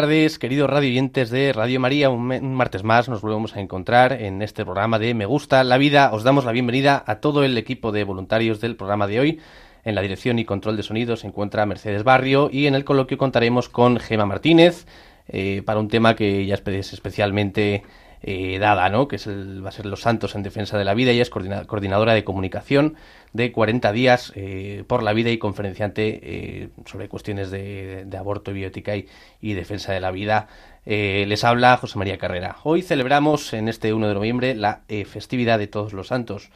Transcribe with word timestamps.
Tardes, 0.00 0.38
queridos 0.38 0.68
radioyentes 0.68 1.30
de 1.30 1.54
Radio 1.54 1.80
María. 1.80 2.10
Un 2.10 2.52
martes 2.52 2.84
más 2.84 3.08
nos 3.08 3.22
volvemos 3.22 3.56
a 3.56 3.62
encontrar 3.62 4.12
en 4.12 4.42
este 4.42 4.62
programa 4.62 4.98
de 4.98 5.14
Me 5.14 5.24
Gusta 5.24 5.64
la 5.64 5.78
Vida. 5.78 6.10
Os 6.12 6.22
damos 6.22 6.44
la 6.44 6.52
bienvenida 6.52 7.02
a 7.06 7.20
todo 7.20 7.44
el 7.44 7.56
equipo 7.56 7.92
de 7.92 8.04
voluntarios 8.04 8.60
del 8.60 8.76
programa 8.76 9.06
de 9.06 9.20
hoy. 9.20 9.40
En 9.86 9.94
la 9.94 10.02
dirección 10.02 10.38
y 10.38 10.44
control 10.44 10.76
de 10.76 10.82
sonido 10.82 11.16
se 11.16 11.26
encuentra 11.26 11.64
Mercedes 11.64 12.04
Barrio 12.04 12.50
y 12.52 12.66
en 12.66 12.74
el 12.74 12.84
coloquio 12.84 13.16
contaremos 13.16 13.70
con 13.70 13.98
Gema 13.98 14.26
Martínez 14.26 14.84
eh, 15.28 15.62
para 15.64 15.80
un 15.80 15.88
tema 15.88 16.14
que 16.14 16.44
ya 16.44 16.56
es 16.56 16.92
especialmente 16.92 17.82
eh, 18.28 18.58
dada, 18.58 18.88
¿no? 18.90 19.06
que 19.06 19.16
es 19.16 19.26
el- 19.28 19.64
va 19.64 19.68
a 19.68 19.72
ser 19.72 19.86
los 19.86 20.00
santos 20.02 20.34
en 20.34 20.42
defensa 20.42 20.76
de 20.76 20.84
la 20.84 20.94
vida. 20.94 21.12
Ella 21.12 21.22
es 21.22 21.30
coordina- 21.30 21.64
coordinadora 21.64 22.12
de 22.12 22.24
comunicación 22.24 22.96
de 23.32 23.52
40 23.52 23.92
días 23.92 24.32
eh, 24.34 24.82
por 24.88 25.02
la 25.04 25.12
vida 25.12 25.30
y 25.30 25.38
conferenciante 25.38 26.20
eh, 26.22 26.68
sobre 26.86 27.08
cuestiones 27.08 27.50
de, 27.52 28.04
aborto, 28.18 28.52
bioética 28.52 28.96
y, 28.96 29.06
y 29.40 29.54
defensa 29.54 29.92
de 29.92 30.00
la 30.00 30.10
vida. 30.10 30.48
Les 30.84 31.42
habla 31.42 31.76
José 31.78 31.98
María 31.98 32.16
Carrera. 32.18 32.56
Hoy 32.62 32.82
celebramos 32.82 33.52
en 33.52 33.68
este 33.68 33.92
1 33.92 34.06
de 34.08 34.14
noviembre 34.14 34.54
la 34.54 34.82
festividad 35.06 35.58
de 35.58 35.66
todos 35.66 35.92
los 35.92 36.06
santos. 36.08 36.50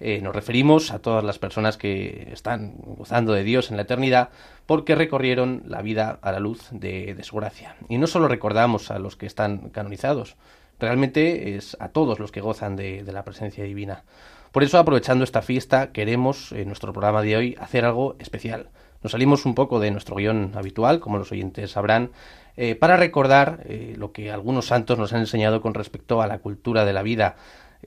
Nos 0.00 0.34
referimos 0.34 0.92
a 0.92 1.00
todas 1.00 1.24
las 1.24 1.40
personas 1.40 1.76
que 1.76 2.28
están 2.32 2.74
gozando 2.76 3.32
de 3.32 3.42
Dios 3.42 3.70
en 3.70 3.76
la 3.76 3.82
eternidad 3.82 4.28
porque 4.66 4.94
recorrieron 4.94 5.64
la 5.66 5.82
vida 5.82 6.18
a 6.22 6.30
la 6.30 6.38
luz 6.38 6.68
de, 6.70 7.14
de 7.14 7.24
su 7.24 7.36
gracia. 7.36 7.74
Y 7.88 7.98
no 7.98 8.06
solo 8.06 8.28
recordamos 8.28 8.92
a 8.92 9.00
los 9.00 9.16
que 9.16 9.26
están 9.26 9.70
canonizados, 9.70 10.36
realmente 10.82 11.56
es 11.56 11.76
a 11.80 11.88
todos 11.88 12.18
los 12.18 12.32
que 12.32 12.40
gozan 12.40 12.76
de, 12.76 13.02
la 13.10 13.24
presencia 13.24 13.64
divina. 13.64 14.02
Por 14.50 14.62
eso, 14.62 14.78
aprovechando 14.78 15.24
esta 15.24 15.40
fiesta, 15.40 15.92
queremos 15.92 16.52
en 16.52 16.66
nuestro 16.66 16.92
programa 16.92 17.22
de 17.22 17.36
hoy 17.36 17.56
hacer 17.58 17.84
algo 17.84 18.16
especial. 18.18 18.68
Nos 19.02 19.12
salimos 19.12 19.46
un 19.46 19.54
poco 19.54 19.80
de 19.80 19.90
nuestro 19.90 20.16
guion 20.16 20.52
habitual, 20.54 21.00
como 21.00 21.18
los 21.18 21.32
oyentes 21.32 21.70
sabrán, 21.70 22.10
eh, 22.56 22.74
para 22.74 22.96
recordar 22.96 23.62
eh, 23.64 23.94
lo 23.96 24.12
que 24.12 24.30
algunos 24.30 24.66
santos 24.66 24.98
nos 24.98 25.12
han 25.12 25.20
enseñado 25.20 25.62
con 25.62 25.72
respecto 25.72 26.20
a 26.20 26.26
la 26.26 26.38
cultura 26.38 26.84
de 26.84 26.92
la 26.92 27.02
vida, 27.02 27.36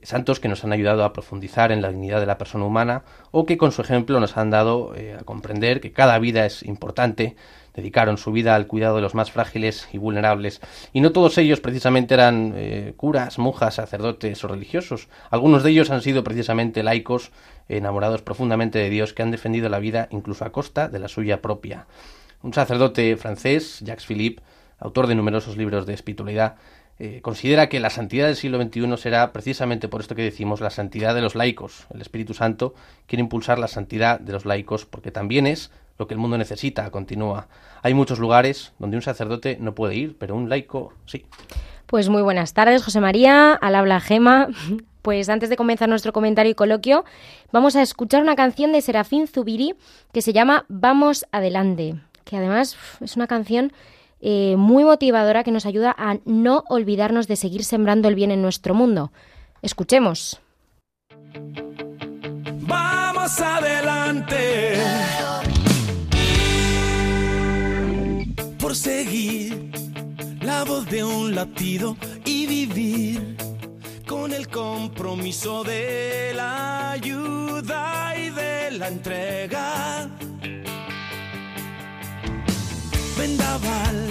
santos 0.02 0.40
que 0.40 0.48
nos 0.48 0.64
han 0.64 0.72
ayudado 0.72 1.04
a 1.04 1.12
profundizar 1.12 1.72
en 1.72 1.82
la 1.82 1.88
dignidad 1.88 2.20
de 2.20 2.26
la 2.26 2.38
persona 2.38 2.64
humana 2.64 3.04
o 3.30 3.46
que 3.46 3.56
con 3.56 3.72
su 3.72 3.82
ejemplo 3.82 4.20
nos 4.20 4.36
han 4.36 4.50
dado 4.50 4.94
eh, 4.94 5.16
a 5.18 5.24
comprender 5.24 5.80
que 5.80 5.92
cada 5.92 6.18
vida 6.18 6.44
es 6.44 6.62
importante, 6.62 7.36
dedicaron 7.76 8.16
su 8.16 8.32
vida 8.32 8.54
al 8.54 8.66
cuidado 8.66 8.96
de 8.96 9.02
los 9.02 9.14
más 9.14 9.30
frágiles 9.30 9.88
y 9.92 9.98
vulnerables. 9.98 10.60
Y 10.92 11.00
no 11.00 11.12
todos 11.12 11.38
ellos 11.38 11.60
precisamente 11.60 12.14
eran 12.14 12.54
eh, 12.56 12.94
curas, 12.96 13.38
monjas, 13.38 13.74
sacerdotes 13.74 14.42
o 14.42 14.48
religiosos. 14.48 15.08
Algunos 15.30 15.62
de 15.62 15.70
ellos 15.70 15.90
han 15.90 16.02
sido 16.02 16.24
precisamente 16.24 16.82
laicos, 16.82 17.30
enamorados 17.68 18.22
profundamente 18.22 18.78
de 18.78 18.90
Dios, 18.90 19.12
que 19.12 19.22
han 19.22 19.30
defendido 19.30 19.68
la 19.68 19.78
vida 19.78 20.08
incluso 20.10 20.44
a 20.44 20.52
costa 20.52 20.88
de 20.88 20.98
la 20.98 21.08
suya 21.08 21.42
propia. 21.42 21.86
Un 22.42 22.54
sacerdote 22.54 23.16
francés, 23.16 23.80
Jacques 23.82 24.06
Philippe, 24.06 24.42
autor 24.78 25.06
de 25.06 25.14
numerosos 25.14 25.56
libros 25.56 25.86
de 25.86 25.94
espiritualidad, 25.94 26.56
eh, 26.98 27.20
considera 27.20 27.68
que 27.68 27.78
la 27.78 27.90
santidad 27.90 28.26
del 28.26 28.36
siglo 28.36 28.62
XXI 28.62 28.96
será 28.96 29.32
precisamente 29.34 29.86
por 29.86 30.00
esto 30.00 30.14
que 30.14 30.22
decimos 30.22 30.62
la 30.62 30.70
santidad 30.70 31.14
de 31.14 31.20
los 31.20 31.34
laicos. 31.34 31.86
El 31.92 32.00
Espíritu 32.00 32.32
Santo 32.32 32.74
quiere 33.06 33.20
impulsar 33.20 33.58
la 33.58 33.68
santidad 33.68 34.18
de 34.18 34.32
los 34.32 34.46
laicos 34.46 34.86
porque 34.86 35.10
también 35.10 35.46
es 35.46 35.70
lo 35.98 36.06
que 36.06 36.14
el 36.14 36.20
mundo 36.20 36.38
necesita, 36.38 36.90
continúa. 36.90 37.48
Hay 37.82 37.94
muchos 37.94 38.18
lugares 38.18 38.72
donde 38.78 38.96
un 38.96 39.02
sacerdote 39.02 39.58
no 39.60 39.74
puede 39.74 39.94
ir, 39.94 40.16
pero 40.18 40.34
un 40.34 40.48
laico 40.48 40.92
sí. 41.06 41.26
Pues 41.86 42.08
muy 42.08 42.22
buenas 42.22 42.52
tardes, 42.52 42.82
José 42.82 43.00
María, 43.00 43.54
al 43.54 43.74
habla 43.74 44.00
Gema. 44.00 44.48
Pues 45.06 45.28
antes 45.28 45.48
de 45.48 45.56
comenzar 45.56 45.88
nuestro 45.88 46.12
comentario 46.12 46.50
y 46.50 46.56
coloquio, 46.56 47.04
vamos 47.52 47.76
a 47.76 47.82
escuchar 47.82 48.22
una 48.22 48.34
canción 48.34 48.72
de 48.72 48.80
Serafín 48.80 49.28
Zubiri 49.28 49.76
que 50.12 50.20
se 50.20 50.32
llama 50.32 50.64
Vamos 50.68 51.26
Adelante, 51.30 51.94
que 52.24 52.36
además 52.36 52.76
es 53.00 53.14
una 53.14 53.28
canción 53.28 53.72
eh, 54.20 54.56
muy 54.58 54.82
motivadora 54.82 55.44
que 55.44 55.52
nos 55.52 55.64
ayuda 55.64 55.94
a 55.96 56.16
no 56.24 56.64
olvidarnos 56.68 57.28
de 57.28 57.36
seguir 57.36 57.62
sembrando 57.62 58.08
el 58.08 58.16
bien 58.16 58.32
en 58.32 58.42
nuestro 58.42 58.74
mundo. 58.74 59.12
Escuchemos. 59.62 60.40
Vamos 62.62 63.40
adelante. 63.40 64.80
Por 68.66 68.74
seguir 68.74 69.70
la 70.40 70.64
voz 70.64 70.86
de 70.86 71.04
un 71.04 71.36
latido 71.36 71.96
y 72.24 72.46
vivir 72.46 73.36
con 74.08 74.32
el 74.32 74.48
compromiso 74.48 75.62
de 75.62 76.32
la 76.34 76.90
ayuda 76.90 78.12
y 78.18 78.30
de 78.30 78.72
la 78.72 78.88
entrega. 78.88 80.10
Vendaval 83.16 84.08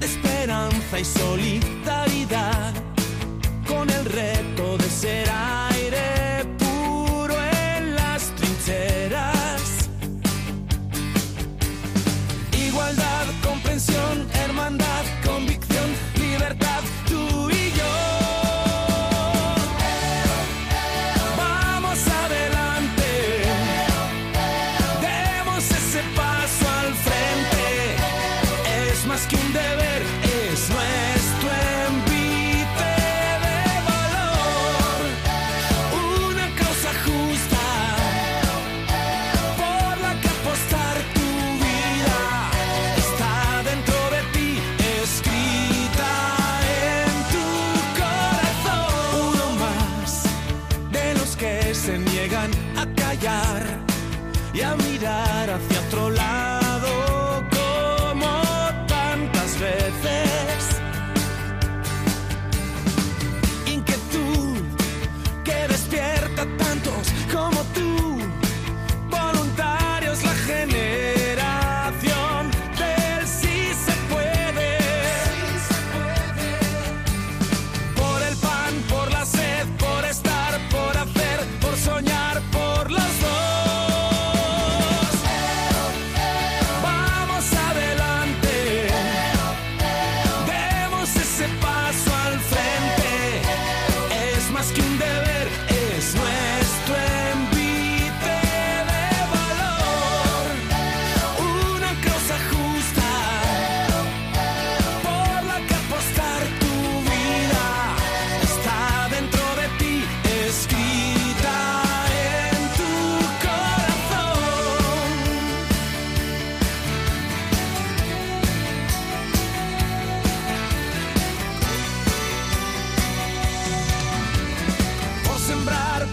de 0.00 0.06
esperanza 0.06 0.98
y 0.98 1.04
solidaridad 1.04 2.74
con 3.68 3.88
el 3.88 4.04
reto 4.04 4.78
de 4.78 4.90
ser 4.90 5.28
aire 5.30 6.44
puro 6.58 7.36
en 7.76 7.94
las 7.94 8.34
trincheras. 8.34 9.39
Comprensión, 13.42 14.26
hermandad, 14.34 15.04
convicción, 15.24 15.69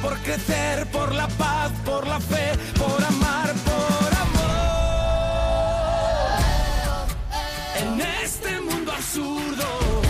por 0.02 0.18
crecer, 0.20 0.86
por 0.88 1.14
la 1.14 1.28
paz, 1.28 1.72
por 1.86 2.06
la 2.08 2.20
fe, 2.20 2.52
por 2.78 3.04
amar, 3.04 3.54
por 3.70 4.10
amor. 4.26 4.48
En 7.82 8.02
este 8.24 8.62
mundo 8.62 8.92
absurdo, 8.92 10.02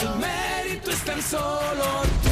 el 0.00 0.08
mérito 0.18 0.90
es 0.90 1.00
tan 1.04 1.22
solo 1.22 2.25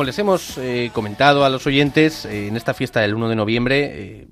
Como 0.00 0.06
les 0.06 0.18
hemos 0.18 0.56
eh, 0.56 0.90
comentado 0.94 1.44
a 1.44 1.50
los 1.50 1.66
oyentes, 1.66 2.24
eh, 2.24 2.48
en 2.48 2.56
esta 2.56 2.72
fiesta 2.72 3.00
del 3.00 3.14
1 3.14 3.28
de 3.28 3.36
noviembre 3.36 3.90
eh, 3.92 4.28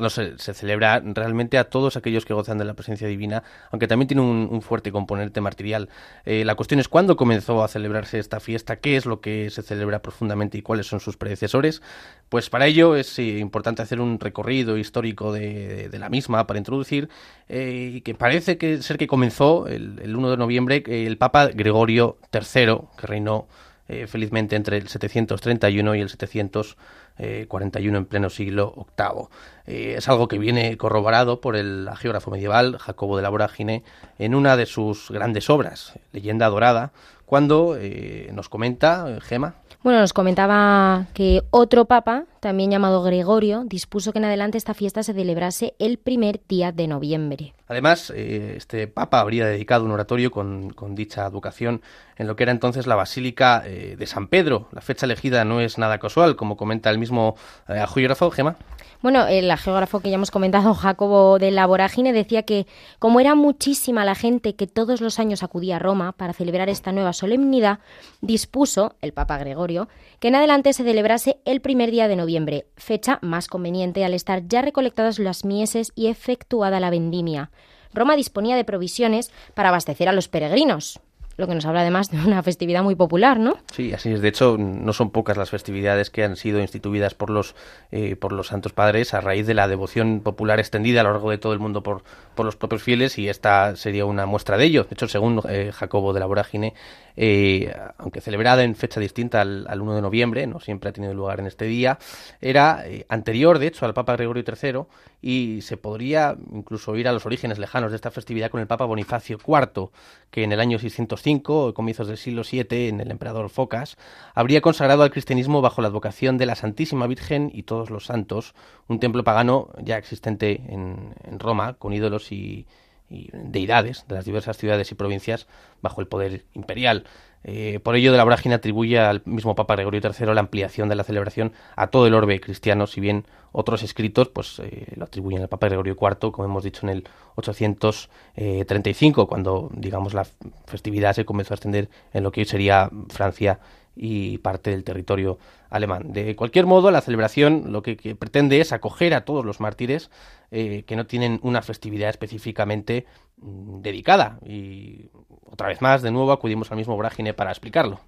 no 0.00 0.08
se, 0.08 0.38
se 0.38 0.54
celebra 0.54 1.02
realmente 1.04 1.58
a 1.58 1.64
todos 1.64 1.98
aquellos 1.98 2.24
que 2.24 2.32
gozan 2.32 2.56
de 2.56 2.64
la 2.64 2.72
presencia 2.72 3.06
divina, 3.06 3.42
aunque 3.70 3.86
también 3.86 4.08
tiene 4.08 4.22
un, 4.22 4.62
fuerte 4.62 4.90
componente 4.90 5.42
martirial. 5.42 5.90
La 6.24 6.54
cuestión 6.54 6.80
es 6.80 6.88
cuándo 6.88 7.18
comenzó 7.18 7.62
a 7.62 7.68
celebrarse 7.68 8.18
esta 8.18 8.40
fiesta, 8.40 8.76
qué 8.76 8.96
es 8.96 9.04
lo 9.04 9.20
que 9.20 9.50
se 9.50 9.60
celebra 9.60 10.00
profundamente 10.00 10.56
y 10.56 10.62
cuáles 10.62 10.86
son 10.86 10.98
sus 10.98 11.18
predecesores. 11.18 11.82
Pues 12.30 12.48
para 12.48 12.66
ello 12.66 12.96
es 12.96 13.18
importante 13.18 13.82
hacer 13.82 14.00
un 14.00 14.18
recorrido 14.18 14.78
histórico 14.78 15.30
de, 15.30 15.90
la 15.92 16.08
misma 16.08 16.46
para 16.46 16.58
introducir 16.58 17.10
y 17.50 18.00
que 18.00 18.14
parece 18.14 18.56
que 18.56 18.80
ser 18.80 18.96
que 18.96 19.08
comenzó 19.08 19.66
el, 19.66 19.98
el 20.02 20.16
1 20.16 20.30
de 20.30 20.36
noviembre 20.38 20.82
el 20.86 21.18
Papa 21.18 21.48
Gregorio 21.48 22.16
III, 22.32 22.78
que 22.96 23.06
reinó 23.06 23.46
eh, 23.92 24.06
felizmente 24.06 24.56
entre 24.56 24.78
el 24.78 24.88
731 24.88 25.94
y 25.94 26.00
el 26.00 26.08
741 26.08 27.98
en 27.98 28.06
pleno 28.06 28.30
siglo 28.30 28.86
VIII. 28.96 29.28
Eh, 29.66 29.96
es 29.98 30.08
algo 30.08 30.28
que 30.28 30.38
viene 30.38 30.78
corroborado 30.78 31.42
por 31.42 31.56
el 31.56 31.90
geógrafo 31.96 32.30
medieval 32.30 32.78
Jacobo 32.78 33.18
de 33.18 33.22
la 33.22 33.28
Vorágine 33.28 33.84
en 34.18 34.34
una 34.34 34.56
de 34.56 34.64
sus 34.64 35.10
grandes 35.10 35.50
obras, 35.50 35.92
Leyenda 36.12 36.48
Dorada, 36.48 36.92
cuando 37.32 37.78
eh, 37.80 38.28
nos 38.34 38.50
comenta, 38.50 39.06
eh, 39.08 39.18
Gema, 39.22 39.54
Bueno, 39.82 40.00
nos 40.00 40.12
comentaba 40.12 41.06
que 41.14 41.40
otro 41.50 41.86
papa, 41.86 42.24
también 42.40 42.70
llamado 42.70 43.02
Gregorio, 43.02 43.64
dispuso 43.64 44.12
que 44.12 44.18
en 44.18 44.26
adelante 44.26 44.58
esta 44.58 44.74
fiesta 44.74 45.02
se 45.02 45.14
celebrase 45.14 45.72
el 45.78 45.96
primer 45.96 46.42
día 46.46 46.72
de 46.72 46.86
noviembre. 46.88 47.54
Además, 47.68 48.12
eh, 48.14 48.52
este 48.58 48.86
papa 48.86 49.20
habría 49.20 49.46
dedicado 49.46 49.86
un 49.86 49.92
oratorio 49.92 50.30
con, 50.30 50.74
con 50.74 50.94
dicha 50.94 51.24
advocación 51.24 51.80
en 52.18 52.26
lo 52.26 52.36
que 52.36 52.42
era 52.42 52.52
entonces 52.52 52.86
la 52.86 52.96
Basílica 52.96 53.62
eh, 53.64 53.96
de 53.98 54.06
San 54.06 54.28
Pedro. 54.28 54.68
La 54.72 54.82
fecha 54.82 55.06
elegida 55.06 55.46
no 55.46 55.62
es 55.62 55.78
nada 55.78 55.98
casual, 55.98 56.36
como 56.36 56.58
comenta 56.58 56.90
el 56.90 56.98
mismo 56.98 57.36
eh, 57.66 57.82
geógrafo, 57.94 58.30
Gema. 58.30 58.56
Bueno, 59.02 59.26
el 59.26 59.52
geógrafo 59.56 59.98
que 59.98 60.10
ya 60.10 60.14
hemos 60.14 60.30
comentado, 60.30 60.74
Jacobo 60.74 61.40
de 61.40 61.50
la 61.50 61.66
Vorágine, 61.66 62.12
decía 62.12 62.44
que 62.44 62.68
como 63.00 63.18
era 63.18 63.34
muchísima 63.34 64.04
la 64.04 64.14
gente 64.14 64.54
que 64.54 64.68
todos 64.68 65.00
los 65.00 65.18
años 65.18 65.42
acudía 65.42 65.76
a 65.76 65.78
Roma 65.80 66.12
para 66.12 66.32
celebrar 66.32 66.68
esta 66.68 66.92
nueva 66.92 67.12
solemnidad, 67.12 67.80
dispuso, 68.20 68.94
el 69.00 69.12
Papa 69.12 69.38
Gregorio, 69.38 69.88
que 70.20 70.28
en 70.28 70.36
adelante 70.36 70.72
se 70.72 70.84
celebrase 70.84 71.40
el 71.44 71.60
primer 71.60 71.90
día 71.90 72.06
de 72.06 72.14
noviembre, 72.14 72.66
fecha 72.76 73.18
más 73.22 73.48
conveniente 73.48 74.04
al 74.04 74.14
estar 74.14 74.46
ya 74.46 74.62
recolectadas 74.62 75.18
las 75.18 75.44
mieses 75.44 75.90
y 75.96 76.06
efectuada 76.06 76.78
la 76.78 76.90
vendimia. 76.90 77.50
Roma 77.92 78.14
disponía 78.14 78.54
de 78.54 78.64
provisiones 78.64 79.32
para 79.54 79.70
abastecer 79.70 80.08
a 80.08 80.12
los 80.12 80.28
peregrinos, 80.28 81.00
lo 81.36 81.46
que 81.46 81.54
nos 81.54 81.64
habla 81.66 81.80
además 81.80 82.10
de 82.10 82.18
una 82.18 82.42
festividad 82.42 82.82
muy 82.82 82.94
popular, 82.94 83.38
¿no? 83.38 83.56
Sí, 83.72 83.92
así 83.92 84.12
es. 84.12 84.20
De 84.20 84.28
hecho, 84.28 84.56
no 84.58 84.92
son 84.92 85.10
pocas 85.10 85.36
las 85.36 85.50
festividades 85.50 86.10
que 86.10 86.24
han 86.24 86.36
sido 86.36 86.60
instituidas 86.60 87.14
por 87.14 87.30
los 87.30 87.54
eh, 87.90 88.16
por 88.16 88.32
los 88.32 88.48
santos 88.48 88.72
padres 88.72 89.14
a 89.14 89.20
raíz 89.20 89.46
de 89.46 89.54
la 89.54 89.68
devoción 89.68 90.20
popular 90.20 90.58
extendida 90.58 91.00
a 91.00 91.04
lo 91.04 91.12
largo 91.12 91.30
de 91.30 91.38
todo 91.38 91.52
el 91.52 91.58
mundo 91.58 91.82
por, 91.82 92.02
por 92.34 92.46
los 92.46 92.56
propios 92.56 92.82
fieles 92.82 93.18
y 93.18 93.28
esta 93.28 93.76
sería 93.76 94.04
una 94.04 94.26
muestra 94.26 94.56
de 94.56 94.64
ello. 94.64 94.84
De 94.84 94.94
hecho, 94.94 95.08
según 95.08 95.40
eh, 95.48 95.70
Jacobo 95.72 96.12
de 96.12 96.20
la 96.20 96.26
Vorágine, 96.26 96.74
eh, 97.16 97.74
aunque 97.98 98.20
celebrada 98.20 98.62
en 98.62 98.74
fecha 98.74 99.00
distinta 99.00 99.40
al, 99.40 99.66
al 99.68 99.80
1 99.80 99.96
de 99.96 100.02
noviembre, 100.02 100.46
no 100.46 100.60
siempre 100.60 100.90
ha 100.90 100.92
tenido 100.92 101.14
lugar 101.14 101.40
en 101.40 101.46
este 101.46 101.66
día, 101.66 101.98
era 102.40 102.86
eh, 102.86 103.06
anterior, 103.08 103.58
de 103.58 103.66
hecho, 103.66 103.86
al 103.86 103.94
Papa 103.94 104.16
Gregorio 104.16 104.44
III 104.46 104.82
y 105.20 105.60
se 105.62 105.76
podría 105.76 106.36
incluso 106.52 106.96
ir 106.96 107.06
a 107.06 107.12
los 107.12 107.24
orígenes 107.26 107.58
lejanos 107.58 107.92
de 107.92 107.96
esta 107.96 108.10
festividad 108.10 108.50
con 108.50 108.60
el 108.60 108.66
Papa 108.66 108.84
Bonifacio 108.84 109.38
IV, 109.38 109.90
que 110.30 110.42
en 110.42 110.52
el 110.52 110.60
año 110.60 110.78
605, 111.22 111.74
comienzos 111.74 112.08
del 112.08 112.18
siglo 112.18 112.42
VII, 112.50 112.88
en 112.88 113.00
el 113.00 113.10
emperador 113.10 113.48
Focas, 113.48 113.96
habría 114.34 114.60
consagrado 114.60 115.02
al 115.02 115.10
cristianismo 115.10 115.60
bajo 115.62 115.80
la 115.80 115.88
advocación 115.88 116.36
de 116.38 116.46
la 116.46 116.56
Santísima 116.56 117.06
Virgen 117.06 117.50
y 117.54 117.62
todos 117.62 117.90
los 117.90 118.06
santos, 118.06 118.54
un 118.88 119.00
templo 119.00 119.24
pagano 119.24 119.68
ya 119.82 119.98
existente 119.98 120.62
en, 120.68 121.14
en 121.24 121.38
Roma, 121.38 121.74
con 121.74 121.92
ídolos 121.92 122.32
y, 122.32 122.66
y 123.12 123.28
deidades 123.32 124.04
de 124.08 124.14
las 124.14 124.24
diversas 124.24 124.56
ciudades 124.56 124.90
y 124.90 124.94
provincias 124.94 125.46
bajo 125.82 126.00
el 126.00 126.08
poder 126.08 126.44
imperial. 126.54 127.04
Eh, 127.44 127.80
por 127.82 127.96
ello, 127.96 128.12
de 128.12 128.18
la 128.18 128.24
vorágine 128.24 128.54
atribuye 128.54 128.98
al 128.98 129.22
mismo 129.24 129.54
Papa 129.54 129.74
Gregorio 129.74 130.00
III 130.02 130.32
la 130.32 130.40
ampliación 130.40 130.88
de 130.88 130.94
la 130.94 131.04
celebración 131.04 131.52
a 131.76 131.88
todo 131.88 132.06
el 132.06 132.14
orbe 132.14 132.40
cristiano, 132.40 132.86
si 132.86 133.00
bien 133.00 133.26
otros 133.50 133.82
escritos 133.82 134.28
pues 134.28 134.60
eh, 134.60 134.86
lo 134.96 135.04
atribuyen 135.04 135.42
al 135.42 135.48
Papa 135.48 135.66
Gregorio 135.66 135.96
IV, 136.00 136.30
como 136.32 136.44
hemos 136.44 136.64
dicho 136.64 136.86
en 136.86 136.90
el 136.90 137.04
835, 137.34 139.26
cuando 139.26 139.70
digamos 139.74 140.14
la 140.14 140.26
festividad 140.66 141.14
se 141.14 141.24
comenzó 141.24 141.52
a 141.54 141.56
extender 141.56 141.88
en 142.12 142.22
lo 142.22 142.30
que 142.30 142.42
hoy 142.42 142.46
sería 142.46 142.90
Francia 143.08 143.58
y 143.94 144.38
parte 144.38 144.70
del 144.70 144.84
territorio 144.84 145.38
alemán. 145.72 146.12
De 146.12 146.36
cualquier 146.36 146.66
modo, 146.66 146.90
la 146.90 147.00
celebración 147.00 147.72
lo 147.72 147.82
que, 147.82 147.96
pretende 148.14 148.60
es 148.60 148.72
acoger 148.72 149.14
a 149.14 149.24
todos 149.24 149.44
los 149.44 149.58
mártires 149.58 150.10
eh, 150.50 150.84
que 150.86 150.96
no 150.96 151.06
tienen 151.06 151.40
una 151.42 151.62
festividad 151.62 152.10
específicamente 152.10 153.06
mm, 153.38 153.80
dedicada. 153.80 154.38
Y 154.44 155.10
otra 155.44 155.68
vez 155.68 155.80
más, 155.80 156.02
de 156.02 156.10
nuevo, 156.10 156.30
acudimos 156.32 156.70
al 156.70 156.76
mismo 156.76 156.94
vorágine 156.94 157.34
para 157.34 157.50
explicarlo. 157.50 158.00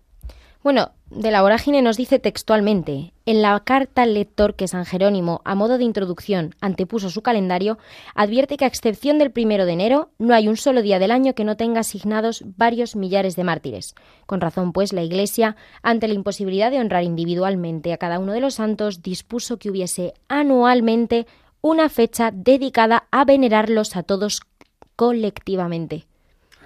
Bueno, 0.65 0.93
de 1.11 1.31
la 1.31 1.43
vorágine 1.43 1.83
nos 1.83 1.99
dice 1.99 2.19
textualmente, 2.19 3.13
en 3.27 3.43
la 3.43 3.61
carta 3.61 4.01
al 4.01 4.15
lector 4.15 4.55
que 4.55 4.67
San 4.67 4.87
Jerónimo, 4.87 5.43
a 5.45 5.55
modo 5.55 5.77
de 5.77 5.85
introducción, 5.85 6.55
antepuso 6.63 7.11
su 7.11 7.21
calendario, 7.21 7.77
advierte 8.15 8.57
que 8.57 8.65
a 8.65 8.69
excepción 8.69 9.19
del 9.19 9.31
primero 9.31 9.67
de 9.67 9.73
enero, 9.73 10.09
no 10.19 10.33
hay 10.33 10.49
un 10.49 10.57
solo 10.57 10.81
día 10.81 10.99
del 10.99 11.11
año 11.11 11.35
que 11.35 11.45
no 11.45 11.59
tenga 11.59 11.81
asignados 11.81 12.45
varios 12.57 12.97
millares 12.97 13.37
de 13.37 13.45
mártires. 13.45 13.95
Con 14.25 14.41
razón, 14.41 14.73
pues, 14.73 14.95
la 14.95 15.03
Iglesia, 15.03 15.55
ante 15.83 16.09
la 16.09 16.15
imposibilidad 16.15 16.71
de 16.71 16.81
honrar 16.81 17.05
individualmente 17.05 17.93
a 17.93 17.99
cada 17.99 18.19
uno 18.19 18.33
de 18.33 18.41
los 18.41 18.55
santos, 18.55 19.03
dispuso 19.03 19.59
que 19.59 19.69
hubiese 19.69 20.15
anualmente 20.29 21.27
una 21.61 21.91
fecha 21.91 22.31
dedicada 22.33 23.07
a 23.11 23.27
venerarlos 23.27 23.97
a 23.97 24.03
todos 24.03 24.41
colectivamente. 24.97 26.07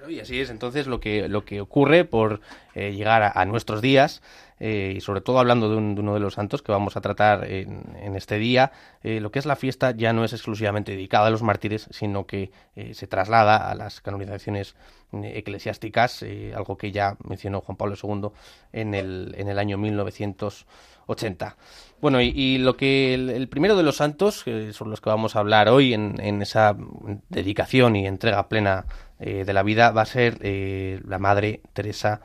Y 0.09 0.21
así 0.21 0.41
es 0.41 0.51
entonces 0.51 0.87
lo 0.87 1.01
que, 1.01 1.29
lo 1.29 1.45
que 1.45 1.61
ocurre 1.61 2.05
por 2.05 2.41
eh, 2.75 2.93
llegar 2.93 3.33
a, 3.35 3.45
nuestros 3.45 3.83
días. 3.83 4.23
eh, 4.61 4.95
y 4.97 5.01
sobre 5.01 5.21
todo 5.21 5.39
hablando 5.39 5.69
de, 5.71 5.77
un- 5.77 5.95
de 5.95 6.01
uno 6.01 6.15
de 6.15 6.21
los 6.21 6.35
santos 6.35 6.63
que 6.63 6.73
vamos 6.73 6.97
a 6.97 7.01
tratar 7.01 7.45
en, 7.51 7.83
en 8.03 8.17
este 8.17 8.39
día, 8.39 8.73
eh, 9.03 9.21
lo 9.21 9.31
que 9.31 9.39
es 9.39 9.47
la 9.47 9.55
fiesta 9.57 9.93
ya 9.93 10.13
no 10.13 10.25
es 10.25 10.33
exclusivamente 10.33 10.93
dedicada 10.93 11.29
a 11.29 11.31
los 11.31 11.43
mártires, 11.43 11.87
sino 11.91 12.27
que 12.27 12.51
se 12.93 13.07
traslada 13.07 13.71
a 13.71 13.75
las 13.75 14.01
canonizaciones 14.01 14.75
eclesiásticas, 15.13 16.25
algo 16.55 16.77
que 16.77 16.91
ya 16.93 17.17
mencionó 17.29 17.61
Juan 17.61 17.77
Pablo 17.77 17.97
II 18.03 18.31
en 18.73 18.95
el, 18.95 19.35
en 19.39 19.49
el 19.49 19.59
año 19.59 19.79
1980. 19.79 21.57
Bueno, 22.01 22.21
y, 22.21 22.59
lo 22.59 22.77
que 22.77 23.15
el, 23.15 23.31
el 23.31 23.49
primero 23.49 23.77
de 23.77 23.83
los 23.83 23.97
santos, 23.97 24.45
son 24.73 24.91
los 24.91 25.01
que 25.01 25.11
vamos 25.11 25.35
a 25.35 25.41
hablar 25.41 25.69
hoy 25.69 25.95
en, 25.95 26.21
en 26.21 26.43
esa 26.43 26.77
dedicación 27.29 27.97
y 27.97 28.07
entrega 28.07 28.49
plena 28.49 28.87
eh, 29.21 29.45
de 29.45 29.53
la 29.53 29.63
vida, 29.63 29.91
va 29.91 30.03
a 30.03 30.07
ser 30.07 30.39
eh, 30.43 31.01
la 31.05 31.19
Madre 31.19 31.61
Teresa 31.73 32.21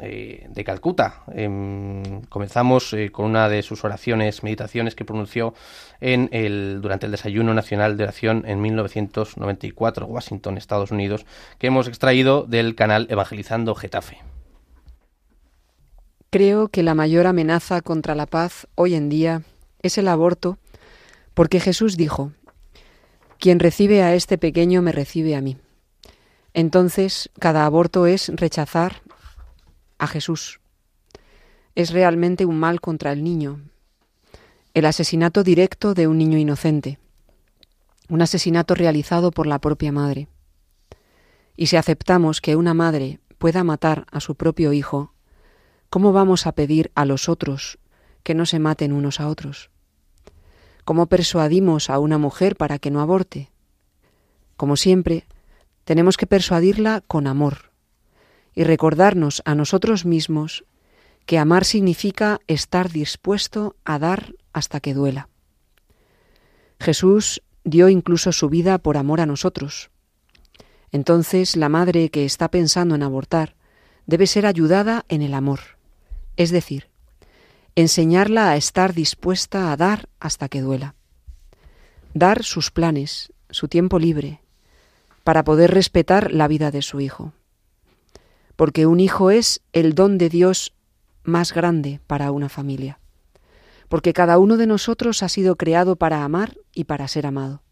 eh, 0.00 0.46
de 0.48 0.64
Calcuta. 0.64 1.24
Em, 1.32 2.22
comenzamos 2.28 2.94
con 3.10 3.26
una 3.26 3.48
de 3.48 3.62
sus 3.62 3.84
oraciones, 3.84 4.42
meditaciones 4.44 4.94
que 4.94 5.04
pronunció 5.04 5.54
durante 6.00 7.06
el 7.06 7.12
Desayuno 7.12 7.54
Nacional 7.54 7.96
de 7.96 8.04
Oración 8.04 8.44
en 8.46 8.60
1994, 8.60 10.06
Washington, 10.06 10.56
Estados 10.56 10.90
Unidos, 10.90 11.26
que 11.58 11.66
hemos 11.66 11.88
extraído 11.88 12.44
del 12.44 12.74
canal 12.74 13.06
Evangelizando 13.10 13.74
Getafe. 13.74 14.18
Creo 16.30 16.68
que 16.68 16.82
la 16.82 16.94
mayor 16.94 17.26
amenaza 17.26 17.80
contra 17.80 18.14
la 18.14 18.26
paz 18.26 18.68
hoy 18.74 18.94
en 18.94 19.08
día 19.08 19.42
es 19.82 19.96
el 19.96 20.06
aborto, 20.06 20.58
porque 21.34 21.60
Jesús 21.60 21.96
dijo, 21.96 22.32
quien 23.38 23.58
recibe 23.58 24.02
a 24.02 24.14
este 24.14 24.38
pequeño 24.38 24.82
me 24.82 24.92
recibe 24.92 25.34
a 25.34 25.40
mí. 25.40 25.56
Entonces, 26.56 27.28
cada 27.38 27.66
aborto 27.66 28.06
es 28.06 28.32
rechazar 28.34 29.02
a 29.98 30.06
Jesús. 30.06 30.58
Es 31.74 31.90
realmente 31.90 32.46
un 32.46 32.58
mal 32.58 32.80
contra 32.80 33.12
el 33.12 33.22
niño, 33.22 33.60
el 34.72 34.86
asesinato 34.86 35.42
directo 35.42 35.92
de 35.92 36.08
un 36.08 36.16
niño 36.16 36.38
inocente. 36.38 36.98
un 38.08 38.22
asesinato 38.22 38.74
realizado 38.74 39.32
por 39.32 39.46
la 39.46 39.58
propia 39.58 39.92
madre. 39.92 40.28
Y 41.56 41.66
si 41.66 41.76
aceptamos 41.76 42.40
que 42.40 42.56
una 42.56 42.72
madre 42.72 43.20
pueda 43.36 43.62
matar 43.62 44.06
a 44.10 44.20
su 44.20 44.34
propio 44.36 44.72
hijo, 44.72 45.12
¿cómo 45.90 46.12
vamos 46.12 46.46
a 46.46 46.52
pedir 46.52 46.90
a 46.94 47.04
los 47.04 47.28
otros 47.28 47.78
que 48.22 48.34
no 48.34 48.46
se 48.46 48.60
maten 48.60 48.92
unos 48.92 49.20
a 49.20 49.28
otros? 49.28 49.70
¿Cómo 50.86 51.06
persuadimos 51.06 51.90
a 51.90 51.98
una 51.98 52.16
mujer 52.16 52.56
para 52.56 52.78
que 52.78 52.90
no 52.90 53.02
aborte? 53.02 53.50
Como 54.56 54.76
siempre, 54.76 55.26
tenemos 55.86 56.16
que 56.16 56.26
persuadirla 56.26 57.00
con 57.06 57.28
amor 57.28 57.70
y 58.56 58.64
recordarnos 58.64 59.40
a 59.44 59.54
nosotros 59.54 60.04
mismos 60.04 60.64
que 61.26 61.38
amar 61.38 61.64
significa 61.64 62.40
estar 62.48 62.90
dispuesto 62.90 63.76
a 63.84 64.00
dar 64.00 64.34
hasta 64.52 64.80
que 64.80 64.94
duela. 64.94 65.28
Jesús 66.80 67.40
dio 67.62 67.88
incluso 67.88 68.32
su 68.32 68.48
vida 68.48 68.78
por 68.78 68.96
amor 68.96 69.20
a 69.20 69.26
nosotros. 69.26 69.90
Entonces 70.90 71.54
la 71.54 71.68
madre 71.68 72.08
que 72.08 72.24
está 72.24 72.50
pensando 72.50 72.96
en 72.96 73.04
abortar 73.04 73.54
debe 74.06 74.26
ser 74.26 74.44
ayudada 74.44 75.04
en 75.08 75.22
el 75.22 75.34
amor, 75.34 75.60
es 76.36 76.50
decir, 76.50 76.90
enseñarla 77.76 78.50
a 78.50 78.56
estar 78.56 78.92
dispuesta 78.92 79.70
a 79.70 79.76
dar 79.76 80.08
hasta 80.18 80.48
que 80.48 80.62
duela. 80.62 80.96
Dar 82.12 82.42
sus 82.42 82.72
planes, 82.72 83.32
su 83.50 83.68
tiempo 83.68 84.00
libre, 84.00 84.40
para 85.26 85.42
poder 85.42 85.72
respetar 85.72 86.30
la 86.30 86.46
vida 86.46 86.70
de 86.70 86.82
su 86.82 87.00
hijo. 87.00 87.32
Porque 88.54 88.86
un 88.86 89.00
hijo 89.00 89.32
es 89.32 89.60
el 89.72 89.96
don 89.96 90.18
de 90.18 90.28
Dios 90.28 90.72
más 91.24 91.52
grande 91.52 91.98
para 92.06 92.30
una 92.30 92.48
familia. 92.48 93.00
Porque 93.88 94.12
cada 94.12 94.38
uno 94.38 94.56
de 94.56 94.68
nosotros 94.68 95.24
ha 95.24 95.28
sido 95.28 95.56
creado 95.56 95.96
para 95.96 96.22
amar 96.22 96.56
y 96.72 96.84
para 96.84 97.08
ser 97.08 97.26
amado. 97.26 97.64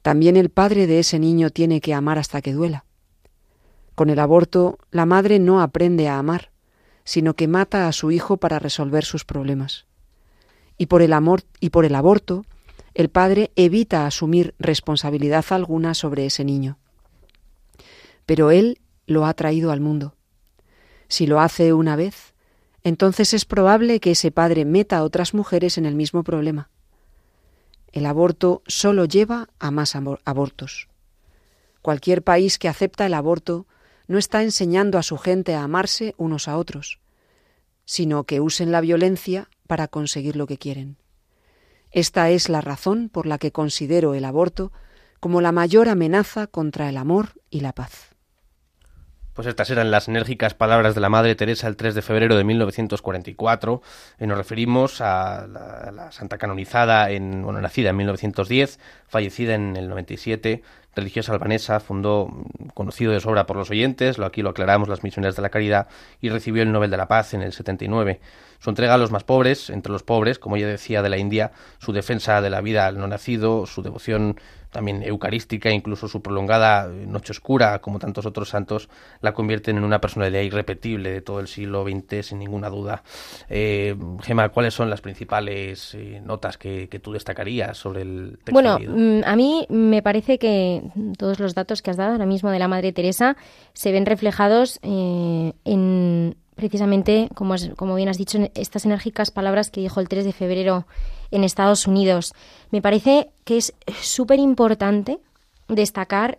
También 0.00 0.38
el 0.38 0.48
padre 0.48 0.86
de 0.86 1.00
ese 1.00 1.18
niño 1.18 1.50
tiene 1.50 1.82
que 1.82 1.92
amar 1.92 2.18
hasta 2.18 2.40
que 2.40 2.54
duela. 2.54 2.86
Con 3.94 4.08
el 4.08 4.18
aborto, 4.18 4.78
la 4.90 5.04
madre 5.04 5.38
no 5.38 5.60
aprende 5.60 6.08
a 6.08 6.18
amar, 6.18 6.50
sino 7.04 7.34
que 7.34 7.46
mata 7.46 7.88
a 7.88 7.92
su 7.92 8.10
hijo 8.10 8.38
para 8.38 8.58
resolver 8.58 9.04
sus 9.04 9.26
problemas. 9.26 9.84
Y 10.78 10.86
por 10.86 11.02
el 11.02 11.12
amor 11.12 11.42
y 11.60 11.68
por 11.68 11.84
el 11.84 11.94
aborto, 11.94 12.46
el 12.96 13.10
padre 13.10 13.52
evita 13.56 14.06
asumir 14.06 14.54
responsabilidad 14.58 15.44
alguna 15.50 15.92
sobre 15.92 16.24
ese 16.24 16.46
niño. 16.46 16.78
Pero 18.24 18.50
él 18.50 18.80
lo 19.06 19.26
ha 19.26 19.34
traído 19.34 19.70
al 19.70 19.82
mundo. 19.82 20.14
Si 21.06 21.26
lo 21.26 21.40
hace 21.40 21.74
una 21.74 21.94
vez, 21.94 22.32
entonces 22.84 23.34
es 23.34 23.44
probable 23.44 24.00
que 24.00 24.12
ese 24.12 24.30
padre 24.30 24.64
meta 24.64 24.96
a 24.96 25.02
otras 25.02 25.34
mujeres 25.34 25.76
en 25.76 25.84
el 25.84 25.94
mismo 25.94 26.24
problema. 26.24 26.70
El 27.92 28.06
aborto 28.06 28.62
solo 28.66 29.04
lleva 29.04 29.50
a 29.58 29.70
más 29.70 29.94
abortos. 29.94 30.88
Cualquier 31.82 32.22
país 32.22 32.58
que 32.58 32.70
acepta 32.70 33.04
el 33.04 33.12
aborto 33.12 33.66
no 34.08 34.16
está 34.16 34.42
enseñando 34.42 34.96
a 34.96 35.02
su 35.02 35.18
gente 35.18 35.54
a 35.54 35.64
amarse 35.64 36.14
unos 36.16 36.48
a 36.48 36.56
otros, 36.56 36.98
sino 37.84 38.24
que 38.24 38.40
usen 38.40 38.72
la 38.72 38.80
violencia 38.80 39.50
para 39.66 39.86
conseguir 39.86 40.36
lo 40.36 40.46
que 40.46 40.56
quieren. 40.56 40.96
Esta 41.96 42.28
es 42.28 42.50
la 42.50 42.60
razón 42.60 43.08
por 43.08 43.24
la 43.24 43.38
que 43.38 43.52
considero 43.52 44.12
el 44.12 44.26
aborto 44.26 44.70
como 45.18 45.40
la 45.40 45.50
mayor 45.50 45.88
amenaza 45.88 46.46
contra 46.46 46.90
el 46.90 46.98
amor 46.98 47.28
y 47.48 47.60
la 47.60 47.72
paz. 47.72 48.14
Pues 49.32 49.48
estas 49.48 49.70
eran 49.70 49.90
las 49.90 50.06
enérgicas 50.06 50.52
palabras 50.52 50.94
de 50.94 51.00
la 51.00 51.08
Madre 51.08 51.34
Teresa 51.36 51.68
el 51.68 51.76
3 51.76 51.94
de 51.94 52.02
febrero 52.02 52.36
de 52.36 52.44
1944. 52.44 53.80
Y 54.20 54.26
nos 54.26 54.36
referimos 54.36 55.00
a 55.00 55.46
la, 55.46 55.90
la, 55.90 56.12
santa 56.12 56.36
canonizada, 56.36 57.10
en, 57.10 57.42
bueno, 57.42 57.62
nacida 57.62 57.88
en 57.88 57.96
1910, 57.96 58.78
fallecida 59.06 59.54
en 59.54 59.74
el 59.76 59.88
97, 59.88 60.62
religiosa 60.96 61.32
albanesa, 61.32 61.78
fundó, 61.78 62.28
conocido 62.74 63.12
de 63.12 63.20
sobra 63.20 63.46
por 63.46 63.56
los 63.56 63.70
oyentes, 63.70 64.18
lo 64.18 64.26
aquí 64.26 64.42
lo 64.42 64.50
aclaramos, 64.50 64.88
las 64.88 65.04
misioneras 65.04 65.36
de 65.36 65.42
la 65.42 65.50
caridad, 65.50 65.86
y 66.20 66.30
recibió 66.30 66.62
el 66.62 66.72
Nobel 66.72 66.90
de 66.90 66.96
la 66.96 67.06
Paz 67.06 67.34
en 67.34 67.42
el 67.42 67.52
79. 67.52 68.20
Su 68.58 68.70
entrega 68.70 68.94
a 68.94 68.98
los 68.98 69.12
más 69.12 69.22
pobres, 69.22 69.70
entre 69.70 69.92
los 69.92 70.02
pobres, 70.02 70.38
como 70.38 70.56
ella 70.56 70.66
decía, 70.66 71.02
de 71.02 71.10
la 71.10 71.18
India, 71.18 71.52
su 71.78 71.92
defensa 71.92 72.40
de 72.40 72.50
la 72.50 72.62
vida 72.62 72.86
al 72.86 72.98
no 72.98 73.06
nacido, 73.06 73.66
su 73.66 73.82
devoción 73.82 74.36
también 74.76 75.02
eucarística, 75.02 75.70
incluso 75.70 76.06
su 76.06 76.20
prolongada 76.20 76.88
noche 76.88 77.32
oscura, 77.32 77.78
como 77.78 77.98
tantos 77.98 78.26
otros 78.26 78.50
santos, 78.50 78.90
la 79.22 79.32
convierten 79.32 79.78
en 79.78 79.84
una 79.84 80.02
personalidad 80.02 80.42
irrepetible 80.42 81.10
de 81.10 81.20
todo 81.22 81.40
el 81.40 81.48
siglo 81.48 81.84
XX, 81.84 82.26
sin 82.26 82.38
ninguna 82.38 82.68
duda. 82.68 83.02
Eh, 83.48 83.96
Gema, 84.22 84.50
¿cuáles 84.50 84.74
son 84.74 84.90
las 84.90 85.00
principales 85.00 85.94
eh, 85.94 86.20
notas 86.22 86.58
que, 86.58 86.88
que, 86.90 86.98
tú 86.98 87.12
destacarías 87.12 87.78
sobre 87.78 88.02
el 88.02 88.32
texto? 88.44 88.52
Bueno, 88.52 88.78
leído? 88.78 89.26
a 89.26 89.34
mí 89.34 89.66
me 89.70 90.02
parece 90.02 90.38
que 90.38 90.82
todos 91.18 91.40
los 91.40 91.54
datos 91.54 91.82
que 91.82 91.90
has 91.90 91.96
dado 91.96 92.12
ahora 92.12 92.26
mismo 92.26 92.50
de 92.50 92.58
la 92.58 92.68
Madre 92.68 92.92
Teresa 92.92 93.36
se 93.72 93.92
ven 93.92 94.06
reflejados 94.06 94.78
eh, 94.82 95.52
en 95.64 96.36
precisamente, 96.56 97.28
como, 97.34 97.54
como 97.76 97.94
bien 97.94 98.08
has 98.08 98.18
dicho, 98.18 98.38
estas 98.54 98.86
enérgicas 98.86 99.30
palabras 99.30 99.70
que 99.70 99.82
dijo 99.82 100.00
el 100.00 100.08
3 100.08 100.24
de 100.24 100.32
febrero 100.32 100.86
en 101.30 101.44
Estados 101.44 101.86
Unidos. 101.86 102.32
Me 102.70 102.80
parece 102.82 103.30
que 103.44 103.58
es 103.58 103.74
súper 104.00 104.40
importante 104.40 105.20
destacar 105.68 106.38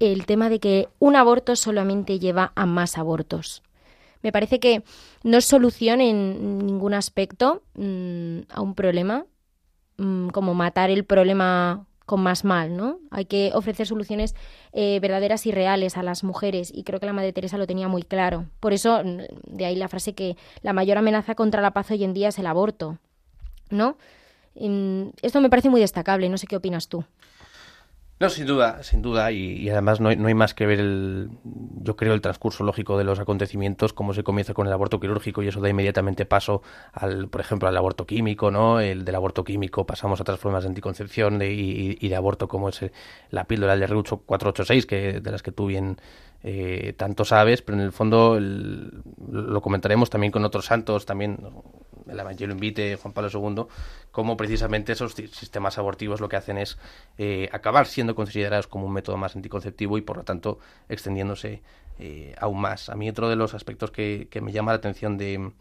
el 0.00 0.26
tema 0.26 0.48
de 0.48 0.60
que 0.60 0.88
un 0.98 1.16
aborto 1.16 1.56
solamente 1.56 2.18
lleva 2.18 2.52
a 2.56 2.66
más 2.66 2.98
abortos. 2.98 3.62
Me 4.22 4.32
parece 4.32 4.58
que 4.58 4.82
no 5.22 5.38
es 5.38 5.44
solución 5.44 6.00
en 6.00 6.66
ningún 6.66 6.94
aspecto 6.94 7.62
mmm, 7.74 8.40
a 8.48 8.60
un 8.60 8.74
problema, 8.74 9.24
mmm, 9.96 10.28
como 10.30 10.54
matar 10.54 10.90
el 10.90 11.04
problema 11.04 11.86
con 12.08 12.22
más 12.22 12.42
mal, 12.42 12.74
¿no? 12.74 13.00
Hay 13.10 13.26
que 13.26 13.50
ofrecer 13.52 13.86
soluciones 13.86 14.34
eh, 14.72 14.98
verdaderas 14.98 15.44
y 15.44 15.52
reales 15.52 15.98
a 15.98 16.02
las 16.02 16.24
mujeres 16.24 16.72
y 16.74 16.82
creo 16.82 17.00
que 17.00 17.04
la 17.04 17.12
Madre 17.12 17.34
Teresa 17.34 17.58
lo 17.58 17.66
tenía 17.66 17.86
muy 17.86 18.02
claro. 18.02 18.46
Por 18.60 18.72
eso, 18.72 19.02
de 19.04 19.66
ahí 19.66 19.76
la 19.76 19.88
frase 19.88 20.14
que 20.14 20.38
la 20.62 20.72
mayor 20.72 20.96
amenaza 20.96 21.34
contra 21.34 21.60
la 21.60 21.72
paz 21.72 21.90
hoy 21.90 22.02
en 22.04 22.14
día 22.14 22.28
es 22.28 22.38
el 22.38 22.46
aborto, 22.46 22.96
¿no? 23.68 23.98
Esto 25.20 25.42
me 25.42 25.50
parece 25.50 25.68
muy 25.68 25.82
destacable, 25.82 26.30
no 26.30 26.38
sé 26.38 26.46
qué 26.46 26.56
opinas 26.56 26.88
tú. 26.88 27.04
No, 28.20 28.28
sin 28.30 28.46
duda, 28.46 28.82
sin 28.82 29.00
duda, 29.00 29.30
y, 29.30 29.52
y 29.52 29.70
además 29.70 30.00
no 30.00 30.08
hay, 30.08 30.16
no 30.16 30.26
hay, 30.26 30.34
más 30.34 30.52
que 30.52 30.66
ver 30.66 30.80
el, 30.80 31.30
yo 31.82 31.94
creo, 31.94 32.14
el 32.14 32.20
transcurso 32.20 32.64
lógico 32.64 32.98
de 32.98 33.04
los 33.04 33.20
acontecimientos, 33.20 33.92
cómo 33.92 34.12
se 34.12 34.24
comienza 34.24 34.54
con 34.54 34.66
el 34.66 34.72
aborto 34.72 34.98
quirúrgico 34.98 35.40
y 35.40 35.48
eso 35.48 35.60
da 35.60 35.68
inmediatamente 35.68 36.26
paso 36.26 36.62
al, 36.92 37.28
por 37.28 37.40
ejemplo, 37.40 37.68
al 37.68 37.76
aborto 37.76 38.06
químico, 38.06 38.50
¿no? 38.50 38.80
El 38.80 39.04
del 39.04 39.14
aborto 39.14 39.44
químico 39.44 39.86
pasamos 39.86 40.18
a 40.18 40.22
otras 40.24 40.40
formas 40.40 40.64
de 40.64 40.70
anticoncepción 40.70 41.38
de, 41.38 41.52
y, 41.52 41.96
y, 42.00 42.08
de 42.08 42.16
aborto 42.16 42.48
como 42.48 42.70
es 42.70 42.84
la 43.30 43.44
píldora 43.44 43.76
de 43.76 43.86
Reucho 43.86 44.16
486, 44.18 44.86
que, 44.86 45.20
de 45.20 45.30
las 45.30 45.44
que 45.44 45.52
tú 45.52 45.66
bien 45.66 45.98
eh, 46.42 46.94
tanto 46.96 47.24
sabes, 47.24 47.62
pero 47.62 47.78
en 47.78 47.84
el 47.84 47.92
fondo 47.92 48.36
el, 48.36 49.02
lo 49.30 49.60
comentaremos 49.60 50.10
también 50.10 50.32
con 50.32 50.44
otros 50.44 50.66
santos, 50.66 51.06
también 51.06 51.38
el 52.08 52.18
Evangelio 52.18 52.54
invite 52.54 52.96
Juan 52.96 53.12
Pablo 53.12 53.30
II, 53.32 53.64
cómo 54.10 54.36
precisamente 54.36 54.92
esos 54.92 55.12
sistemas 55.12 55.78
abortivos 55.78 56.20
lo 56.20 56.28
que 56.28 56.36
hacen 56.36 56.58
es 56.58 56.78
eh, 57.18 57.48
acabar 57.52 57.86
siendo 57.86 58.14
considerados 58.14 58.66
como 58.66 58.86
un 58.86 58.92
método 58.92 59.16
más 59.16 59.36
anticonceptivo 59.36 59.98
y 59.98 60.02
por 60.02 60.16
lo 60.16 60.24
tanto 60.24 60.58
extendiéndose 60.88 61.62
eh, 61.98 62.34
aún 62.38 62.60
más. 62.60 62.88
A 62.88 62.94
mí 62.94 63.08
otro 63.08 63.28
de 63.28 63.36
los 63.36 63.54
aspectos 63.54 63.90
que, 63.90 64.28
que 64.30 64.40
me 64.40 64.52
llama 64.52 64.72
la 64.72 64.78
atención 64.78 65.18
de, 65.18 65.52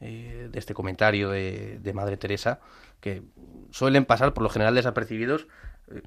eh, 0.00 0.48
de 0.50 0.58
este 0.58 0.74
comentario 0.74 1.30
de, 1.30 1.78
de, 1.80 1.92
Madre 1.92 2.16
Teresa, 2.16 2.60
que 3.00 3.22
suelen 3.70 4.04
pasar 4.04 4.34
por 4.34 4.42
lo 4.42 4.48
general 4.48 4.74
desapercibidos, 4.74 5.46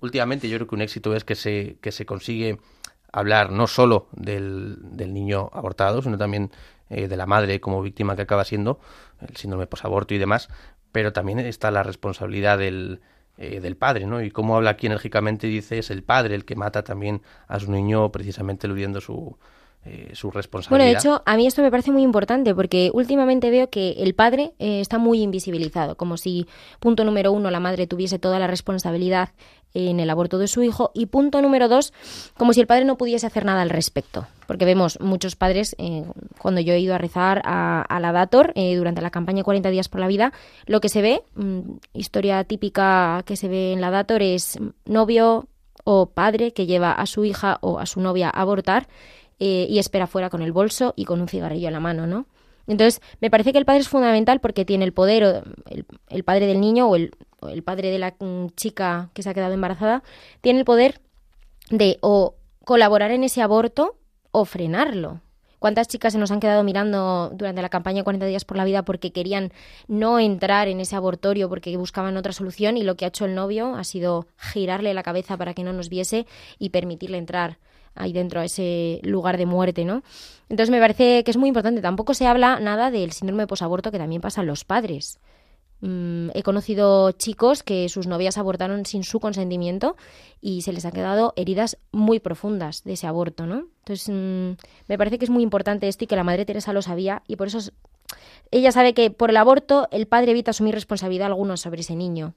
últimamente 0.01 0.49
yo 0.49 0.57
creo 0.57 0.67
que 0.67 0.75
un 0.75 0.81
éxito 0.81 1.15
es 1.15 1.23
que 1.23 1.35
se, 1.35 1.77
que 1.81 1.91
se 1.91 2.05
consigue 2.05 2.59
hablar 3.11 3.51
no 3.51 3.67
solo 3.67 4.07
del, 4.11 4.77
del 4.81 5.13
niño 5.13 5.49
abortado, 5.53 6.01
sino 6.01 6.17
también 6.17 6.51
eh, 6.89 7.07
de 7.07 7.17
la 7.17 7.25
madre 7.25 7.59
como 7.59 7.81
víctima 7.81 8.15
que 8.15 8.23
acaba 8.23 8.43
siendo, 8.43 8.79
el 9.27 9.35
síndrome 9.35 9.67
posaborto 9.67 10.13
y 10.13 10.17
demás, 10.17 10.49
pero 10.91 11.13
también 11.13 11.39
está 11.39 11.71
la 11.71 11.83
responsabilidad 11.83 12.57
del, 12.57 13.01
eh, 13.37 13.59
del 13.59 13.77
padre, 13.77 14.05
¿no? 14.05 14.21
Y 14.21 14.31
como 14.31 14.55
habla 14.55 14.71
aquí 14.71 14.87
enérgicamente, 14.87 15.47
dice, 15.47 15.79
es 15.79 15.91
el 15.91 16.03
padre 16.03 16.35
el 16.35 16.45
que 16.45 16.55
mata 16.55 16.83
también 16.83 17.21
a 17.47 17.59
su 17.59 17.71
niño 17.71 18.11
precisamente 18.11 18.67
eludiendo 18.67 19.01
su, 19.01 19.37
eh, 19.85 20.11
su 20.13 20.29
responsabilidad. 20.29 20.69
Bueno, 20.69 20.91
de 20.91 20.97
hecho, 20.97 21.23
a 21.25 21.37
mí 21.37 21.47
esto 21.47 21.61
me 21.61 21.71
parece 21.71 21.91
muy 21.91 22.03
importante 22.03 22.53
porque 22.53 22.91
últimamente 22.93 23.49
veo 23.49 23.69
que 23.69 23.91
el 23.99 24.13
padre 24.13 24.53
eh, 24.59 24.81
está 24.81 24.97
muy 24.97 25.21
invisibilizado, 25.21 25.95
como 25.95 26.17
si, 26.17 26.47
punto 26.79 27.03
número 27.03 27.31
uno, 27.31 27.49
la 27.49 27.59
madre 27.59 27.87
tuviese 27.87 28.19
toda 28.19 28.39
la 28.39 28.47
responsabilidad 28.47 29.29
en 29.73 29.99
el 29.99 30.09
aborto 30.09 30.37
de 30.37 30.47
su 30.47 30.63
hijo 30.63 30.91
y 30.93 31.07
punto 31.07 31.41
número 31.41 31.67
dos, 31.67 31.93
como 32.37 32.53
si 32.53 32.61
el 32.61 32.67
padre 32.67 32.85
no 32.85 32.97
pudiese 32.97 33.27
hacer 33.27 33.45
nada 33.45 33.61
al 33.61 33.69
respecto. 33.69 34.27
Porque 34.47 34.65
vemos 34.65 34.99
muchos 34.99 35.35
padres, 35.35 35.75
eh, 35.77 36.05
cuando 36.39 36.61
yo 36.61 36.73
he 36.73 36.79
ido 36.79 36.95
a 36.95 36.97
rezar 36.97 37.41
a, 37.45 37.99
la 37.99 38.11
Dator 38.11 38.51
eh, 38.55 38.75
durante 38.75 39.01
la 39.01 39.11
campaña 39.11 39.43
40 39.43 39.69
días 39.69 39.89
por 39.89 40.01
la 40.01 40.07
vida, 40.07 40.33
lo 40.65 40.81
que 40.81 40.89
se 40.89 41.01
ve, 41.01 41.21
mmm, 41.35 41.77
historia 41.93 42.43
típica 42.43 43.23
que 43.25 43.35
se 43.35 43.47
ve 43.47 43.73
en 43.73 43.81
la 43.81 43.91
Dator 43.91 44.21
es 44.21 44.57
novio 44.85 45.47
o 45.83 46.07
padre 46.07 46.51
que 46.51 46.65
lleva 46.65 46.91
a 46.91 47.05
su 47.05 47.25
hija 47.25 47.57
o 47.61 47.79
a 47.79 47.85
su 47.85 48.01
novia 48.01 48.29
a 48.29 48.41
abortar 48.41 48.87
eh, 49.39 49.67
y 49.69 49.79
espera 49.79 50.07
fuera 50.07 50.29
con 50.29 50.41
el 50.41 50.51
bolso 50.51 50.93
y 50.95 51.05
con 51.05 51.21
un 51.21 51.27
cigarrillo 51.27 51.67
en 51.67 51.73
la 51.73 51.79
mano, 51.79 52.07
¿no? 52.07 52.25
Entonces, 52.67 53.01
me 53.19 53.31
parece 53.31 53.51
que 53.51 53.57
el 53.57 53.65
padre 53.65 53.79
es 53.79 53.89
fundamental 53.89 54.39
porque 54.39 54.63
tiene 54.63 54.85
el 54.85 54.93
poder, 54.93 55.43
el, 55.69 55.85
el 56.09 56.23
padre 56.23 56.45
del 56.45 56.61
niño 56.61 56.87
o 56.87 56.95
el, 56.95 57.11
o 57.39 57.49
el 57.49 57.63
padre 57.63 57.89
de 57.89 57.99
la 57.99 58.15
mm, 58.19 58.49
chica 58.55 59.09
que 59.13 59.23
se 59.23 59.29
ha 59.29 59.33
quedado 59.33 59.53
embarazada, 59.53 60.03
tiene 60.41 60.59
el 60.59 60.65
poder 60.65 61.01
de 61.71 61.97
o 62.01 62.35
colaborar 62.63 63.11
en 63.11 63.23
ese 63.23 63.41
aborto 63.41 63.97
o 64.31 64.45
frenarlo. 64.45 65.21
¿Cuántas 65.59 65.89
chicas 65.89 66.13
se 66.13 66.19
nos 66.19 66.31
han 66.31 66.39
quedado 66.39 66.63
mirando 66.63 67.31
durante 67.33 67.61
la 67.61 67.69
campaña 67.69 68.03
40 68.03 68.25
días 68.27 68.45
por 68.45 68.55
la 68.55 68.63
vida 68.63 68.83
porque 68.83 69.11
querían 69.11 69.51
no 69.87 70.17
entrar 70.19 70.69
en 70.69 70.79
ese 70.79 70.95
abortorio 70.95 71.49
porque 71.49 71.75
buscaban 71.75 72.15
otra 72.15 72.31
solución 72.31 72.77
y 72.77 72.83
lo 72.83 72.95
que 72.95 73.03
ha 73.03 73.09
hecho 73.09 73.25
el 73.25 73.35
novio 73.35 73.75
ha 73.75 73.83
sido 73.83 74.27
girarle 74.37 74.93
la 74.93 75.03
cabeza 75.03 75.35
para 75.35 75.53
que 75.53 75.63
no 75.63 75.73
nos 75.73 75.89
viese 75.89 76.27
y 76.59 76.69
permitirle 76.69 77.17
entrar 77.17 77.57
ahí 77.95 78.13
dentro 78.13 78.39
a 78.39 78.45
ese 78.45 78.99
lugar 79.03 79.37
de 79.37 79.45
muerte, 79.45 79.85
¿no? 79.85 80.03
Entonces 80.49 80.69
me 80.71 80.79
parece 80.79 81.23
que 81.23 81.31
es 81.31 81.37
muy 81.37 81.47
importante. 81.49 81.81
Tampoco 81.81 82.13
se 82.13 82.27
habla 82.27 82.59
nada 82.59 82.91
del 82.91 83.11
síndrome 83.11 83.43
de 83.43 83.47
posaborto 83.47 83.91
que 83.91 83.97
también 83.97 84.21
pasa 84.21 84.41
en 84.41 84.47
los 84.47 84.63
padres. 84.65 85.19
Mm, 85.81 86.31
he 86.33 86.43
conocido 86.43 87.11
chicos 87.13 87.63
que 87.63 87.87
sus 87.87 88.05
novias 88.05 88.37
abortaron 88.37 88.85
sin 88.85 89.03
su 89.05 89.21
consentimiento 89.21 89.95
y 90.41 90.61
se 90.63 90.73
les 90.73 90.83
han 90.85 90.91
quedado 90.91 91.31
heridas 91.37 91.77
muy 91.93 92.19
profundas 92.19 92.83
de 92.83 92.93
ese 92.93 93.07
aborto, 93.07 93.45
¿no? 93.45 93.67
Entonces, 93.85 94.09
mm, 94.09 94.57
me 94.89 94.97
parece 94.97 95.17
que 95.17 95.25
es 95.25 95.31
muy 95.31 95.41
importante 95.41 95.87
esto 95.87 96.03
y 96.03 96.07
que 96.07 96.17
la 96.17 96.25
Madre 96.25 96.45
Teresa 96.45 96.73
lo 96.73 96.81
sabía 96.81 97.23
y 97.27 97.37
por 97.37 97.47
eso 97.47 97.59
es- 97.59 97.71
ella 98.51 98.71
sabe 98.73 98.93
que 98.93 99.09
por 99.11 99.29
el 99.29 99.37
aborto 99.37 99.87
el 99.91 100.05
padre 100.07 100.31
evita 100.31 100.51
asumir 100.51 100.73
responsabilidad 100.73 101.27
alguna 101.27 101.55
sobre 101.55 101.81
ese 101.81 101.95
niño. 101.95 102.33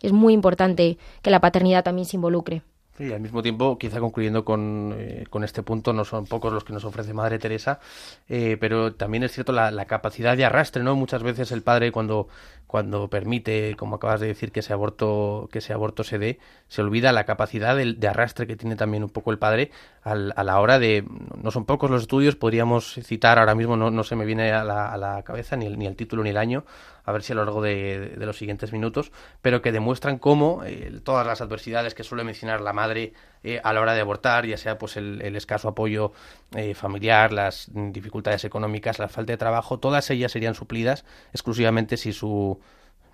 Es 0.00 0.12
muy 0.12 0.32
importante 0.32 0.98
que 1.22 1.30
la 1.30 1.40
paternidad 1.40 1.84
también 1.84 2.06
se 2.06 2.16
involucre. 2.16 2.62
Y 2.98 3.12
al 3.14 3.20
mismo 3.20 3.40
tiempo, 3.42 3.78
quizá 3.78 3.98
concluyendo 3.98 4.44
con, 4.44 4.94
eh, 4.98 5.24
con 5.30 5.42
este 5.42 5.62
punto, 5.62 5.94
no 5.94 6.04
son 6.04 6.26
pocos 6.26 6.52
los 6.52 6.64
que 6.64 6.74
nos 6.74 6.84
ofrece 6.84 7.14
Madre 7.14 7.38
Teresa, 7.38 7.80
eh, 8.28 8.58
pero 8.60 8.92
también 8.94 9.22
es 9.22 9.32
cierto 9.32 9.52
la, 9.52 9.70
la 9.70 9.86
capacidad 9.86 10.36
de 10.36 10.44
arrastre, 10.44 10.82
¿no? 10.82 10.94
Muchas 10.96 11.22
veces 11.22 11.50
el 11.50 11.62
padre 11.62 11.92
cuando, 11.92 12.28
cuando 12.66 13.08
permite, 13.08 13.74
como 13.76 13.96
acabas 13.96 14.20
de 14.20 14.26
decir, 14.26 14.52
que 14.52 14.60
ese 14.60 14.74
aborto, 14.74 15.48
que 15.50 15.60
ese 15.60 15.72
aborto 15.72 16.04
se 16.04 16.18
dé, 16.18 16.40
se 16.68 16.82
olvida 16.82 17.12
la 17.12 17.24
capacidad 17.24 17.74
de, 17.74 18.06
arrastre 18.06 18.46
que 18.46 18.56
tiene 18.56 18.76
también 18.76 19.02
un 19.02 19.08
poco 19.10 19.30
el 19.30 19.38
padre 19.38 19.70
al- 20.02 20.34
a 20.36 20.44
la 20.44 20.60
hora 20.60 20.78
de, 20.78 21.02
no 21.42 21.50
son 21.50 21.64
pocos 21.64 21.90
los 21.90 22.02
estudios, 22.02 22.36
podríamos 22.36 22.94
citar 23.02 23.38
ahora 23.38 23.54
mismo, 23.54 23.78
no, 23.78 23.90
no 23.90 24.04
se 24.04 24.14
me 24.14 24.26
viene 24.26 24.52
a 24.52 24.62
la, 24.62 24.92
a 24.92 24.98
la 24.98 25.22
cabeza 25.22 25.56
ni 25.56 25.64
el, 25.64 25.78
ni 25.78 25.86
el 25.86 25.96
título 25.96 26.22
ni 26.22 26.30
el 26.30 26.36
año, 26.36 26.64
a 27.04 27.12
ver 27.12 27.22
si 27.22 27.32
a 27.32 27.36
lo 27.36 27.44
largo 27.44 27.62
de, 27.62 28.14
de 28.18 28.26
los 28.26 28.36
siguientes 28.36 28.72
minutos, 28.72 29.10
pero 29.42 29.62
que 29.62 29.72
demuestran 29.72 30.18
cómo 30.18 30.62
eh, 30.64 31.00
todas 31.02 31.26
las 31.26 31.40
adversidades 31.40 31.94
que 31.94 32.04
suele 32.04 32.24
mencionar 32.24 32.60
la 32.60 32.72
madre 32.74 32.89
eh, 32.98 33.60
a 33.62 33.72
la 33.72 33.80
hora 33.80 33.94
de 33.94 34.00
abortar, 34.00 34.46
ya 34.46 34.56
sea 34.56 34.78
pues 34.78 34.96
el, 34.96 35.34
escaso 35.36 35.68
apoyo 35.68 36.12
eh, 36.56 36.74
familiar, 36.74 37.32
las 37.32 37.70
dificultades 37.72 38.44
económicas, 38.44 38.98
la 38.98 39.08
falta 39.08 39.32
de 39.32 39.36
trabajo, 39.38 39.78
todas 39.78 40.10
ellas 40.10 40.32
serían 40.32 40.54
suplidas 40.54 41.04
exclusivamente 41.32 41.96
si 41.96 42.12
su, 42.12 42.60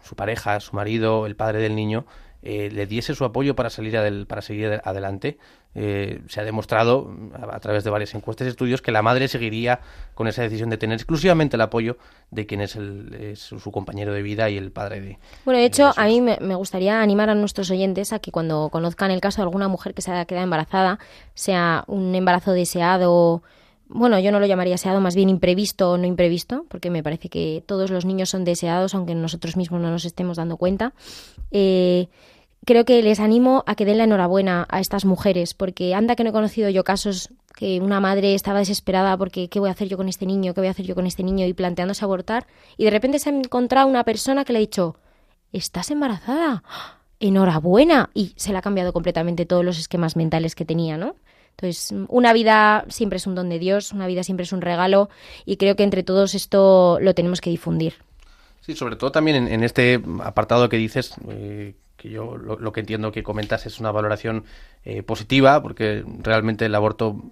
su 0.03 0.17
pareja, 0.17 0.59
su 0.61 0.75
marido, 0.77 1.27
el 1.27 1.37
padre 1.37 1.61
del 1.61 1.75
niño, 1.77 2.07
eh, 2.43 2.71
le 2.73 2.87
diese 2.87 3.15
su 3.15 3.25
apoyo 3.25 3.57
para 3.57 3.71
salir 3.71 3.95
adel- 3.97 4.27
para 4.27 4.43
seguir 4.43 4.67
ade- 4.67 4.81
adelante. 4.85 5.39
Eh, 5.79 6.23
se 6.27 6.41
ha 6.41 6.45
demostrado 6.45 7.05
mm, 7.05 7.35
a, 7.35 7.57
a 7.57 7.61
través 7.61 7.85
de 7.85 7.91
varias 7.91 8.15
encuestas 8.15 8.47
y 8.47 8.51
estudios 8.51 8.81
que 8.81 8.93
la 8.93 9.03
madre 9.03 9.29
seguiría 9.29 9.81
con 10.15 10.27
esa 10.27 10.41
decisión 10.41 10.71
de 10.71 10.79
tener 10.79 10.95
exclusivamente 10.95 11.57
el 11.57 11.61
apoyo 11.61 11.99
de 12.31 12.47
quien 12.47 12.63
es, 12.63 12.77
el, 12.77 13.15
es 13.15 13.41
su, 13.41 13.71
compañero 13.71 14.15
de 14.15 14.23
vida 14.23 14.49
y 14.49 14.57
el 14.57 14.73
padre 14.73 15.03
de. 15.03 15.19
Bueno, 15.45 15.61
de 15.61 15.67
hecho, 15.67 15.93
a 15.95 16.07
mí 16.07 16.23
me, 16.23 16.39
me 16.41 16.55
gustaría 16.55 17.03
animar 17.03 17.29
a 17.29 17.35
nuestros 17.35 17.71
oyentes 17.71 18.15
a 18.15 18.21
que 18.21 18.33
cuando 18.33 18.71
conozcan 18.71 19.11
el 19.11 19.21
caso 19.21 19.43
de 19.43 19.45
alguna 19.45 19.69
mujer 19.69 19.93
que 19.93 20.01
se 20.01 20.11
haya 20.11 20.25
quedado 20.25 20.45
embarazada, 20.45 20.99
sea 21.35 21.85
un 21.89 22.15
embarazo 22.15 22.53
deseado, 22.53 23.43
bueno, 23.89 24.19
yo 24.19 24.33
no 24.33 24.41
lo 24.41 24.47
llamaría 24.47 24.75
deseado, 24.75 25.01
más 25.01 25.15
bien 25.15 25.29
imprevisto 25.29 25.93
o 25.93 25.99
no 25.99 26.07
imprevisto, 26.07 26.65
porque 26.69 26.91
me 26.91 27.03
parece 27.03 27.29
que 27.29 27.63
todos 27.67 27.91
los 27.91 28.05
niños 28.05 28.31
son 28.31 28.45
deseados, 28.45 28.95
aunque 28.95 29.15
nosotros 29.15 29.57
mismos 29.57 29.81
no 29.81 29.91
nos 29.91 30.05
estemos 30.05 30.39
dando 30.39 30.57
cuenta. 30.57 30.93
Eh, 31.51 32.09
creo 32.67 32.85
que 32.85 33.01
les 33.01 33.21
animo 33.21 33.65
a 33.67 33.77
que 33.77 33.87
den 33.87 33.97
la 33.97 34.05
enhorabuena 34.05 34.67
a 34.69 34.81
estas 34.81 35.07
mujeres, 35.07 35.55
porque 35.55 35.95
anda 35.95 36.17
que 36.17 36.25
no 36.25 36.31
he 36.31 36.33
conocido 36.33 36.69
yo 36.69 36.85
casos 36.85 37.31
que 37.55 37.81
una 37.81 38.01
madre 38.01 38.35
estaba 38.35 38.59
desesperada 38.59 39.17
porque 39.17 39.49
¿qué 39.49 39.61
voy 39.61 39.71
a 39.71 39.73
hacer 39.73 39.89
yo 39.89 39.97
con 39.97 40.11
este 40.11 40.27
niño? 40.27 40.53
¿Qué 40.53 40.61
voy 40.61 40.69
a 40.69 40.73
hacer 40.73 40.85
yo 40.85 40.95
con 40.95 41.07
este 41.07 41.23
niño? 41.23 41.47
y 41.47 41.55
planteándose 41.55 42.05
abortar, 42.05 42.47
y 42.77 42.85
de 42.85 42.91
repente 42.91 43.19
se 43.19 43.31
ha 43.31 43.33
encontrado 43.33 43.89
una 43.89 44.05
persona 44.05 44.45
que 44.45 44.53
le 44.53 44.59
ha 44.59 44.61
dicho, 44.61 44.97
¿estás 45.53 45.91
embarazada? 45.91 46.65
Enhorabuena. 47.21 48.11
Y 48.13 48.35
se 48.37 48.53
le 48.53 48.59
ha 48.59 48.63
cambiado 48.63 48.93
completamente 48.93 49.47
todos 49.47 49.65
los 49.65 49.79
esquemas 49.79 50.17
mentales 50.17 50.55
que 50.55 50.67
tenía, 50.67 50.99
¿no? 50.99 51.15
Entonces, 51.53 51.95
una 52.09 52.35
vida 52.35 52.85
siempre 52.89 53.17
es 53.17 53.27
un 53.27 53.35
don 53.35 53.49
de 53.49 53.59
Dios, 53.59 53.93
una 53.93 54.07
vida 54.07 54.23
siempre 54.23 54.45
es 54.45 54.53
un 54.53 54.61
regalo 54.61 55.09
y 55.47 55.57
creo 55.57 55.75
que 55.77 55.85
entre 55.85 56.03
todos 56.03 56.35
esto 56.35 56.99
lo 57.01 57.15
tenemos 57.15 57.41
que 57.41 57.49
difundir. 57.49 57.95
Sí, 58.61 58.75
sobre 58.75 58.97
todo 58.97 59.13
también 59.13 59.49
en, 59.49 59.63
este 59.63 60.03
apartado 60.23 60.69
que 60.69 60.77
dices, 60.77 61.15
eh, 61.29 61.75
yo 62.11 62.37
lo, 62.37 62.59
lo 62.59 62.73
que 62.73 62.81
entiendo 62.81 63.13
que 63.13 63.23
comentas 63.23 63.67
es 63.67 63.81
una 63.81 63.91
valoración 63.91 64.45
eh, 64.85 65.03
positiva, 65.03 65.63
porque 65.63 66.05
realmente 66.23 66.67
el 66.67 66.75
aborto, 66.75 67.23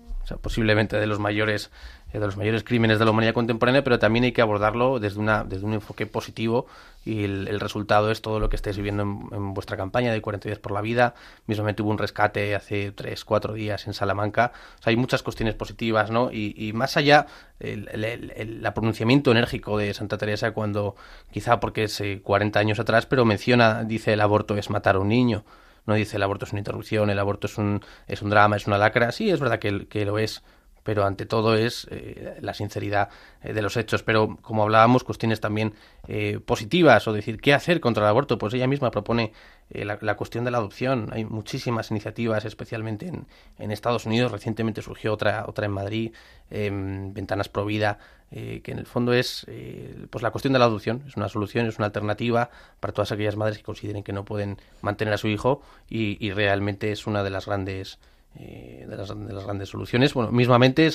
posiblemente 0.41 0.97
de 0.99 1.07
los 1.07 1.19
mayores 1.19 1.71
de 2.18 2.27
los 2.27 2.37
mayores 2.37 2.64
crímenes 2.64 2.98
de 2.98 3.05
la 3.05 3.11
humanidad 3.11 3.35
contemporánea, 3.35 3.83
pero 3.83 3.98
también 3.98 4.24
hay 4.24 4.33
que 4.33 4.42
abordarlo 4.42 4.98
desde 5.00 5.18
una 5.18 5.44
desde 5.44 5.64
un 5.66 5.74
enfoque 5.74 6.07
positivo 6.07 6.66
y 7.05 7.24
el, 7.24 7.61
resultado 7.61 8.11
es 8.11 8.22
todo 8.22 8.40
lo 8.40 8.48
que 8.48 8.57
estáis 8.57 8.77
viviendo 8.77 9.03
en, 9.03 9.53
vuestra 9.53 9.77
campaña 9.77 10.12
de 10.12 10.22
40 10.22 10.48
días 10.48 10.59
por 10.59 10.72
la 10.72 10.81
vida. 10.81 11.14
Mismamente 11.46 11.83
hubo 11.83 11.90
un 11.90 11.98
rescate 11.98 12.55
hace 12.55 12.92
3, 12.92 13.24
4 13.24 13.53
días 13.53 13.87
en 13.87 13.92
Salamanca. 13.92 14.53
Hay 14.85 14.96
muchas 14.96 15.22
cuestiones 15.22 15.55
positivas, 15.55 16.11
¿no? 16.11 16.31
Y, 16.33 16.72
más 16.74 16.96
allá, 16.96 17.27
el, 17.61 17.88
el, 17.92 18.33
el, 18.35 18.72
pronunciamiento 18.72 19.31
enérgico 19.31 19.77
de 19.77 19.92
Santa 19.92 20.16
Teresa 20.16 20.53
cuando, 20.53 20.96
quizá 21.31 21.61
porque 21.61 21.85
es 21.85 22.00
eh, 22.00 22.20
40 22.22 22.59
años 22.59 22.81
atrás, 22.81 23.07
pero 23.07 23.24
menciona, 23.24 23.85
dice 23.85 24.14
el 24.14 24.20
aborto 24.20 24.57
es 24.57 24.70
matar 24.70 24.96
a 24.96 25.00
un 25.00 25.09
niño. 25.09 25.44
No 25.87 25.94
dice 25.94 26.16
el 26.16 26.22
aborto 26.22 26.46
es 26.46 26.53
una 26.53 26.61
interrupción, 26.61 27.11
el 27.11 27.18
aborto 27.18 27.46
es 27.46 27.59
un, 27.59 27.83
es 28.07 28.22
un 28.22 28.31
drama, 28.31 28.57
es 28.57 28.66
una 28.66 28.79
lacra. 28.79 29.12
Sí, 29.12 29.31
es 29.31 29.40
verdad 29.40 29.59
que, 29.59 29.87
que 29.87 30.07
lo 30.07 30.18
es, 30.18 30.42
pero 30.85 31.05
ante 31.05 31.27
todo 31.27 31.57
es 31.57 31.88
eh, 31.90 32.37
la 32.40 32.55
sinceridad 32.55 33.09
eh, 33.42 33.53
de 33.53 33.62
los 33.62 33.77
hechos. 33.77 34.05
Pero 34.05 34.38
como 34.42 34.62
hablábamos, 34.62 35.03
cuestiones 35.03 35.40
también 35.40 35.75
eh, 36.07 36.38
positivas, 36.44 37.09
o 37.09 37.12
decir, 37.12 37.40
¿qué 37.40 37.53
hacer 37.55 37.81
contra 37.81 38.05
el 38.05 38.11
aborto? 38.11 38.38
Pues 38.38 38.55
ella 38.55 38.68
misma 38.68 38.90
propone 38.90 39.33
eh, 39.70 39.85
la, 39.85 39.99
la, 40.03 40.16
cuestión 40.16 40.44
de 40.44 40.51
la 40.51 40.59
adopción. 40.59 41.09
Hay 41.12 41.25
muchísimas 41.25 41.90
iniciativas, 41.90 42.44
especialmente 42.44 43.11
en, 43.59 43.70
Estados 43.70 44.07
Unidos. 44.07 44.31
Recientemente 44.31 44.83
surgió 44.83 45.12
otra, 45.12 45.47
otra 45.49 45.66
en 45.66 45.73
Madrid, 45.73 46.12
eh, 46.51 46.70
Ventanas 46.70 47.49
Pro 47.49 47.64
Vida, 47.64 47.99
eh, 48.31 48.61
que 48.62 48.73
en 48.73 48.79
el 48.79 48.87
fondo 48.87 49.12
es 49.14 49.47
eh, 49.49 50.07
pues 50.11 50.23
la 50.23 50.31
cuestión 50.31 50.53
de 50.53 50.59
la 50.59 50.66
adopción. 50.66 51.03
Es 51.09 51.16
una 51.16 51.29
solución, 51.29 51.66
es 51.66 51.79
una 51.79 51.87
alternativa 51.87 52.51
para 52.81 52.92
todas 52.92 53.11
aquellas 53.12 53.37
madres 53.37 53.59
que 53.59 53.64
consideren 53.64 54.03
que 54.03 54.12
no 54.12 54.25
pueden 54.25 54.59
mantener 54.83 55.14
a 55.14 55.18
su 55.18 55.29
hijo 55.29 55.62
y, 55.88 56.25
y 56.25 56.33
realmente 56.33 56.92
es 56.92 57.07
una 57.07 57.23
de 57.23 57.31
las 57.31 57.47
grandes 57.47 57.99
eh, 58.37 58.87
de, 58.88 58.97
las, 58.97 59.09
de, 59.09 59.33
las, 59.33 59.44
grandes 59.44 59.68
soluciones. 59.68 60.14
Bueno, 60.14 60.33
mismamente, 60.33 60.90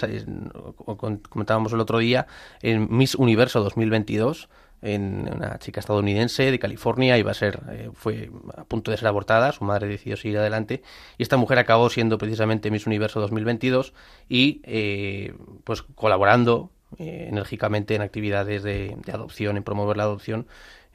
comentábamos 1.29 1.73
el 1.73 1.79
otro 1.79 1.99
día, 1.99 2.27
en 2.61 2.87
Miss 2.89 3.15
Universo 3.15 3.61
2022, 3.63 4.49
en 4.81 5.29
una 5.33 5.59
chica 5.59 5.79
estadounidense 5.79 6.51
de 6.51 6.59
California, 6.59 7.17
iba 7.17 7.31
a 7.31 7.33
ser, 7.33 7.59
eh, 7.71 7.89
fue 7.93 8.31
a 8.55 8.63
punto 8.63 8.91
de 8.91 8.97
ser 8.97 9.07
abortada, 9.07 9.51
su 9.51 9.63
madre 9.63 9.87
decidió 9.87 10.15
seguir 10.15 10.37
adelante, 10.37 10.81
y 11.17 11.23
esta 11.23 11.37
mujer 11.37 11.59
acabó 11.59 11.89
siendo 11.89 12.17
precisamente 12.17 12.71
Miss 12.71 12.87
Universo 12.87 13.19
2022 13.19 13.93
y 14.29 14.61
eh, 14.63 15.33
pues 15.63 15.81
colaborando 15.81 16.71
eh, 16.97 17.27
enérgicamente 17.29 17.95
en 17.95 18.01
actividades 18.01 18.63
de, 18.63 18.95
de 19.05 19.11
adopción, 19.11 19.57
en 19.57 19.63
promover 19.63 19.97
la 19.97 20.03
adopción 20.03 20.47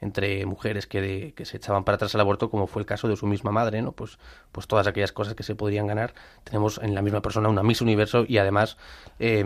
entre 0.05 0.45
mujeres 0.45 0.87
que, 0.87 1.01
de, 1.01 1.33
que, 1.35 1.45
se 1.45 1.57
echaban 1.57 1.83
para 1.83 1.95
atrás 1.95 2.13
al 2.15 2.21
aborto, 2.21 2.49
como 2.49 2.67
fue 2.67 2.81
el 2.81 2.85
caso 2.85 3.07
de 3.07 3.15
su 3.15 3.25
misma 3.25 3.51
madre, 3.51 3.81
¿no? 3.81 3.91
Pues, 3.91 4.17
pues 4.51 4.67
todas 4.67 4.87
aquellas 4.87 5.11
cosas 5.11 5.33
que 5.33 5.43
se 5.43 5.55
podrían 5.55 5.87
ganar. 5.87 6.13
Tenemos 6.43 6.79
en 6.81 6.95
la 6.95 7.01
misma 7.01 7.21
persona 7.21 7.49
una 7.49 7.63
Miss 7.63 7.81
Universo 7.81 8.23
y 8.27 8.37
además 8.37 8.77
eh, 9.19 9.43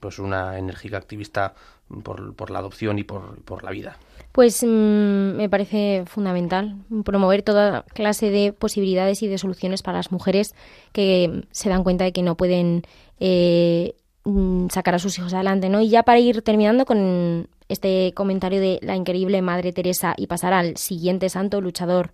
pues 0.00 0.18
una 0.18 0.58
enérgica 0.58 0.96
activista 0.96 1.54
por, 2.02 2.50
la 2.50 2.60
adopción 2.60 2.98
y 2.98 3.04
por, 3.04 3.42
por 3.42 3.64
la 3.64 3.70
vida. 3.70 3.96
Pues 4.32 4.62
mmm, 4.62 5.36
me 5.36 5.48
parece 5.48 6.04
fundamental 6.06 6.76
promover 7.04 7.42
toda 7.42 7.82
clase 7.82 8.30
de 8.30 8.52
posibilidades 8.52 9.22
y 9.22 9.28
de 9.28 9.38
soluciones 9.38 9.82
para 9.82 9.98
las 9.98 10.12
mujeres 10.12 10.54
que 10.92 11.44
se 11.50 11.68
dan 11.68 11.82
cuenta 11.82 12.04
de 12.04 12.12
que 12.12 12.22
no 12.22 12.36
pueden 12.36 12.82
eh, 13.18 13.94
sacar 14.70 14.94
a 14.94 14.98
sus 14.98 15.18
hijos 15.18 15.32
adelante, 15.34 15.68
¿no? 15.68 15.80
Y 15.80 15.88
ya 15.88 16.02
para 16.02 16.18
ir 16.18 16.42
terminando 16.42 16.84
con 16.84 17.48
este 17.68 18.12
comentario 18.14 18.60
de 18.60 18.78
la 18.82 18.96
increíble 18.96 19.42
Madre 19.42 19.72
Teresa 19.72 20.14
y 20.16 20.26
pasar 20.26 20.52
al 20.52 20.76
siguiente 20.76 21.28
santo 21.28 21.60
luchador 21.60 22.12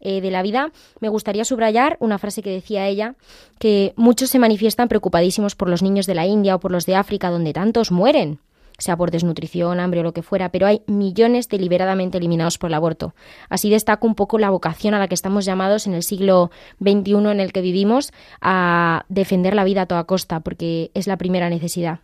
eh, 0.00 0.20
de 0.20 0.30
la 0.30 0.42
vida, 0.42 0.70
me 1.00 1.08
gustaría 1.08 1.44
subrayar 1.44 1.96
una 2.00 2.18
frase 2.18 2.42
que 2.42 2.50
decía 2.50 2.86
ella, 2.86 3.16
que 3.58 3.94
muchos 3.96 4.30
se 4.30 4.38
manifiestan 4.38 4.88
preocupadísimos 4.88 5.56
por 5.56 5.68
los 5.68 5.82
niños 5.82 6.06
de 6.06 6.14
la 6.14 6.26
India 6.26 6.54
o 6.54 6.60
por 6.60 6.70
los 6.70 6.86
de 6.86 6.94
África, 6.94 7.30
donde 7.30 7.52
tantos 7.52 7.90
mueren, 7.90 8.38
sea 8.78 8.96
por 8.96 9.10
desnutrición, 9.10 9.80
hambre 9.80 10.00
o 10.00 10.02
lo 10.04 10.12
que 10.12 10.22
fuera, 10.22 10.50
pero 10.50 10.66
hay 10.66 10.82
millones 10.86 11.48
deliberadamente 11.48 12.18
eliminados 12.18 12.58
por 12.58 12.70
el 12.70 12.74
aborto. 12.74 13.14
Así 13.48 13.70
destaco 13.70 14.06
un 14.06 14.14
poco 14.14 14.38
la 14.38 14.50
vocación 14.50 14.94
a 14.94 14.98
la 14.98 15.08
que 15.08 15.14
estamos 15.14 15.44
llamados 15.44 15.86
en 15.86 15.94
el 15.94 16.02
siglo 16.02 16.50
XXI 16.80 17.12
en 17.30 17.40
el 17.40 17.52
que 17.52 17.60
vivimos 17.60 18.12
a 18.40 19.04
defender 19.08 19.54
la 19.54 19.64
vida 19.64 19.82
a 19.82 19.86
toda 19.86 20.04
costa, 20.04 20.40
porque 20.40 20.90
es 20.94 21.06
la 21.06 21.16
primera 21.16 21.50
necesidad. 21.50 22.00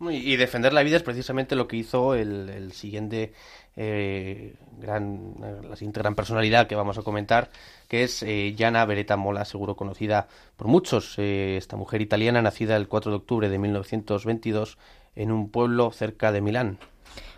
Y 0.00 0.36
defender 0.36 0.72
la 0.72 0.82
vida 0.82 0.96
es 0.96 1.02
precisamente 1.02 1.56
lo 1.56 1.68
que 1.68 1.76
hizo 1.76 2.14
el, 2.14 2.72
siguiente 2.72 3.32
eh, 3.76 4.54
gran, 4.78 5.34
eh, 5.42 5.66
la 5.68 5.76
siguiente 5.76 6.00
gran 6.00 6.14
personalidad 6.14 6.66
que 6.66 6.74
vamos 6.74 6.98
a 6.98 7.02
comentar, 7.02 7.50
que 7.88 8.02
es 8.02 8.22
eh, 8.22 8.54
Gianna 8.56 8.84
Beretta 8.84 9.16
Mola, 9.16 9.44
seguro 9.44 9.76
conocida 9.76 10.28
por 10.56 10.66
muchos. 10.66 11.14
Eh, 11.18 11.56
esta 11.56 11.76
mujer 11.76 12.02
italiana, 12.02 12.42
nacida 12.42 12.76
el 12.76 12.88
4 12.88 13.12
de 13.12 13.16
octubre 13.16 13.48
de 13.48 13.58
1922 13.58 14.78
en 15.16 15.32
un 15.32 15.48
pueblo 15.48 15.90
cerca 15.92 16.32
de 16.32 16.40
Milán. 16.40 16.78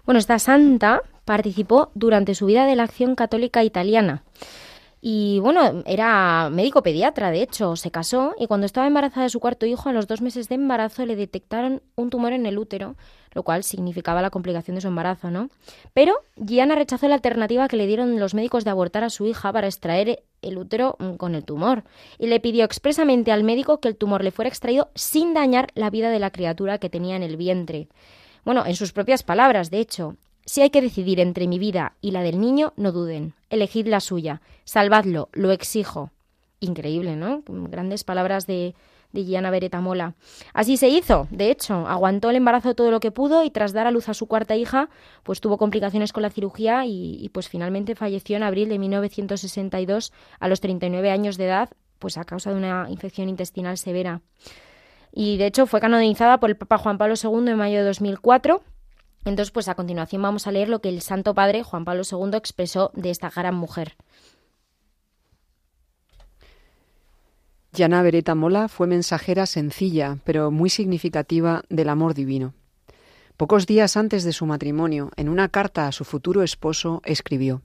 Bueno, 0.05 0.19
esta 0.19 0.39
santa 0.39 1.03
participó 1.25 1.91
durante 1.95 2.35
su 2.35 2.47
vida 2.47 2.67
de 2.67 2.77
la 2.77 2.85
acción 2.85 3.17
católica 3.17 3.65
italiana. 3.65 4.23
Y 5.09 5.39
bueno, 5.39 5.85
era 5.87 6.51
médico 6.51 6.83
pediatra, 6.83 7.31
de 7.31 7.41
hecho, 7.41 7.77
se 7.77 7.93
casó 7.93 8.35
y 8.41 8.49
cuando 8.49 8.67
estaba 8.67 8.89
embarazada 8.89 9.23
de 9.23 9.31
su 9.31 9.39
cuarto 9.39 9.65
hijo, 9.65 9.89
a 9.89 9.93
los 9.93 10.09
dos 10.09 10.21
meses 10.21 10.49
de 10.49 10.57
embarazo 10.57 11.07
le 11.07 11.15
detectaron 11.15 11.81
un 11.95 12.11
tumor 12.11 12.33
en 12.33 12.45
el 12.45 12.59
útero, 12.59 12.97
lo 13.33 13.45
cual 13.45 13.63
significaba 13.63 14.21
la 14.21 14.31
complicación 14.31 14.75
de 14.75 14.81
su 14.81 14.89
embarazo, 14.89 15.31
¿no? 15.31 15.49
Pero 15.95 16.17
Gianna 16.35 16.75
rechazó 16.75 17.07
la 17.07 17.15
alternativa 17.15 17.69
que 17.69 17.77
le 17.77 17.87
dieron 17.87 18.19
los 18.19 18.35
médicos 18.35 18.65
de 18.65 18.71
abortar 18.71 19.05
a 19.05 19.11
su 19.11 19.29
hija 19.29 19.53
para 19.53 19.69
extraer 19.69 20.25
el 20.43 20.59
útero 20.59 20.97
mm, 20.99 21.13
con 21.13 21.37
el 21.37 21.45
tumor 21.45 21.85
y 22.19 22.27
le 22.27 22.41
pidió 22.41 22.65
expresamente 22.65 23.31
al 23.31 23.45
médico 23.45 23.79
que 23.79 23.87
el 23.87 23.97
tumor 23.97 24.25
le 24.25 24.33
fuera 24.33 24.49
extraído 24.49 24.91
sin 24.97 25.35
dañar 25.35 25.69
la 25.77 25.89
vida 25.89 26.11
de 26.11 26.19
la 26.19 26.33
criatura 26.33 26.79
que 26.79 26.91
tenía 26.91 27.15
en 27.15 27.23
el 27.23 27.37
vientre. 27.37 27.87
Bueno, 28.45 28.67
en 28.67 28.75
sus 28.75 28.93
propias 28.93 29.23
palabras, 29.23 29.71
de 29.71 29.79
hecho, 29.79 30.17
si 30.47 30.63
hay 30.63 30.71
que 30.71 30.81
decidir 30.81 31.19
entre 31.19 31.49
mi 31.49 31.59
vida 31.59 31.97
y 32.01 32.13
la 32.13 32.23
del 32.23 32.41
niño, 32.41 32.73
no 32.77 32.93
duden. 32.93 33.35
Elegid 33.51 33.89
la 33.89 33.99
suya. 33.99 34.41
Salvadlo, 34.65 35.29
lo 35.33 35.51
exijo. 35.51 36.13
Increíble, 36.61 37.17
¿no? 37.17 37.43
Grandes 37.47 38.05
palabras 38.05 38.47
de, 38.47 38.77
de 39.13 39.25
Gianna 39.25 39.51
Beretta 39.51 39.81
Mola. 39.81 40.15
Así 40.55 40.77
se 40.77 40.89
hizo, 40.89 41.27
de 41.33 41.51
hecho, 41.51 41.89
aguantó 41.89 42.31
el 42.31 42.37
embarazo 42.37 42.77
todo 42.77 42.93
lo 42.93 43.01
que 43.01 43.11
pudo 43.11 43.43
y 43.43 43.51
tras 43.51 43.73
dar 43.73 43.89
a 43.89 43.91
luz 43.91 44.09
a 44.09 44.15
su 44.15 44.27
cuarta 44.27 44.55
hija, 44.55 44.89
pues 45.25 45.41
tuvo 45.41 45.59
complicaciones 45.59 46.13
con 46.13 46.23
la 46.23 46.31
cirugía 46.31 46.87
y, 46.87 47.17
y 47.21 47.29
pues 47.31 47.49
finalmente 47.49 47.97
falleció 47.97 48.37
en 48.37 48.45
abril 48.45 48.69
de 48.69 48.79
1962 48.79 50.13
a 50.39 50.49
los 50.49 50.61
39 50.61 51.11
años 51.11 51.39
de 51.39 51.47
edad, 51.47 51.71
pues 51.99 52.19
a 52.19 52.25
causa 52.25 52.51
de 52.51 52.57
una 52.57 52.87
infección 52.89 53.29
intestinal 53.29 53.79
severa. 53.79 54.21
Y 55.13 55.39
de 55.39 55.47
hecho 55.47 55.67
fue 55.67 55.81
canonizada 55.81 56.39
por 56.39 56.51
el 56.51 56.57
Papa 56.57 56.79
Juan 56.79 56.99
Pablo 56.99 57.15
II 57.21 57.51
en 57.51 57.57
mayo 57.57 57.79
de 57.79 57.85
2004 57.85 58.63
entonces, 59.27 59.51
pues 59.51 59.69
a 59.69 59.75
continuación 59.75 60.23
vamos 60.23 60.47
a 60.47 60.53
leer 60.53 60.69
lo 60.69 60.81
que 60.81 60.89
el 60.89 61.03
Santo 61.03 61.35
Padre 61.35 61.65
Juan 61.65 61.85
Pablo 61.85 62.03
II 62.11 62.37
expresó 62.37 62.93
de 62.95 63.11
esta 63.11 63.29
gran 63.29 63.57
mujer. 63.57 63.97
Gianna 67.73 68.03
Beretta 68.03 68.37
Mola 68.37 68.69
fue 68.69 68.87
mensajera 68.87 69.47
sencilla, 69.47 70.19
pero 70.25 70.51
muy 70.53 70.71
significativa 70.71 71.65
del 71.69 71.89
amor 71.89 72.15
divino. 72.15 72.55
Pocos 73.37 73.67
días 73.67 73.97
antes 73.97 74.23
de 74.23 74.33
su 74.33 74.47
matrimonio, 74.47 75.11
en 75.17 75.29
una 75.29 75.49
carta 75.49 75.89
a 75.89 75.93
su 75.93 76.05
futuro 76.05 76.45
esposo, 76.45 77.03
escribió 77.05 77.63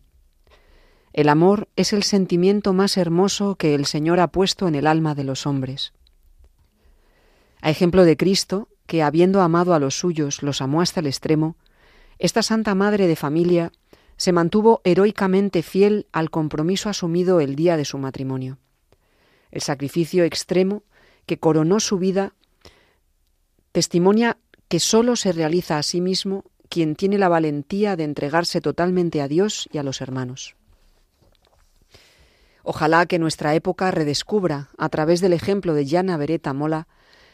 El 1.13 1.29
amor 1.29 1.69
es 1.75 1.93
el 1.93 2.01
sentimiento 2.01 2.73
más 2.73 2.97
hermoso 2.97 3.55
que 3.55 3.75
el 3.75 3.85
Señor 3.85 4.19
ha 4.19 4.27
puesto 4.27 4.67
en 4.67 4.73
el 4.73 4.87
alma 4.87 5.13
de 5.13 5.23
los 5.23 5.45
hombres. 5.45 5.93
A 7.61 7.69
ejemplo 7.69 8.03
de 8.03 8.17
Cristo, 8.17 8.67
que 8.91 9.03
habiendo 9.03 9.39
amado 9.39 9.73
a 9.73 9.79
los 9.79 9.97
suyos 9.97 10.43
los 10.43 10.61
amó 10.61 10.81
hasta 10.81 10.99
el 10.99 11.07
extremo, 11.07 11.55
esta 12.19 12.43
Santa 12.43 12.75
Madre 12.75 13.07
de 13.07 13.15
Familia 13.15 13.71
se 14.17 14.33
mantuvo 14.33 14.81
heroicamente 14.83 15.63
fiel 15.63 16.07
al 16.11 16.29
compromiso 16.29 16.89
asumido 16.89 17.39
el 17.39 17.55
día 17.55 17.77
de 17.77 17.85
su 17.85 17.97
matrimonio. 17.97 18.57
El 19.49 19.61
sacrificio 19.61 20.25
extremo 20.25 20.83
que 21.25 21.39
coronó 21.39 21.79
su 21.79 21.99
vida 21.99 22.33
testimonia 23.71 24.35
que 24.67 24.81
sólo 24.81 25.15
se 25.15 25.31
realiza 25.31 25.77
a 25.77 25.83
sí 25.83 26.01
mismo 26.01 26.43
quien 26.67 26.97
tiene 26.97 27.17
la 27.17 27.29
valentía 27.29 27.95
de 27.95 28.03
entregarse 28.03 28.59
totalmente 28.59 29.21
a 29.21 29.29
Dios 29.29 29.69
y 29.71 29.77
a 29.77 29.83
los 29.83 30.01
hermanos. 30.01 30.57
Ojalá 32.63 33.05
que 33.05 33.19
nuestra 33.19 33.55
época 33.55 33.89
redescubra, 33.89 34.67
a 34.77 34.89
través 34.89 35.21
del 35.21 35.31
ejemplo 35.31 35.75
de 35.75 35.85
Gianna 35.85 36.17
Beretta 36.17 36.51
Mola, 36.51 36.89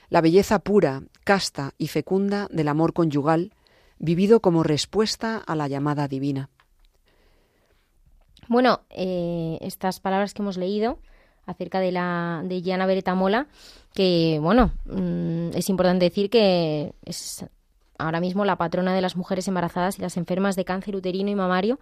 la 0.10 0.22
belleza 0.22 0.60
pura, 0.60 1.02
casta 1.28 1.74
y 1.78 1.90
fecunda 1.90 2.48
del 2.52 2.70
amor 2.70 2.94
conyugal, 2.94 3.52
vivido 4.00 4.40
como 4.40 4.64
respuesta 4.64 5.44
a 5.46 5.58
la 5.58 5.68
llamada 5.68 6.08
divina. 6.08 6.50
Bueno, 8.48 8.80
eh, 8.92 9.58
estas 9.60 10.00
palabras 10.00 10.34
que 10.34 10.42
hemos 10.42 10.56
leído 10.56 11.00
acerca 11.46 11.82
de 11.82 11.92
la 11.92 12.44
de 12.46 12.62
Gianna 12.62 12.86
Beretta 12.86 13.14
Mola, 13.14 13.48
que 13.94 14.40
bueno, 14.42 14.72
mm, 14.86 15.50
es 15.54 15.68
importante 15.68 16.06
decir 16.06 16.30
que 16.30 16.94
es 17.04 17.46
ahora 17.98 18.22
mismo 18.22 18.46
la 18.46 18.56
patrona 18.56 18.96
de 18.96 19.02
las 19.02 19.18
mujeres 19.18 19.50
embarazadas 19.50 20.00
y 20.00 20.02
las 20.02 20.16
enfermas 20.16 20.56
de 20.56 20.64
cáncer 20.64 20.96
uterino 20.96 21.30
y 21.30 21.36
mamario. 21.36 21.78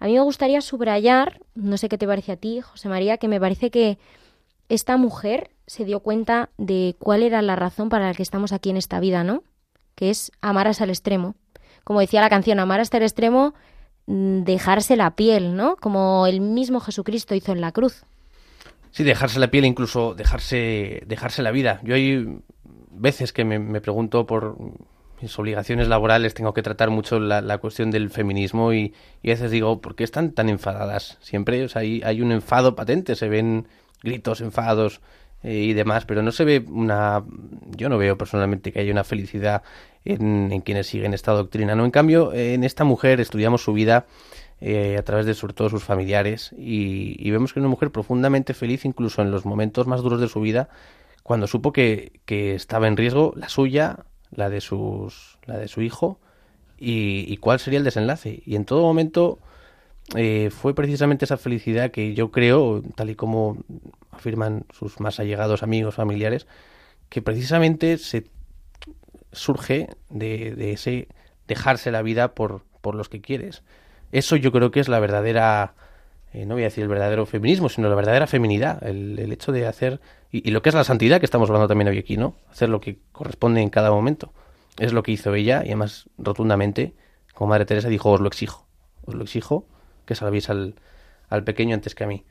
A 0.00 0.06
mí 0.06 0.14
me 0.14 0.22
gustaría 0.22 0.60
subrayar, 0.60 1.40
no 1.54 1.76
sé 1.76 1.88
qué 1.88 1.98
te 1.98 2.08
parece 2.08 2.32
a 2.32 2.36
ti, 2.36 2.60
José 2.60 2.88
María, 2.88 3.18
que 3.18 3.28
me 3.28 3.38
parece 3.38 3.70
que 3.70 3.98
esta 4.68 4.96
mujer 4.96 5.50
se 5.66 5.84
dio 5.84 6.00
cuenta 6.00 6.50
de 6.58 6.96
cuál 6.98 7.22
era 7.22 7.42
la 7.42 7.56
razón 7.56 7.88
para 7.88 8.08
la 8.08 8.14
que 8.14 8.22
estamos 8.22 8.52
aquí 8.52 8.70
en 8.70 8.76
esta 8.76 9.00
vida, 9.00 9.24
¿no? 9.24 9.42
Que 9.94 10.10
es 10.10 10.32
amar 10.40 10.68
hasta 10.68 10.84
el 10.84 10.90
extremo. 10.90 11.34
Como 11.84 12.00
decía 12.00 12.20
la 12.20 12.30
canción, 12.30 12.60
amar 12.60 12.80
hasta 12.80 12.96
el 12.96 13.02
extremo, 13.02 13.54
mm, 14.06 14.42
dejarse 14.42 14.96
la 14.96 15.14
piel, 15.14 15.56
¿no? 15.56 15.76
Como 15.76 16.26
el 16.26 16.40
mismo 16.40 16.80
Jesucristo 16.80 17.34
hizo 17.34 17.52
en 17.52 17.60
la 17.60 17.72
cruz. 17.72 18.04
Sí, 18.90 19.04
dejarse 19.04 19.40
la 19.40 19.50
piel, 19.50 19.64
incluso 19.64 20.14
dejarse, 20.14 21.02
dejarse 21.06 21.42
la 21.42 21.50
vida. 21.50 21.80
Yo 21.82 21.94
hay 21.94 22.40
veces 22.90 23.32
que 23.32 23.44
me, 23.44 23.58
me 23.58 23.80
pregunto 23.80 24.26
por 24.26 24.56
mis 25.22 25.38
obligaciones 25.38 25.88
laborales, 25.88 26.34
tengo 26.34 26.52
que 26.52 26.62
tratar 26.62 26.90
mucho 26.90 27.18
la, 27.18 27.40
la 27.40 27.58
cuestión 27.58 27.90
del 27.90 28.10
feminismo 28.10 28.72
y, 28.72 28.92
y, 29.22 29.30
a 29.30 29.34
veces 29.34 29.50
digo, 29.50 29.80
¿por 29.80 29.94
qué 29.94 30.04
están 30.04 30.32
tan 30.32 30.48
enfadadas? 30.48 31.16
Siempre 31.20 31.64
o 31.64 31.68
sea, 31.68 31.82
hay, 31.82 32.02
hay 32.04 32.20
un 32.20 32.32
enfado 32.32 32.74
patente, 32.74 33.14
se 33.14 33.28
ven 33.28 33.66
gritos, 34.02 34.40
enfados 34.40 35.00
eh, 35.42 35.54
y 35.54 35.72
demás, 35.74 36.04
pero 36.04 36.22
no 36.22 36.32
se 36.32 36.44
ve 36.44 36.64
una... 36.68 37.24
Yo 37.76 37.88
no 37.88 37.98
veo 37.98 38.16
personalmente 38.18 38.72
que 38.72 38.80
haya 38.80 38.92
una 38.92 39.04
felicidad 39.04 39.62
en, 40.04 40.52
en 40.52 40.60
quienes 40.60 40.86
siguen 40.86 41.14
esta 41.14 41.32
doctrina, 41.32 41.74
¿no? 41.74 41.84
En 41.84 41.90
cambio, 41.90 42.32
en 42.32 42.64
esta 42.64 42.84
mujer 42.84 43.20
estudiamos 43.20 43.62
su 43.62 43.72
vida 43.72 44.06
eh, 44.64 44.96
a 44.96 45.02
través 45.02 45.26
de 45.26 45.34
sobre 45.34 45.54
todo 45.54 45.68
sus 45.70 45.82
familiares 45.82 46.54
y, 46.56 47.16
y, 47.18 47.32
vemos 47.32 47.52
que 47.52 47.58
es 47.58 47.62
una 47.62 47.68
mujer 47.68 47.90
profundamente 47.90 48.54
feliz 48.54 48.84
incluso 48.84 49.20
en 49.20 49.32
los 49.32 49.44
momentos 49.44 49.88
más 49.88 50.02
duros 50.02 50.20
de 50.20 50.28
su 50.28 50.40
vida 50.40 50.68
cuando 51.24 51.48
supo 51.48 51.72
que, 51.72 52.20
que 52.26 52.54
estaba 52.54 52.86
en 52.86 52.96
riesgo 52.96 53.32
la 53.34 53.48
suya, 53.48 54.04
la 54.30 54.50
de 54.50 54.60
sus 54.60 55.40
la 55.46 55.58
de 55.58 55.66
su 55.66 55.82
hijo 55.82 56.20
y, 56.78 57.24
y 57.26 57.38
cuál 57.38 57.58
sería 57.58 57.80
el 57.80 57.84
desenlace 57.84 58.40
y 58.46 58.54
en 58.54 58.64
todo 58.64 58.82
momento 58.82 59.40
eh, 60.16 60.50
fue 60.50 60.74
precisamente 60.74 61.24
esa 61.24 61.36
felicidad 61.36 61.90
que 61.90 62.14
yo 62.14 62.30
creo 62.30 62.82
tal 62.94 63.10
y 63.10 63.14
como 63.14 63.58
afirman 64.10 64.64
sus 64.72 65.00
más 65.00 65.20
allegados 65.20 65.62
amigos 65.62 65.94
familiares 65.94 66.46
que 67.08 67.22
precisamente 67.22 67.98
se 67.98 68.26
surge 69.32 69.88
de, 70.10 70.54
de 70.54 70.72
ese 70.72 71.08
dejarse 71.48 71.90
la 71.90 72.02
vida 72.02 72.34
por, 72.34 72.62
por 72.80 72.94
los 72.94 73.08
que 73.08 73.20
quieres 73.20 73.62
eso 74.12 74.36
yo 74.36 74.52
creo 74.52 74.70
que 74.70 74.80
es 74.80 74.88
la 74.88 75.00
verdadera, 75.00 75.74
eh, 76.32 76.44
no 76.44 76.54
voy 76.54 76.62
a 76.62 76.66
decir 76.66 76.82
el 76.82 76.88
verdadero 76.88 77.24
feminismo, 77.24 77.70
sino 77.70 77.88
la 77.88 77.94
verdadera 77.94 78.26
feminidad, 78.26 78.86
el, 78.86 79.18
el 79.18 79.32
hecho 79.32 79.52
de 79.52 79.66
hacer, 79.66 80.00
y, 80.30 80.50
lo 80.50 80.62
que 80.62 80.68
es 80.68 80.74
la 80.74 80.84
santidad 80.84 81.18
que 81.18 81.24
estamos 81.24 81.48
hablando 81.48 81.66
también 81.66 81.88
hoy 81.88 81.98
aquí, 81.98 82.16
¿no? 82.18 82.36
Hacer 82.50 82.68
lo 82.68 82.80
que 82.80 82.98
corresponde 83.10 83.62
en 83.62 83.70
cada 83.70 83.90
momento. 83.90 84.32
Es 84.78 84.92
lo 84.92 85.02
que 85.02 85.12
hizo 85.12 85.34
ella 85.34 85.62
y 85.64 85.68
además 85.68 86.08
rotundamente, 86.16 86.94
como 87.34 87.50
Madre 87.50 87.64
Teresa 87.64 87.88
dijo, 87.88 88.10
os 88.10 88.20
lo 88.20 88.28
exijo, 88.28 88.66
os 89.04 89.14
lo 89.14 89.24
exijo, 89.24 89.66
que 90.04 90.14
salvéis 90.14 90.50
al, 90.50 90.74
al 91.28 91.44
pequeño 91.44 91.74
antes 91.74 91.94
que 91.94 92.04
a 92.04 92.06
mí. 92.06 92.24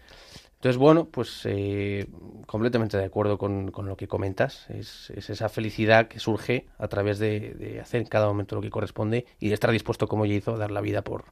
Entonces, 0.56 0.78
bueno, 0.78 1.06
pues 1.06 1.42
eh, 1.46 2.08
completamente 2.46 2.96
de 2.96 3.06
acuerdo 3.06 3.40
con, 3.40 3.72
con 3.72 3.88
lo 3.88 3.98
que 3.98 4.08
comentas. 4.08 4.70
Es, 4.70 5.10
es, 5.16 5.32
esa 5.32 5.50
felicidad 5.50 6.08
que 6.08 6.20
surge 6.20 6.68
a 6.78 6.88
través 6.88 7.18
de, 7.18 7.56
de, 7.56 7.80
hacer 7.80 8.02
en 8.02 8.08
cada 8.08 8.28
momento 8.28 8.56
lo 8.56 8.62
que 8.62 8.70
corresponde 8.70 9.26
y 9.40 9.48
de 9.48 9.56
estar 9.56 9.72
dispuesto, 9.72 10.08
como 10.08 10.26
ella 10.26 10.36
hizo, 10.36 10.54
a 10.54 10.58
dar 10.58 10.70
la 10.70 10.82
vida 10.82 11.02
por, 11.02 11.26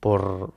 por 0.00 0.52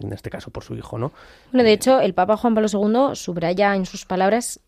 en 0.00 0.12
este 0.12 0.28
caso 0.28 0.50
por 0.50 0.64
su 0.64 0.74
hijo, 0.74 0.98
¿no? 0.98 1.12
Bueno, 1.52 1.64
de 1.64 1.72
hecho, 1.72 2.00
el 2.00 2.12
Papa 2.12 2.36
Juan 2.36 2.54
Pablo 2.54 2.68
II 2.70 3.16
subraya 3.16 3.74
en 3.76 3.86
sus 3.86 4.04
palabras 4.04 4.60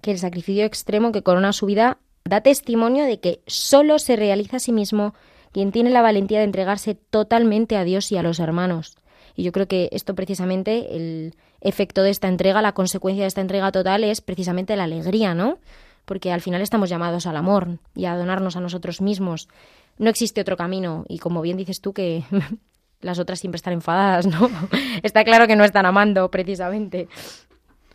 que 0.00 0.12
el 0.12 0.18
sacrificio 0.18 0.64
extremo 0.64 1.12
que 1.12 1.22
corona 1.22 1.52
su 1.52 1.66
vida 1.66 1.98
da 2.24 2.40
testimonio 2.40 3.04
de 3.04 3.20
que 3.20 3.42
solo 3.46 3.98
se 3.98 4.16
realiza 4.16 4.56
a 4.56 4.60
sí 4.60 4.72
mismo 4.72 5.14
quien 5.52 5.72
tiene 5.72 5.90
la 5.90 6.02
valentía 6.02 6.38
de 6.38 6.44
entregarse 6.44 6.94
totalmente 6.94 7.76
a 7.76 7.84
Dios 7.84 8.10
y 8.12 8.16
a 8.16 8.22
los 8.22 8.38
hermanos. 8.38 8.96
Y 9.40 9.42
yo 9.42 9.52
creo 9.52 9.66
que 9.66 9.88
esto 9.92 10.14
precisamente, 10.14 10.94
el 10.94 11.34
efecto 11.62 12.02
de 12.02 12.10
esta 12.10 12.28
entrega, 12.28 12.60
la 12.60 12.72
consecuencia 12.72 13.24
de 13.24 13.28
esta 13.28 13.40
entrega 13.40 13.72
total 13.72 14.04
es 14.04 14.20
precisamente 14.20 14.76
la 14.76 14.84
alegría, 14.84 15.34
¿no? 15.34 15.56
Porque 16.04 16.30
al 16.30 16.42
final 16.42 16.60
estamos 16.60 16.90
llamados 16.90 17.26
al 17.26 17.38
amor 17.38 17.78
y 17.94 18.04
a 18.04 18.18
donarnos 18.18 18.56
a 18.56 18.60
nosotros 18.60 19.00
mismos. 19.00 19.48
No 19.96 20.10
existe 20.10 20.42
otro 20.42 20.58
camino 20.58 21.06
y 21.08 21.20
como 21.20 21.40
bien 21.40 21.56
dices 21.56 21.80
tú 21.80 21.94
que 21.94 22.22
las 23.00 23.18
otras 23.18 23.40
siempre 23.40 23.56
están 23.56 23.72
enfadadas, 23.72 24.26
¿no? 24.26 24.50
Está 25.02 25.24
claro 25.24 25.46
que 25.46 25.56
no 25.56 25.64
están 25.64 25.86
amando, 25.86 26.30
precisamente. 26.30 27.08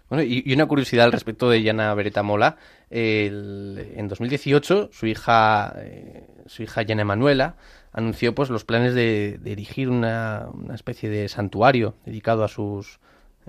Bueno, 0.10 0.24
y, 0.24 0.52
una 0.52 0.66
curiosidad 0.66 1.06
al 1.06 1.12
respecto 1.12 1.48
de 1.48 1.62
Yana 1.62 1.94
Beretta 1.94 2.24
Mola. 2.24 2.58
En 2.90 4.08
2018, 4.08 4.90
su 4.92 5.06
hija, 5.06 5.76
eh, 5.78 6.26
su 6.48 6.64
hija 6.64 6.82
Yana 6.82 7.04
Emanuela 7.04 7.56
anunció 7.96 8.36
pues 8.36 8.50
los 8.50 8.66
planes 8.66 8.94
de, 8.94 9.40
de 9.42 9.54
erigir 9.54 9.90
una, 9.90 10.50
una 10.54 10.76
especie 10.76 11.10
de 11.10 11.28
santuario 11.30 11.96
dedicado 12.06 12.44
a 12.44 12.48
sus 12.48 13.00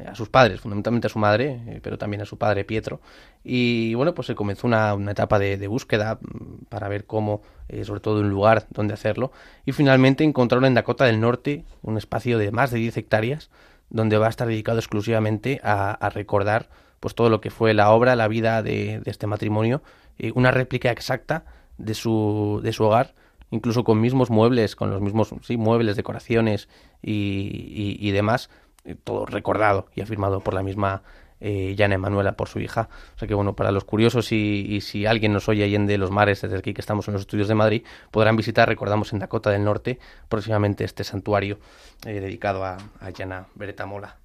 a 0.04 0.14
sus 0.14 0.28
padres, 0.28 0.60
fundamentalmente 0.60 1.06
a 1.06 1.10
su 1.10 1.18
madre, 1.18 1.60
eh, 1.66 1.80
pero 1.82 1.96
también 1.96 2.20
a 2.20 2.26
su 2.26 2.36
padre 2.36 2.64
Pietro. 2.64 3.00
Y 3.42 3.94
bueno, 3.94 4.14
pues 4.14 4.26
se 4.26 4.34
comenzó 4.34 4.66
una, 4.66 4.92
una 4.94 5.12
etapa 5.12 5.38
de, 5.38 5.66
búsqueda 5.68 6.18
mm, 6.20 6.66
para 6.68 6.88
ver 6.88 7.06
cómo, 7.06 7.42
eh, 7.68 7.84
sobre 7.84 8.00
todo 8.00 8.20
un 8.20 8.28
lugar 8.28 8.66
donde 8.70 8.94
hacerlo. 8.94 9.32
Y 9.64 9.72
finalmente 9.72 10.22
encontraron 10.22 10.66
en 10.66 10.74
Dakota 10.74 11.06
del 11.06 11.20
Norte 11.20 11.64
un 11.82 11.96
espacio 11.96 12.38
de 12.38 12.50
más 12.50 12.70
de 12.70 12.78
10 12.78 12.96
hectáreas 12.98 13.50
donde 13.88 14.18
va 14.18 14.26
a 14.26 14.30
estar 14.30 14.48
dedicado 14.48 14.78
exclusivamente 14.78 15.60
a, 15.62 15.92
a 15.92 16.10
recordar 16.10 16.68
pues 17.00 17.14
todo 17.14 17.30
lo 17.30 17.40
que 17.40 17.50
fue 17.50 17.72
la 17.72 17.90
obra, 17.90 18.16
la 18.16 18.28
vida 18.28 18.62
de, 18.62 19.00
de 19.00 19.10
este 19.10 19.26
matrimonio, 19.26 19.82
eh, 20.18 20.32
una 20.34 20.50
réplica 20.50 20.90
exacta 20.90 21.44
de 21.78 21.94
su, 21.94 22.60
de 22.62 22.72
su 22.72 22.84
hogar, 22.84 23.14
incluso 23.50 23.84
con 23.84 24.00
mismos 24.00 24.30
muebles, 24.30 24.76
con 24.76 24.90
los 24.90 25.00
mismos 25.00 25.34
sí, 25.42 25.56
muebles, 25.56 25.96
decoraciones 25.96 26.68
y, 27.02 27.96
y, 28.00 28.10
demás, 28.10 28.50
eh, 28.84 28.96
todo 29.02 29.26
recordado 29.26 29.86
y 29.94 30.00
afirmado 30.00 30.40
por 30.40 30.54
la 30.54 30.62
misma 30.62 31.02
eh, 31.40 31.74
Yana 31.76 31.96
Emanuela, 31.96 32.36
por 32.36 32.48
su 32.48 32.60
hija. 32.60 32.88
O 33.14 33.18
sea 33.18 33.28
que 33.28 33.34
bueno, 33.34 33.54
para 33.54 33.70
los 33.70 33.84
curiosos 33.84 34.32
y, 34.32 34.80
si 34.80 35.06
alguien 35.06 35.32
nos 35.32 35.48
oye 35.48 35.64
allende 35.64 35.92
de 35.92 35.98
los 35.98 36.10
mares 36.10 36.40
desde 36.42 36.56
aquí 36.58 36.74
que 36.74 36.80
estamos 36.80 37.06
en 37.08 37.14
los 37.14 37.22
estudios 37.22 37.48
de 37.48 37.54
Madrid, 37.54 37.84
podrán 38.10 38.36
visitar, 38.36 38.68
recordamos, 38.68 39.12
en 39.12 39.18
Dakota 39.18 39.50
del 39.50 39.64
Norte, 39.64 39.98
próximamente 40.28 40.84
este 40.84 41.04
santuario 41.04 41.58
eh, 42.06 42.20
dedicado 42.20 42.64
a, 42.64 42.78
a 43.00 43.10
Yana 43.10 43.46
Beretamola. 43.54 44.16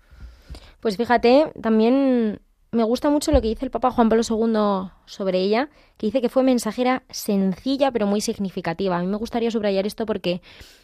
Pues 0.80 0.98
fíjate, 0.98 1.52
también 1.62 2.40
me 2.72 2.84
gusta 2.84 3.10
mucho 3.10 3.32
lo 3.32 3.42
que 3.42 3.50
dice 3.50 3.66
el 3.66 3.72
Papa 3.72 3.92
Juan 3.92 4.08
Pablo 4.08 4.24
II 4.28 4.92
sobre 5.06 5.40
ella, 5.40 5.70
que 5.98 6.08
dice 6.08 6.22
que 6.22 6.30
fue 6.30 6.44
mensajera 6.44 7.04
sencilla 7.10 7.92
pero 7.92 8.08
muy 8.08 8.22
significativa. 8.22 8.98
A 8.98 9.02
mí 9.02 9.08
me 9.08 9.18
gustaría 9.18 9.52
subrayar 9.52 9.86
esto 9.86 10.06
porque 10.06 10.42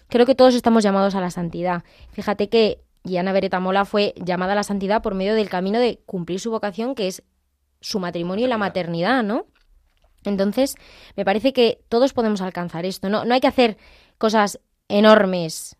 creo 0.09 0.25
que 0.25 0.35
todos 0.35 0.53
estamos 0.53 0.83
llamados 0.83 1.15
a 1.15 1.21
la 1.21 1.31
santidad. 1.31 1.83
Fíjate 2.11 2.49
que 2.49 2.81
Ana 3.17 3.31
Beretta 3.31 3.61
Mola 3.61 3.85
fue 3.85 4.13
llamada 4.17 4.51
a 4.51 4.55
la 4.55 4.63
santidad 4.63 5.01
por 5.01 5.15
medio 5.15 5.33
del 5.33 5.49
camino 5.49 5.79
de 5.79 6.01
cumplir 6.05 6.41
su 6.41 6.51
vocación, 6.51 6.93
que 6.93 7.07
es 7.07 7.23
su 7.79 7.99
matrimonio 7.99 8.45
y 8.45 8.49
la 8.49 8.57
maternidad, 8.57 9.23
¿no? 9.23 9.45
Entonces, 10.25 10.75
me 11.15 11.23
parece 11.23 11.53
que 11.53 11.79
todos 11.87 12.11
podemos 12.11 12.41
alcanzar 12.41 12.85
esto. 12.85 13.07
No, 13.07 13.23
no 13.23 13.33
hay 13.33 13.39
que 13.39 13.47
hacer 13.47 13.77
cosas 14.17 14.59
enormes, 14.89 15.77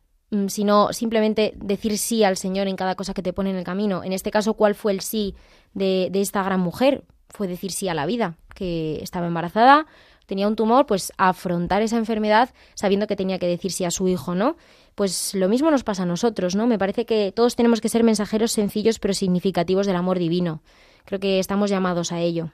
sino 0.47 0.91
simplemente 0.93 1.53
decir 1.57 1.97
sí 1.97 2.23
al 2.23 2.37
Señor 2.37 2.67
en 2.67 2.75
cada 2.75 2.95
cosa 2.95 3.13
que 3.13 3.23
te 3.23 3.33
pone 3.33 3.49
en 3.49 3.55
el 3.55 3.63
camino. 3.63 4.03
En 4.03 4.13
este 4.13 4.31
caso, 4.31 4.53
¿cuál 4.55 4.75
fue 4.75 4.91
el 4.91 5.01
sí 5.01 5.35
de, 5.73 6.09
de 6.11 6.21
esta 6.21 6.43
gran 6.43 6.59
mujer? 6.59 7.03
Fue 7.29 7.47
decir 7.47 7.71
sí 7.71 7.87
a 7.87 7.93
la 7.93 8.05
vida, 8.05 8.37
que 8.53 9.01
estaba 9.01 9.27
embarazada, 9.27 9.85
tenía 10.27 10.47
un 10.47 10.55
tumor, 10.55 10.85
pues 10.85 11.11
afrontar 11.17 11.81
esa 11.81 11.97
enfermedad 11.97 12.49
sabiendo 12.75 13.07
que 13.07 13.15
tenía 13.15 13.39
que 13.39 13.47
decir 13.47 13.71
sí 13.71 13.85
a 13.85 13.91
su 13.91 14.07
hijo, 14.07 14.35
¿no? 14.35 14.57
Pues 14.93 15.33
lo 15.33 15.49
mismo 15.49 15.71
nos 15.71 15.83
pasa 15.83 16.03
a 16.03 16.05
nosotros, 16.05 16.55
¿no? 16.55 16.67
Me 16.67 16.77
parece 16.77 17.05
que 17.05 17.31
todos 17.31 17.55
tenemos 17.55 17.81
que 17.81 17.89
ser 17.89 18.03
mensajeros 18.03 18.51
sencillos 18.51 18.99
pero 18.99 19.13
significativos 19.13 19.87
del 19.87 19.95
amor 19.95 20.19
divino. 20.19 20.61
Creo 21.05 21.19
que 21.19 21.39
estamos 21.39 21.69
llamados 21.69 22.11
a 22.11 22.19
ello. 22.19 22.51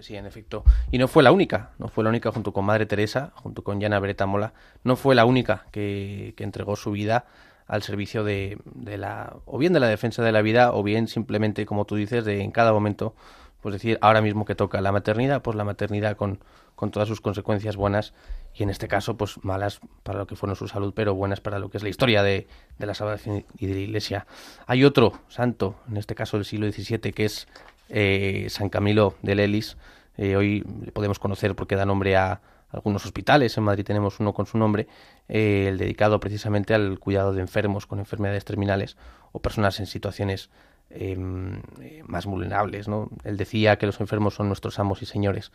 Sí, 0.00 0.16
en 0.16 0.26
efecto. 0.26 0.62
Y 0.90 0.98
no 0.98 1.08
fue 1.08 1.22
la 1.22 1.32
única, 1.32 1.70
no 1.78 1.88
fue 1.88 2.04
la 2.04 2.10
única 2.10 2.30
junto 2.32 2.52
con 2.52 2.64
Madre 2.64 2.86
Teresa, 2.86 3.32
junto 3.36 3.64
con 3.64 3.80
Yana 3.80 3.98
Beretta 3.98 4.26
Mola, 4.26 4.52
no 4.84 4.96
fue 4.96 5.14
la 5.14 5.24
única 5.24 5.66
que, 5.70 6.34
que 6.36 6.44
entregó 6.44 6.76
su 6.76 6.90
vida 6.90 7.24
al 7.66 7.82
servicio 7.82 8.24
de, 8.24 8.58
de, 8.64 8.98
la, 8.98 9.36
o 9.46 9.56
bien 9.56 9.72
de 9.72 9.80
la 9.80 9.88
defensa 9.88 10.22
de 10.22 10.32
la 10.32 10.42
vida, 10.42 10.72
o 10.72 10.82
bien 10.82 11.08
simplemente, 11.08 11.64
como 11.66 11.86
tú 11.86 11.96
dices, 11.96 12.24
de 12.24 12.42
en 12.42 12.50
cada 12.50 12.72
momento, 12.72 13.14
pues 13.62 13.72
decir, 13.72 13.98
ahora 14.02 14.20
mismo 14.20 14.44
que 14.44 14.54
toca 14.54 14.80
la 14.80 14.92
maternidad, 14.92 15.40
pues 15.40 15.56
la 15.56 15.64
maternidad 15.64 16.16
con, 16.16 16.40
con 16.80 16.90
todas 16.90 17.08
sus 17.08 17.20
consecuencias 17.20 17.76
buenas 17.76 18.14
y 18.54 18.62
en 18.62 18.70
este 18.70 18.88
caso 18.88 19.14
pues 19.16 19.42
malas 19.44 19.80
para 20.02 20.18
lo 20.18 20.26
que 20.26 20.34
fueron 20.34 20.56
su 20.56 20.66
salud 20.66 20.94
pero 20.96 21.14
buenas 21.14 21.42
para 21.42 21.58
lo 21.58 21.68
que 21.68 21.76
es 21.76 21.82
la 21.82 21.90
historia 21.90 22.22
de, 22.22 22.48
de 22.78 22.86
la 22.86 22.94
salvación 22.94 23.44
y 23.58 23.66
de 23.66 23.74
la 23.74 23.80
iglesia 23.80 24.26
hay 24.66 24.82
otro 24.84 25.12
santo 25.28 25.76
en 25.90 25.98
este 25.98 26.14
caso 26.14 26.38
del 26.38 26.46
siglo 26.46 26.72
XVII 26.72 27.12
que 27.12 27.26
es 27.26 27.48
eh, 27.90 28.46
San 28.48 28.68
Camilo 28.68 29.14
de 29.22 29.34
Lelis. 29.34 29.76
Eh, 30.16 30.36
hoy 30.36 30.64
le 30.84 30.92
podemos 30.92 31.18
conocer 31.18 31.54
porque 31.54 31.76
da 31.76 31.84
nombre 31.84 32.16
a 32.16 32.40
algunos 32.70 33.04
hospitales. 33.04 33.56
En 33.56 33.64
Madrid 33.64 33.84
tenemos 33.84 34.20
uno 34.20 34.32
con 34.32 34.46
su 34.46 34.58
nombre 34.58 34.86
eh, 35.28 35.66
el 35.68 35.78
dedicado 35.78 36.20
precisamente 36.20 36.74
al 36.74 36.98
cuidado 36.98 37.32
de 37.32 37.40
enfermos 37.40 37.86
con 37.86 37.98
enfermedades 37.98 38.44
terminales 38.44 38.96
o 39.32 39.40
personas 39.40 39.80
en 39.80 39.86
situaciones 39.86 40.50
eh, 40.92 41.16
más 41.16 42.26
vulnerables 42.26 42.88
él 43.22 43.36
decía 43.36 43.76
que 43.78 43.86
los 43.86 44.00
enfermos 44.00 44.34
son 44.34 44.48
nuestros 44.48 44.78
amos 44.78 45.02
y 45.02 45.06
señores. 45.06 45.52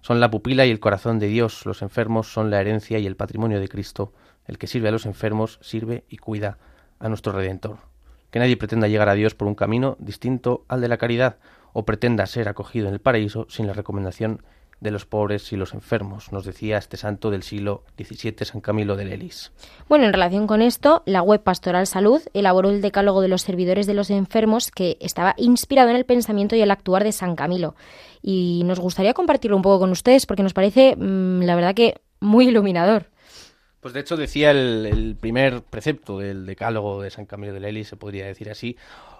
Son 0.00 0.20
la 0.20 0.30
pupila 0.30 0.64
y 0.64 0.70
el 0.70 0.78
corazón 0.78 1.18
de 1.18 1.26
Dios, 1.26 1.66
los 1.66 1.82
enfermos 1.82 2.32
son 2.32 2.50
la 2.50 2.60
herencia 2.60 3.00
y 3.00 3.06
el 3.06 3.16
patrimonio 3.16 3.58
de 3.58 3.68
Cristo. 3.68 4.12
El 4.46 4.58
que 4.58 4.68
sirve 4.68 4.88
a 4.88 4.92
los 4.92 5.06
enfermos 5.06 5.58
sirve 5.60 6.04
y 6.08 6.18
cuida 6.18 6.58
a 7.00 7.08
nuestro 7.08 7.32
Redentor. 7.32 7.78
Que 8.30 8.38
nadie 8.38 8.56
pretenda 8.56 8.86
llegar 8.86 9.08
a 9.08 9.14
Dios 9.14 9.34
por 9.34 9.48
un 9.48 9.56
camino 9.56 9.96
distinto 9.98 10.64
al 10.68 10.80
de 10.80 10.88
la 10.88 10.98
caridad, 10.98 11.38
o 11.78 11.84
pretenda 11.84 12.24
ser 12.24 12.48
acogido 12.48 12.88
en 12.88 12.94
el 12.94 13.00
paraíso 13.00 13.46
sin 13.50 13.66
la 13.66 13.74
recomendación 13.74 14.40
de 14.80 14.90
los 14.90 15.04
pobres 15.04 15.52
y 15.52 15.56
los 15.56 15.74
enfermos, 15.74 16.32
nos 16.32 16.46
decía 16.46 16.78
este 16.78 16.96
santo 16.96 17.30
del 17.30 17.42
siglo 17.42 17.82
XVII, 17.98 18.46
San 18.46 18.62
Camilo 18.62 18.96
de 18.96 19.04
Lelis. 19.04 19.52
Bueno, 19.86 20.06
en 20.06 20.14
relación 20.14 20.46
con 20.46 20.62
esto, 20.62 21.02
la 21.04 21.20
web 21.20 21.42
Pastoral 21.42 21.86
Salud 21.86 22.22
elaboró 22.32 22.70
el 22.70 22.80
decálogo 22.80 23.20
de 23.20 23.28
los 23.28 23.42
servidores 23.42 23.86
de 23.86 23.92
los 23.92 24.08
enfermos 24.08 24.70
que 24.70 24.96
estaba 25.00 25.34
inspirado 25.36 25.90
en 25.90 25.96
el 25.96 26.06
pensamiento 26.06 26.56
y 26.56 26.62
el 26.62 26.70
actuar 26.70 27.04
de 27.04 27.12
San 27.12 27.36
Camilo. 27.36 27.74
Y 28.22 28.62
nos 28.64 28.80
gustaría 28.80 29.12
compartirlo 29.12 29.58
un 29.58 29.62
poco 29.62 29.80
con 29.80 29.90
ustedes 29.90 30.24
porque 30.24 30.42
nos 30.42 30.54
parece, 30.54 30.96
mmm, 30.96 31.42
la 31.42 31.56
verdad 31.56 31.74
que, 31.74 32.00
muy 32.20 32.48
iluminador. 32.48 33.10
Pues 33.80 33.92
de 33.92 34.00
hecho 34.00 34.16
decía 34.16 34.50
el, 34.50 34.86
el, 34.86 35.14
primer 35.14 35.60
precepto 35.60 36.18
del 36.18 36.46
decálogo 36.46 37.02
de 37.02 37.10
San 37.10 37.26
Camilo 37.26 37.52
de 37.52 37.60
Lelis, 37.60 37.88
se 37.88 37.96
podría 37.96 38.26
decir 38.26 38.50
así, 38.50 38.76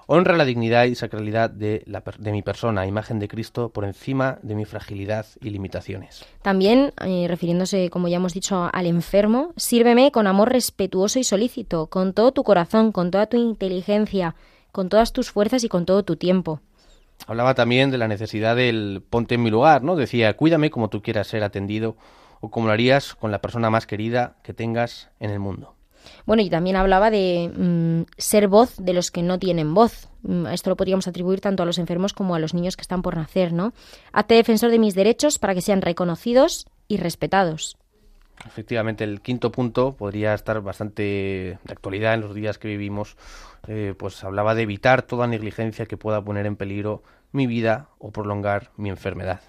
honra 0.06 0.36
la 0.36 0.44
dignidad 0.44 0.84
y 0.84 0.94
sacralidad 0.94 1.50
de, 1.50 1.82
la, 1.86 2.02
de, 2.18 2.32
mi 2.32 2.42
persona, 2.42 2.86
imagen 2.86 3.18
de 3.18 3.28
Cristo, 3.28 3.70
por 3.70 3.84
encima 3.84 4.38
de 4.42 4.54
mi 4.54 4.64
fragilidad 4.64 5.26
y 5.40 5.50
limitaciones. 5.50 6.24
También, 6.42 6.92
eh, 7.04 7.26
refiriéndose, 7.28 7.90
como 7.90 8.08
ya 8.08 8.16
hemos 8.16 8.32
dicho, 8.32 8.70
al 8.72 8.86
enfermo, 8.86 9.52
sírveme 9.56 10.12
con 10.12 10.26
amor 10.26 10.52
respetuoso 10.52 11.18
y 11.18 11.24
solícito, 11.24 11.88
con 11.88 12.12
todo 12.12 12.32
tu 12.32 12.44
corazón, 12.44 12.92
con 12.92 13.10
toda 13.10 13.26
tu 13.26 13.36
inteligencia, 13.36 14.36
con 14.72 14.88
todas 14.88 15.12
tus 15.12 15.30
fuerzas 15.30 15.64
y 15.64 15.68
con 15.68 15.86
todo 15.86 16.04
tu 16.04 16.16
tiempo. 16.16 16.60
Hablaba 17.26 17.54
también 17.54 17.90
de 17.90 17.98
la 17.98 18.08
necesidad 18.08 18.56
del 18.56 19.02
ponte 19.08 19.36
en 19.36 19.42
mi 19.42 19.50
lugar, 19.50 19.82
¿no? 19.82 19.96
Decía, 19.96 20.36
cuídame 20.36 20.70
como 20.70 20.90
tú 20.90 21.02
quieras 21.02 21.26
ser 21.26 21.42
atendido 21.42 21.96
o 22.40 22.50
como 22.50 22.66
lo 22.66 22.72
harías 22.72 23.14
con 23.14 23.30
la 23.30 23.40
persona 23.40 23.70
más 23.70 23.86
querida 23.86 24.36
que 24.42 24.52
tengas 24.52 25.08
en 25.18 25.30
el 25.30 25.38
mundo. 25.38 25.75
Bueno, 26.24 26.42
y 26.42 26.50
también 26.50 26.76
hablaba 26.76 27.10
de 27.10 27.50
mm, 27.54 28.12
ser 28.18 28.48
voz 28.48 28.76
de 28.76 28.92
los 28.92 29.10
que 29.10 29.22
no 29.22 29.38
tienen 29.38 29.74
voz. 29.74 30.08
Mm, 30.22 30.46
esto 30.48 30.70
lo 30.70 30.76
podríamos 30.76 31.08
atribuir 31.08 31.40
tanto 31.40 31.62
a 31.62 31.66
los 31.66 31.78
enfermos 31.78 32.12
como 32.12 32.34
a 32.34 32.38
los 32.38 32.54
niños 32.54 32.76
que 32.76 32.82
están 32.82 33.02
por 33.02 33.16
nacer, 33.16 33.52
¿no? 33.52 33.72
Hazte 34.12 34.34
defensor 34.34 34.70
de 34.70 34.78
mis 34.78 34.94
derechos 34.94 35.38
para 35.38 35.54
que 35.54 35.60
sean 35.60 35.82
reconocidos 35.82 36.66
y 36.88 36.96
respetados. 36.98 37.76
Efectivamente, 38.44 39.04
el 39.04 39.22
quinto 39.22 39.50
punto 39.50 39.96
podría 39.96 40.34
estar 40.34 40.60
bastante 40.60 41.02
de 41.02 41.72
actualidad 41.72 42.14
en 42.14 42.20
los 42.20 42.34
días 42.34 42.58
que 42.58 42.68
vivimos. 42.68 43.16
Eh, 43.66 43.94
pues 43.98 44.22
hablaba 44.24 44.54
de 44.54 44.62
evitar 44.62 45.02
toda 45.02 45.26
negligencia 45.26 45.86
que 45.86 45.96
pueda 45.96 46.22
poner 46.22 46.46
en 46.46 46.56
peligro 46.56 47.02
mi 47.32 47.46
vida 47.46 47.88
o 47.98 48.10
prolongar 48.12 48.70
mi 48.76 48.90
enfermedad. 48.90 49.40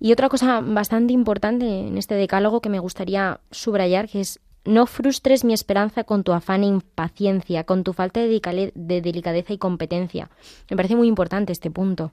Y 0.00 0.12
otra 0.12 0.28
cosa 0.28 0.60
bastante 0.60 1.12
importante 1.12 1.66
en 1.66 1.98
este 1.98 2.14
decálogo 2.14 2.60
que 2.60 2.68
me 2.68 2.78
gustaría 2.78 3.40
subrayar, 3.50 4.08
que 4.08 4.20
es 4.20 4.40
no 4.68 4.86
frustres 4.86 5.44
mi 5.44 5.54
esperanza 5.54 6.04
con 6.04 6.22
tu 6.22 6.32
afán 6.32 6.62
e 6.62 6.66
impaciencia, 6.66 7.64
con 7.64 7.82
tu 7.82 7.92
falta 7.92 8.20
de, 8.20 8.72
de 8.74 9.00
delicadeza 9.00 9.52
y 9.52 9.58
competencia. 9.58 10.30
Me 10.70 10.76
parece 10.76 10.94
muy 10.94 11.08
importante 11.08 11.52
este 11.52 11.70
punto. 11.70 12.12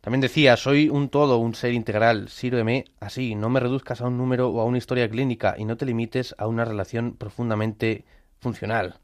También 0.00 0.20
decía, 0.20 0.56
soy 0.56 0.88
un 0.88 1.08
todo, 1.08 1.38
un 1.38 1.56
ser 1.56 1.72
integral, 1.72 2.28
sírveme 2.28 2.84
así, 3.00 3.34
no 3.34 3.48
me 3.48 3.58
reduzcas 3.58 4.00
a 4.00 4.06
un 4.06 4.16
número 4.16 4.50
o 4.50 4.60
a 4.60 4.64
una 4.64 4.78
historia 4.78 5.08
clínica 5.08 5.56
y 5.58 5.64
no 5.64 5.76
te 5.76 5.84
limites 5.84 6.34
a 6.38 6.46
una 6.46 6.64
relación 6.64 7.16
profundamente 7.16 8.04
funcional. 8.38 9.00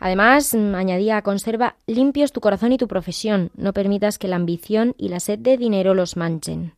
Además, 0.00 0.52
añadía, 0.52 1.22
conserva 1.22 1.76
limpios 1.86 2.32
tu 2.32 2.40
corazón 2.40 2.72
y 2.72 2.76
tu 2.76 2.88
profesión, 2.88 3.52
no 3.54 3.72
permitas 3.72 4.18
que 4.18 4.26
la 4.26 4.34
ambición 4.34 4.96
y 4.98 5.10
la 5.10 5.20
sed 5.20 5.38
de 5.38 5.56
dinero 5.56 5.94
los 5.94 6.16
manchen. 6.16 6.74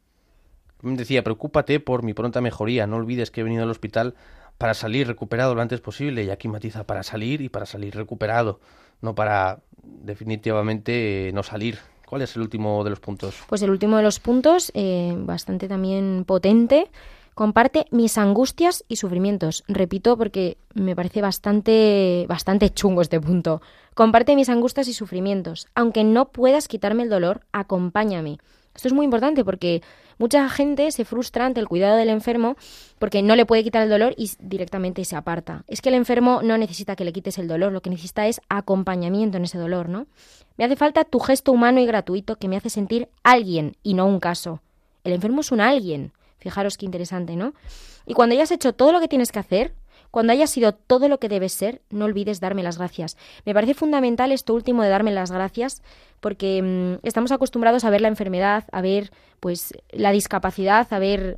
También 0.76 0.98
decía, 0.98 1.24
preocúpate 1.24 1.80
por 1.80 2.02
mi 2.02 2.12
pronta 2.12 2.42
mejoría, 2.42 2.86
no 2.86 2.96
olvides 2.96 3.30
que 3.30 3.40
he 3.40 3.44
venido 3.44 3.62
al 3.62 3.70
hospital 3.70 4.14
para 4.58 4.74
salir 4.74 5.06
recuperado 5.06 5.54
lo 5.54 5.62
antes 5.62 5.80
posible, 5.80 6.24
y 6.24 6.30
aquí 6.30 6.48
matiza 6.48 6.84
para 6.84 7.02
salir 7.02 7.40
y 7.40 7.48
para 7.48 7.66
salir 7.66 7.94
recuperado, 7.94 8.60
no 9.00 9.14
para 9.14 9.60
definitivamente 9.82 11.30
no 11.34 11.42
salir. 11.42 11.78
¿Cuál 12.06 12.22
es 12.22 12.36
el 12.36 12.42
último 12.42 12.84
de 12.84 12.90
los 12.90 13.00
puntos? 13.00 13.34
Pues 13.48 13.62
el 13.62 13.70
último 13.70 13.96
de 13.96 14.02
los 14.02 14.20
puntos, 14.20 14.70
eh, 14.74 15.14
bastante 15.16 15.68
también 15.68 16.24
potente, 16.26 16.90
comparte 17.34 17.86
mis 17.90 18.18
angustias 18.18 18.84
y 18.88 18.96
sufrimientos. 18.96 19.64
Repito 19.66 20.16
porque 20.16 20.56
me 20.74 20.94
parece 20.94 21.22
bastante, 21.22 22.26
bastante 22.28 22.70
chungo 22.70 23.02
este 23.02 23.20
punto. 23.20 23.62
Comparte 23.94 24.36
mis 24.36 24.48
angustias 24.48 24.88
y 24.88 24.92
sufrimientos. 24.92 25.66
Aunque 25.74 26.04
no 26.04 26.26
puedas 26.28 26.68
quitarme 26.68 27.02
el 27.02 27.10
dolor, 27.10 27.40
acompáñame. 27.52 28.38
Esto 28.74 28.88
es 28.88 28.94
muy 28.94 29.04
importante 29.04 29.44
porque 29.44 29.82
Mucha 30.18 30.48
gente 30.48 30.90
se 30.90 31.04
frustra 31.04 31.46
ante 31.46 31.60
el 31.60 31.68
cuidado 31.68 31.96
del 31.96 32.08
enfermo 32.08 32.56
porque 32.98 33.22
no 33.22 33.36
le 33.36 33.46
puede 33.46 33.64
quitar 33.64 33.82
el 33.82 33.90
dolor 33.90 34.14
y 34.16 34.30
directamente 34.38 35.04
se 35.04 35.16
aparta. 35.16 35.64
Es 35.66 35.80
que 35.80 35.88
el 35.88 35.94
enfermo 35.94 36.40
no 36.42 36.56
necesita 36.58 36.96
que 36.96 37.04
le 37.04 37.12
quites 37.12 37.38
el 37.38 37.48
dolor, 37.48 37.72
lo 37.72 37.82
que 37.82 37.90
necesita 37.90 38.26
es 38.26 38.40
acompañamiento 38.48 39.36
en 39.36 39.44
ese 39.44 39.58
dolor, 39.58 39.88
¿no? 39.88 40.06
Me 40.56 40.64
hace 40.64 40.76
falta 40.76 41.04
tu 41.04 41.18
gesto 41.18 41.52
humano 41.52 41.80
y 41.80 41.86
gratuito 41.86 42.36
que 42.36 42.48
me 42.48 42.56
hace 42.56 42.70
sentir 42.70 43.08
alguien 43.22 43.76
y 43.82 43.94
no 43.94 44.06
un 44.06 44.20
caso. 44.20 44.60
El 45.02 45.12
enfermo 45.12 45.40
es 45.40 45.52
un 45.52 45.60
alguien. 45.60 46.12
Fijaros 46.38 46.76
qué 46.76 46.86
interesante, 46.86 47.36
¿no? 47.36 47.54
Y 48.06 48.14
cuando 48.14 48.34
hayas 48.34 48.50
hecho 48.50 48.74
todo 48.74 48.92
lo 48.92 49.00
que 49.00 49.08
tienes 49.08 49.32
que 49.32 49.38
hacer, 49.38 49.74
cuando 50.14 50.32
hayas 50.32 50.50
sido 50.50 50.72
todo 50.72 51.08
lo 51.08 51.18
que 51.18 51.28
debes 51.28 51.52
ser, 51.54 51.82
no 51.90 52.04
olvides 52.04 52.38
darme 52.38 52.62
las 52.62 52.78
gracias. 52.78 53.16
Me 53.44 53.52
parece 53.52 53.74
fundamental 53.74 54.30
esto 54.30 54.54
último 54.54 54.84
de 54.84 54.88
darme 54.88 55.10
las 55.10 55.32
gracias, 55.32 55.82
porque 56.20 56.62
mm, 56.62 57.04
estamos 57.04 57.32
acostumbrados 57.32 57.84
a 57.84 57.90
ver 57.90 58.00
la 58.00 58.06
enfermedad, 58.06 58.62
a 58.70 58.80
ver 58.80 59.10
pues 59.40 59.74
la 59.90 60.12
discapacidad, 60.12 60.86
a 60.92 61.00
ver 61.00 61.36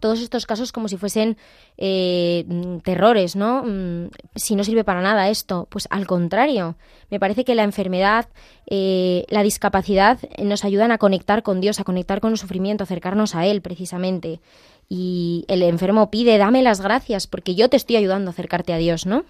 todos 0.00 0.20
estos 0.20 0.44
casos 0.44 0.70
como 0.70 0.88
si 0.88 0.98
fuesen 0.98 1.38
eh, 1.78 2.44
terrores, 2.84 3.36
¿no? 3.36 3.62
Mm, 3.64 4.10
Si 4.34 4.54
no 4.54 4.64
sirve 4.64 4.84
para 4.84 5.00
nada 5.00 5.30
esto, 5.30 5.66
pues 5.70 5.88
al 5.90 6.06
contrario, 6.06 6.76
me 7.08 7.18
parece 7.18 7.46
que 7.46 7.54
la 7.54 7.62
enfermedad, 7.62 8.26
eh, 8.66 9.24
la 9.30 9.42
discapacidad 9.42 10.18
nos 10.42 10.66
ayudan 10.66 10.92
a 10.92 10.98
conectar 10.98 11.42
con 11.42 11.62
Dios, 11.62 11.80
a 11.80 11.84
conectar 11.84 12.20
con 12.20 12.32
el 12.32 12.38
sufrimiento, 12.38 12.84
acercarnos 12.84 13.34
a 13.34 13.46
Él 13.46 13.62
precisamente. 13.62 14.40
Y 14.88 15.44
el 15.48 15.62
enfermo 15.62 16.10
pide, 16.10 16.38
dame 16.38 16.62
las 16.62 16.80
gracias, 16.80 17.26
porque 17.26 17.54
yo 17.54 17.68
te 17.68 17.76
estoy 17.76 17.96
ayudando 17.96 18.30
a 18.30 18.32
acercarte 18.32 18.72
a 18.72 18.78
Dios, 18.78 19.06
¿no? 19.06 19.24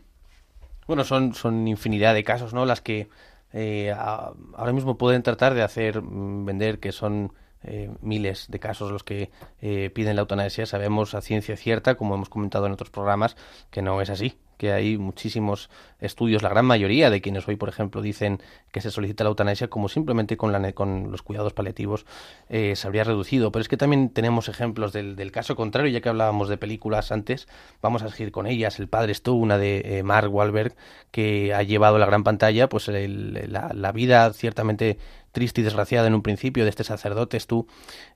Bueno, 0.86 1.04
son, 1.04 1.34
son 1.34 1.66
infinidad 1.68 2.14
de 2.14 2.24
casos, 2.24 2.52
¿no? 2.52 2.66
Las 2.66 2.80
que 2.80 3.08
eh, 3.52 3.92
ahora 3.92 4.72
mismo 4.72 4.98
pueden 4.98 5.22
tratar 5.22 5.54
de 5.54 5.62
hacer 5.62 6.02
mm, 6.02 6.44
vender 6.44 6.80
que 6.80 6.92
son 6.92 7.32
eh, 7.62 7.90
miles 8.02 8.46
de 8.50 8.58
casos 8.58 8.90
los 8.90 9.04
que 9.04 9.30
eh, 9.62 9.90
piden 9.94 10.16
la 10.16 10.22
eutanasia. 10.22 10.66
Sabemos 10.66 11.14
a 11.14 11.20
ciencia 11.20 11.56
cierta, 11.56 11.94
como 11.94 12.14
hemos 12.14 12.28
comentado 12.28 12.66
en 12.66 12.72
otros 12.72 12.90
programas, 12.90 13.36
que 13.70 13.80
no 13.80 14.00
es 14.02 14.10
así 14.10 14.36
que 14.56 14.72
hay 14.72 14.98
muchísimos 14.98 15.70
estudios, 16.00 16.42
la 16.42 16.48
gran 16.48 16.66
mayoría 16.66 17.10
de 17.10 17.20
quienes 17.20 17.46
hoy, 17.48 17.56
por 17.56 17.68
ejemplo, 17.68 18.02
dicen 18.02 18.40
que 18.70 18.80
se 18.80 18.90
solicita 18.90 19.24
la 19.24 19.30
eutanasia 19.30 19.68
como 19.68 19.88
simplemente 19.88 20.36
con, 20.36 20.52
la, 20.52 20.72
con 20.72 21.10
los 21.10 21.22
cuidados 21.22 21.52
paliativos 21.52 22.06
eh, 22.48 22.76
se 22.76 22.86
habría 22.86 23.04
reducido. 23.04 23.52
Pero 23.52 23.62
es 23.62 23.68
que 23.68 23.76
también 23.76 24.10
tenemos 24.10 24.48
ejemplos 24.48 24.92
del, 24.92 25.32
caso 25.32 25.56
contrario, 25.56 25.90
ya 25.90 26.00
que 26.00 26.08
hablábamos 26.08 26.48
de 26.48 26.56
películas 26.56 27.12
antes, 27.12 27.48
vamos 27.82 28.02
a 28.02 28.08
seguir 28.08 28.32
con 28.32 28.46
ellas. 28.46 28.78
El 28.78 28.88
Padre 28.88 29.14
Stu, 29.14 29.34
una 29.34 29.58
de 29.58 29.98
eh, 29.98 30.02
Mark 30.02 30.32
Wahlberg, 30.32 30.74
que 31.10 31.54
ha 31.54 31.62
llevado 31.62 31.96
a 31.96 31.98
la 31.98 32.06
gran 32.06 32.24
pantalla 32.24 32.68
pues 32.68 32.88
la, 32.88 33.92
vida 33.92 34.32
ciertamente 34.32 34.98
triste 35.32 35.60
y 35.60 35.64
desgraciada 35.64 36.06
en 36.06 36.14
un 36.14 36.22
principio 36.22 36.64
de 36.64 36.70
este 36.70 36.84
sacerdote 36.84 37.38
Stu, 37.38 37.66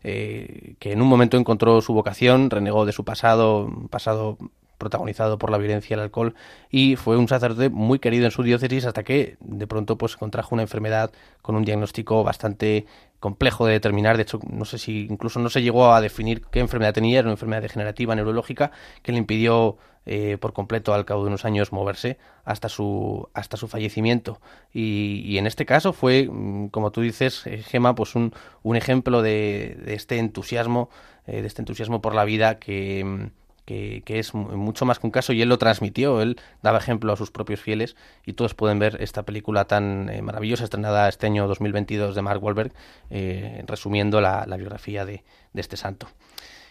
eh, 0.02 0.74
que 0.78 0.92
en 0.92 1.02
un 1.02 1.08
momento 1.08 1.36
encontró 1.36 1.80
su 1.80 1.92
vocación, 1.92 2.50
renegó 2.50 2.86
de 2.86 2.92
su 2.92 3.04
pasado, 3.04 3.70
pasado 3.90 4.38
protagonizado 4.78 5.38
por 5.38 5.50
la 5.50 5.58
violencia 5.58 5.94
y 5.94 5.94
el 5.94 6.00
alcohol 6.00 6.34
y 6.70 6.96
fue 6.96 7.16
un 7.16 7.28
sacerdote 7.28 7.68
muy 7.68 7.98
querido 7.98 8.24
en 8.24 8.30
su 8.30 8.42
diócesis 8.42 8.86
hasta 8.86 9.02
que 9.02 9.36
de 9.40 9.66
pronto 9.66 9.98
pues 9.98 10.16
contrajo 10.16 10.54
una 10.54 10.62
enfermedad 10.62 11.10
con 11.42 11.56
un 11.56 11.64
diagnóstico 11.64 12.24
bastante 12.24 12.86
complejo 13.20 13.66
de 13.66 13.72
determinar, 13.72 14.16
de 14.16 14.22
hecho 14.22 14.38
no 14.48 14.64
sé 14.64 14.78
si 14.78 15.06
incluso 15.10 15.40
no 15.40 15.50
se 15.50 15.62
llegó 15.62 15.92
a 15.92 16.00
definir 16.00 16.42
qué 16.52 16.60
enfermedad 16.60 16.94
tenía, 16.94 17.18
era 17.18 17.26
una 17.26 17.32
enfermedad 17.32 17.62
degenerativa 17.62 18.14
neurológica 18.14 18.70
que 19.02 19.12
le 19.12 19.18
impidió 19.18 19.76
eh, 20.06 20.38
por 20.40 20.54
completo 20.54 20.94
al 20.94 21.04
cabo 21.04 21.22
de 21.22 21.28
unos 21.28 21.44
años 21.44 21.70
moverse 21.70 22.16
hasta 22.44 22.70
su 22.70 23.28
hasta 23.34 23.58
su 23.58 23.68
fallecimiento. 23.68 24.40
Y, 24.72 25.22
y 25.26 25.36
en 25.36 25.46
este 25.46 25.66
caso 25.66 25.92
fue 25.92 26.28
mm, 26.30 26.68
como 26.68 26.92
tú 26.92 27.02
dices 27.02 27.46
eh, 27.46 27.58
Gema 27.62 27.94
pues 27.94 28.14
un, 28.14 28.32
un 28.62 28.76
ejemplo 28.76 29.20
de, 29.20 29.76
de 29.84 29.94
este 29.94 30.18
entusiasmo 30.18 30.88
eh, 31.26 31.42
de 31.42 31.46
este 31.46 31.60
entusiasmo 31.60 32.00
por 32.00 32.14
la 32.14 32.24
vida 32.24 32.58
que 32.58 33.04
mm, 33.04 33.37
que, 33.68 34.18
es 34.18 34.32
mu- 34.34 34.56
mucho 34.56 34.84
más 34.86 34.98
que 34.98 35.06
un 35.06 35.10
caso 35.10 35.32
y 35.34 35.42
él 35.42 35.48
lo 35.48 35.58
transmitió, 35.58 36.22
él 36.22 36.40
daba 36.62 36.78
ejemplo 36.78 37.12
a 37.12 37.16
sus 37.16 37.30
propios 37.30 37.60
fieles 37.60 37.96
y 38.24 38.32
todos 38.32 38.54
pueden 38.54 38.78
ver 38.78 38.96
esta 39.02 39.24
película 39.24 39.66
tan 39.66 40.08
eh, 40.08 40.22
maravillosa 40.22 40.64
estrenada 40.64 41.08
este 41.08 41.26
año 41.26 41.46
2022 41.46 42.14
de 42.14 42.22
Mark 42.22 42.42
Wahlberg 42.42 42.72
eh, 43.10 43.62
resumiendo 43.66 44.20
la, 44.20 44.44
biografía 44.56 45.04
de, 45.04 45.22
de 45.52 45.60
este 45.60 45.76
santo. 45.76 46.08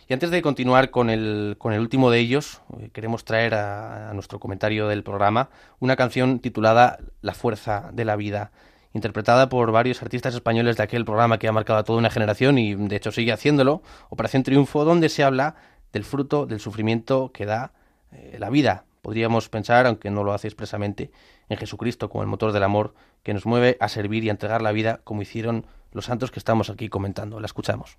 Y 0.09 0.13
antes 0.13 0.31
de 0.31 0.41
continuar 0.41 0.89
con 0.89 1.09
el, 1.09 1.55
con 1.57 1.73
el 1.73 1.81
último 1.81 2.09
de 2.09 2.19
ellos, 2.19 2.61
eh, 2.79 2.89
queremos 2.93 3.25
traer 3.25 3.53
a, 3.53 4.09
a 4.09 4.13
nuestro 4.13 4.39
comentario 4.39 4.87
del 4.87 5.03
programa 5.03 5.49
una 5.79 5.95
canción 5.95 6.39
titulada 6.39 6.97
La 7.21 7.33
fuerza 7.33 7.89
de 7.93 8.05
la 8.05 8.15
vida, 8.15 8.51
interpretada 8.93 9.49
por 9.49 9.71
varios 9.71 10.01
artistas 10.01 10.33
españoles 10.33 10.77
de 10.77 10.83
aquel 10.83 11.05
programa 11.05 11.37
que 11.37 11.47
ha 11.47 11.51
marcado 11.51 11.77
a 11.77 11.83
toda 11.83 11.99
una 11.99 12.09
generación 12.09 12.57
y 12.57 12.73
de 12.73 12.95
hecho 12.95 13.11
sigue 13.11 13.31
haciéndolo, 13.33 13.83
Operación 14.09 14.43
Triunfo, 14.43 14.85
donde 14.85 15.09
se 15.09 15.23
habla 15.23 15.55
del 15.93 16.03
fruto 16.03 16.45
del 16.45 16.59
sufrimiento 16.59 17.31
que 17.31 17.45
da 17.45 17.73
eh, 18.11 18.37
la 18.39 18.49
vida. 18.49 18.85
Podríamos 19.01 19.49
pensar, 19.49 19.85
aunque 19.87 20.09
no 20.09 20.23
lo 20.23 20.33
hace 20.33 20.47
expresamente, 20.47 21.11
en 21.49 21.57
Jesucristo 21.57 22.09
como 22.09 22.23
el 22.23 22.29
motor 22.29 22.51
del 22.51 22.63
amor 22.63 22.93
que 23.23 23.33
nos 23.33 23.45
mueve 23.45 23.77
a 23.79 23.89
servir 23.89 24.23
y 24.23 24.29
a 24.29 24.31
entregar 24.31 24.61
la 24.61 24.71
vida 24.71 25.01
como 25.03 25.21
hicieron 25.21 25.65
los 25.91 26.05
santos 26.05 26.31
que 26.31 26.39
estamos 26.39 26.69
aquí 26.69 26.89
comentando. 26.89 27.39
La 27.39 27.45
escuchamos. 27.45 27.97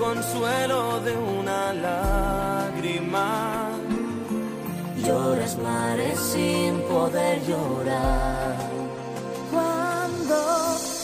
Consuelo 0.00 1.00
de 1.00 1.14
una 1.16 1.72
lágrima. 1.74 3.68
lloras 5.06 5.58
mares 5.58 6.18
sin 6.32 6.80
poder 6.92 7.36
llorar. 7.46 8.56
Cuando, 9.52 10.38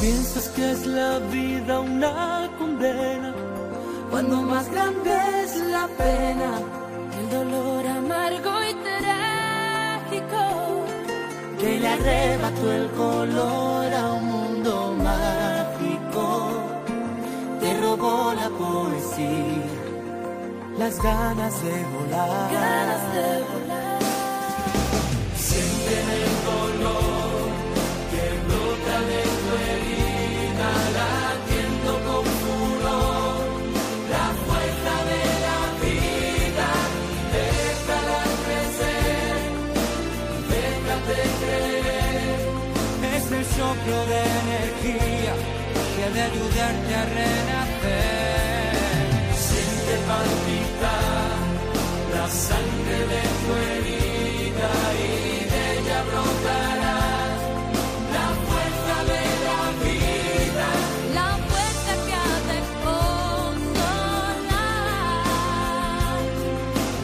Piensas 0.00 0.48
que 0.54 0.72
es 0.72 0.86
la 0.86 1.18
vida 1.18 1.80
una 1.80 2.50
condena. 2.58 3.34
cuando 4.10 4.36
más 4.42 4.70
grande 4.70 5.14
es 5.44 5.56
la 5.56 5.86
pena, 5.88 6.50
el 7.18 7.26
dolor 7.30 7.86
amargo 7.86 8.52
y 8.70 8.72
trágico, 8.88 10.42
que 11.60 11.80
le 11.80 11.88
arrebató 11.88 12.72
el 12.72 12.86
color 13.02 13.86
a 14.02 14.12
un 14.12 14.24
mundo 14.26 14.94
mágico. 15.08 16.24
Te 17.60 17.80
robó 17.80 18.32
la 18.34 18.45
las 20.78 21.02
ganas 21.02 21.62
de 21.62 21.70
volar. 21.70 22.52
ganas 22.52 23.14
de 23.14 23.28
volar. 23.50 23.98
Sienten 25.36 26.06
el 26.20 26.32
dolor 26.44 27.48
que 28.10 28.24
brota 28.46 28.96
de 29.10 29.22
tu 29.40 29.50
herida, 29.64 30.70
latiendo 30.98 31.92
con 32.06 32.24
furor. 32.40 33.36
La 34.12 34.26
fuerza 34.44 34.94
de 35.10 35.22
la 35.46 35.60
vida, 35.80 36.70
déjala 37.32 38.22
crecer, 38.44 39.38
déjate 40.52 41.18
creer. 41.40 42.38
Es 43.16 43.24
el 43.32 43.44
soplo 43.56 43.98
de 44.12 44.20
energía 44.44 45.34
que 45.96 46.04
ha 46.04 46.10
de 46.10 46.20
ayudarte 46.20 46.94
a 46.94 47.04
renacer. 47.04 48.15
La 52.26 52.32
sangre 52.32 52.98
de 53.12 53.22
tu 53.40 53.50
herida 53.66 54.72
y 54.98 55.44
de 55.52 55.60
ella 55.78 56.00
brotará 56.10 57.00
la 58.16 58.28
fuerza 58.46 58.96
de 59.12 59.24
la 59.46 59.62
vida. 59.84 60.68
La 61.18 61.30
fuerza 61.48 61.92
que 62.06 62.14
ha 62.24 62.36
de 62.50 62.58
consolar, 62.86 64.36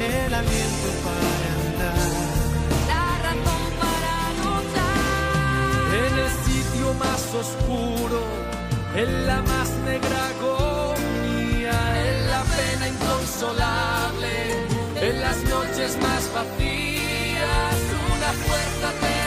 El 0.01 0.33
aliento 0.41 0.89
para 1.07 1.49
andar 1.61 2.12
la 2.93 3.07
razón 3.27 3.66
para 3.83 4.14
luchar. 4.41 5.05
en 6.05 6.14
el 6.25 6.31
sitio 6.49 6.87
más 7.05 7.23
oscuro, 7.43 8.20
en 8.97 9.11
la 9.29 9.39
más 9.43 9.68
negra 9.91 10.18
agonía, 10.35 11.77
en 12.07 12.16
la 12.33 12.43
pena 12.57 12.85
inconsolable, 12.95 14.35
las 15.33 15.45
noches 15.45 15.97
más 16.03 16.30
vacías. 16.35 17.78
Una 18.14 18.33
fuerza 18.45 18.93
te 19.01 19.22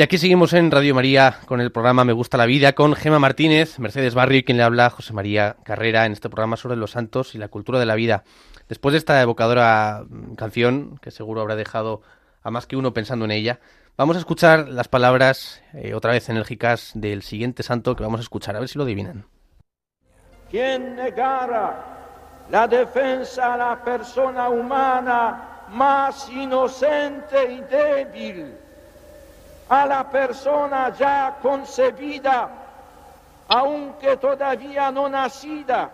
Y 0.00 0.02
aquí 0.04 0.16
seguimos 0.16 0.52
en 0.52 0.70
Radio 0.70 0.94
María 0.94 1.40
con 1.46 1.60
el 1.60 1.72
programa 1.72 2.04
Me 2.04 2.12
Gusta 2.12 2.36
la 2.36 2.46
Vida 2.46 2.74
con 2.74 2.94
Gema 2.94 3.18
Martínez, 3.18 3.80
Mercedes 3.80 4.14
Barrio 4.14 4.38
y 4.38 4.44
quien 4.44 4.56
le 4.56 4.62
habla 4.62 4.90
José 4.90 5.12
María 5.12 5.56
Carrera 5.64 6.06
en 6.06 6.12
este 6.12 6.28
programa 6.28 6.56
sobre 6.56 6.76
los 6.76 6.92
santos 6.92 7.34
y 7.34 7.38
la 7.38 7.48
cultura 7.48 7.80
de 7.80 7.86
la 7.86 7.96
vida. 7.96 8.22
Después 8.68 8.92
de 8.92 8.98
esta 8.98 9.20
evocadora 9.20 10.04
mm, 10.08 10.36
canción, 10.36 10.98
que 11.02 11.10
seguro 11.10 11.40
habrá 11.40 11.56
dejado 11.56 12.02
a 12.44 12.52
más 12.52 12.68
que 12.68 12.76
uno 12.76 12.94
pensando 12.94 13.24
en 13.24 13.32
ella, 13.32 13.58
vamos 13.96 14.14
a 14.14 14.20
escuchar 14.20 14.68
las 14.68 14.86
palabras 14.86 15.64
eh, 15.74 15.94
otra 15.94 16.12
vez 16.12 16.28
enérgicas 16.28 16.92
del 16.94 17.22
siguiente 17.22 17.64
santo 17.64 17.96
que 17.96 18.04
vamos 18.04 18.20
a 18.20 18.22
escuchar, 18.22 18.54
a 18.54 18.60
ver 18.60 18.68
si 18.68 18.78
lo 18.78 18.84
adivinan. 18.84 19.26
Quien 20.48 20.94
negara 20.94 22.44
la 22.52 22.68
defensa 22.68 23.54
a 23.54 23.56
la 23.56 23.82
persona 23.82 24.48
humana 24.48 25.64
más 25.70 26.30
inocente 26.30 27.52
y 27.52 27.60
débil, 27.62 28.67
a 29.68 29.86
la 29.86 30.08
persona 30.08 30.90
ya 30.90 31.36
concebida, 31.42 32.48
aunque 33.48 34.16
todavía 34.16 34.90
no 34.90 35.08
nacida, 35.08 35.90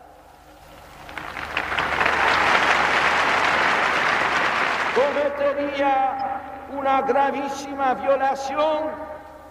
cometería 4.94 6.40
una 6.72 7.02
gravísima 7.02 7.94
violación 7.94 8.90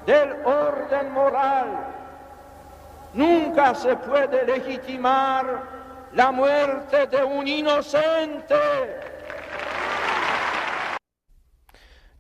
del 0.05 0.45
orden 0.45 1.11
moral 1.13 1.93
Nunca 3.13 3.76
se 3.76 3.95
puede 3.95 4.43
legitimar 4.45 5.45
la 6.13 6.32
muerte 6.32 7.05
de 7.07 7.24
un 7.24 7.47
inocente. 7.47 8.55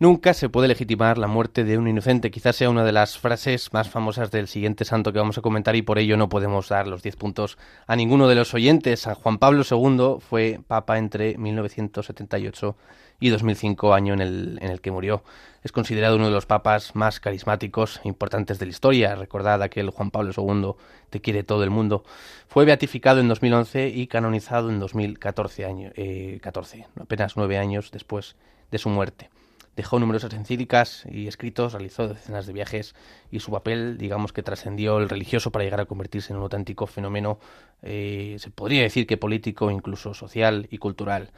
Nunca 0.03 0.33
se 0.33 0.49
puede 0.49 0.67
legitimar 0.67 1.17
la 1.17 1.27
muerte 1.27 1.63
de 1.63 1.77
un 1.77 1.87
inocente. 1.87 2.29
Quizás 2.29 2.57
sea 2.57 2.69
una 2.69 2.83
de 2.83 2.91
las 2.91 3.17
frases 3.17 3.71
más 3.71 3.89
famosas 3.89 4.31
del 4.31 4.49
siguiente 4.49 4.83
santo 4.83 5.13
que 5.13 5.19
vamos 5.19 5.37
a 5.37 5.41
comentar 5.41 5.77
y 5.77 5.81
por 5.81 5.97
ello 5.97 6.17
no 6.17 6.27
podemos 6.27 6.67
dar 6.67 6.87
los 6.87 7.03
10 7.03 7.15
puntos 7.15 7.57
a 7.87 7.95
ninguno 7.95 8.27
de 8.27 8.35
los 8.35 8.53
oyentes. 8.53 8.99
San 8.99 9.15
Juan 9.15 9.37
Pablo 9.37 9.63
II 9.63 10.17
fue 10.19 10.59
papa 10.67 10.97
entre 10.97 11.37
1978 11.37 12.75
y 13.21 13.29
2005, 13.29 13.93
año 13.93 14.13
en 14.13 14.19
el, 14.19 14.59
en 14.61 14.71
el 14.71 14.81
que 14.81 14.91
murió. 14.91 15.23
Es 15.63 15.71
considerado 15.71 16.17
uno 16.17 16.25
de 16.25 16.33
los 16.33 16.47
papas 16.47 16.97
más 16.97 17.21
carismáticos 17.21 18.01
e 18.03 18.09
importantes 18.09 18.59
de 18.59 18.65
la 18.65 18.71
historia. 18.71 19.15
Recordad 19.15 19.61
aquel 19.61 19.89
Juan 19.89 20.11
Pablo 20.11 20.33
II, 20.35 20.73
te 21.11 21.21
quiere 21.21 21.43
todo 21.43 21.63
el 21.63 21.69
mundo. 21.69 22.03
Fue 22.49 22.65
beatificado 22.65 23.21
en 23.21 23.29
2011 23.29 23.87
y 23.87 24.07
canonizado 24.07 24.69
en 24.69 24.81
2014, 24.81 25.63
año, 25.63 25.91
eh, 25.95 26.39
14, 26.41 26.87
apenas 26.99 27.37
nueve 27.37 27.57
años 27.57 27.89
después 27.93 28.35
de 28.69 28.79
su 28.79 28.89
muerte. 28.89 29.29
Dejó 29.75 29.99
numerosas 29.99 30.33
encíclicas 30.33 31.03
y 31.09 31.27
escritos, 31.27 31.73
realizó 31.73 32.07
decenas 32.07 32.45
de 32.45 32.53
viajes 32.53 32.93
y 33.31 33.39
su 33.39 33.51
papel, 33.51 33.97
digamos 33.97 34.31
que 34.31 34.43
trascendió 34.43 34.99
el 34.99 35.09
religioso 35.09 35.51
para 35.51 35.65
llegar 35.65 35.81
a 35.81 35.85
convertirse 35.85 36.31
en 36.31 36.37
un 36.37 36.43
auténtico 36.43 36.85
fenómeno, 36.85 37.39
eh, 37.81 38.35
se 38.39 38.51
podría 38.51 38.83
decir 38.83 39.07
que 39.07 39.17
político, 39.17 39.71
incluso 39.71 40.13
social 40.13 40.67
y 40.69 40.77
cultural 40.77 41.31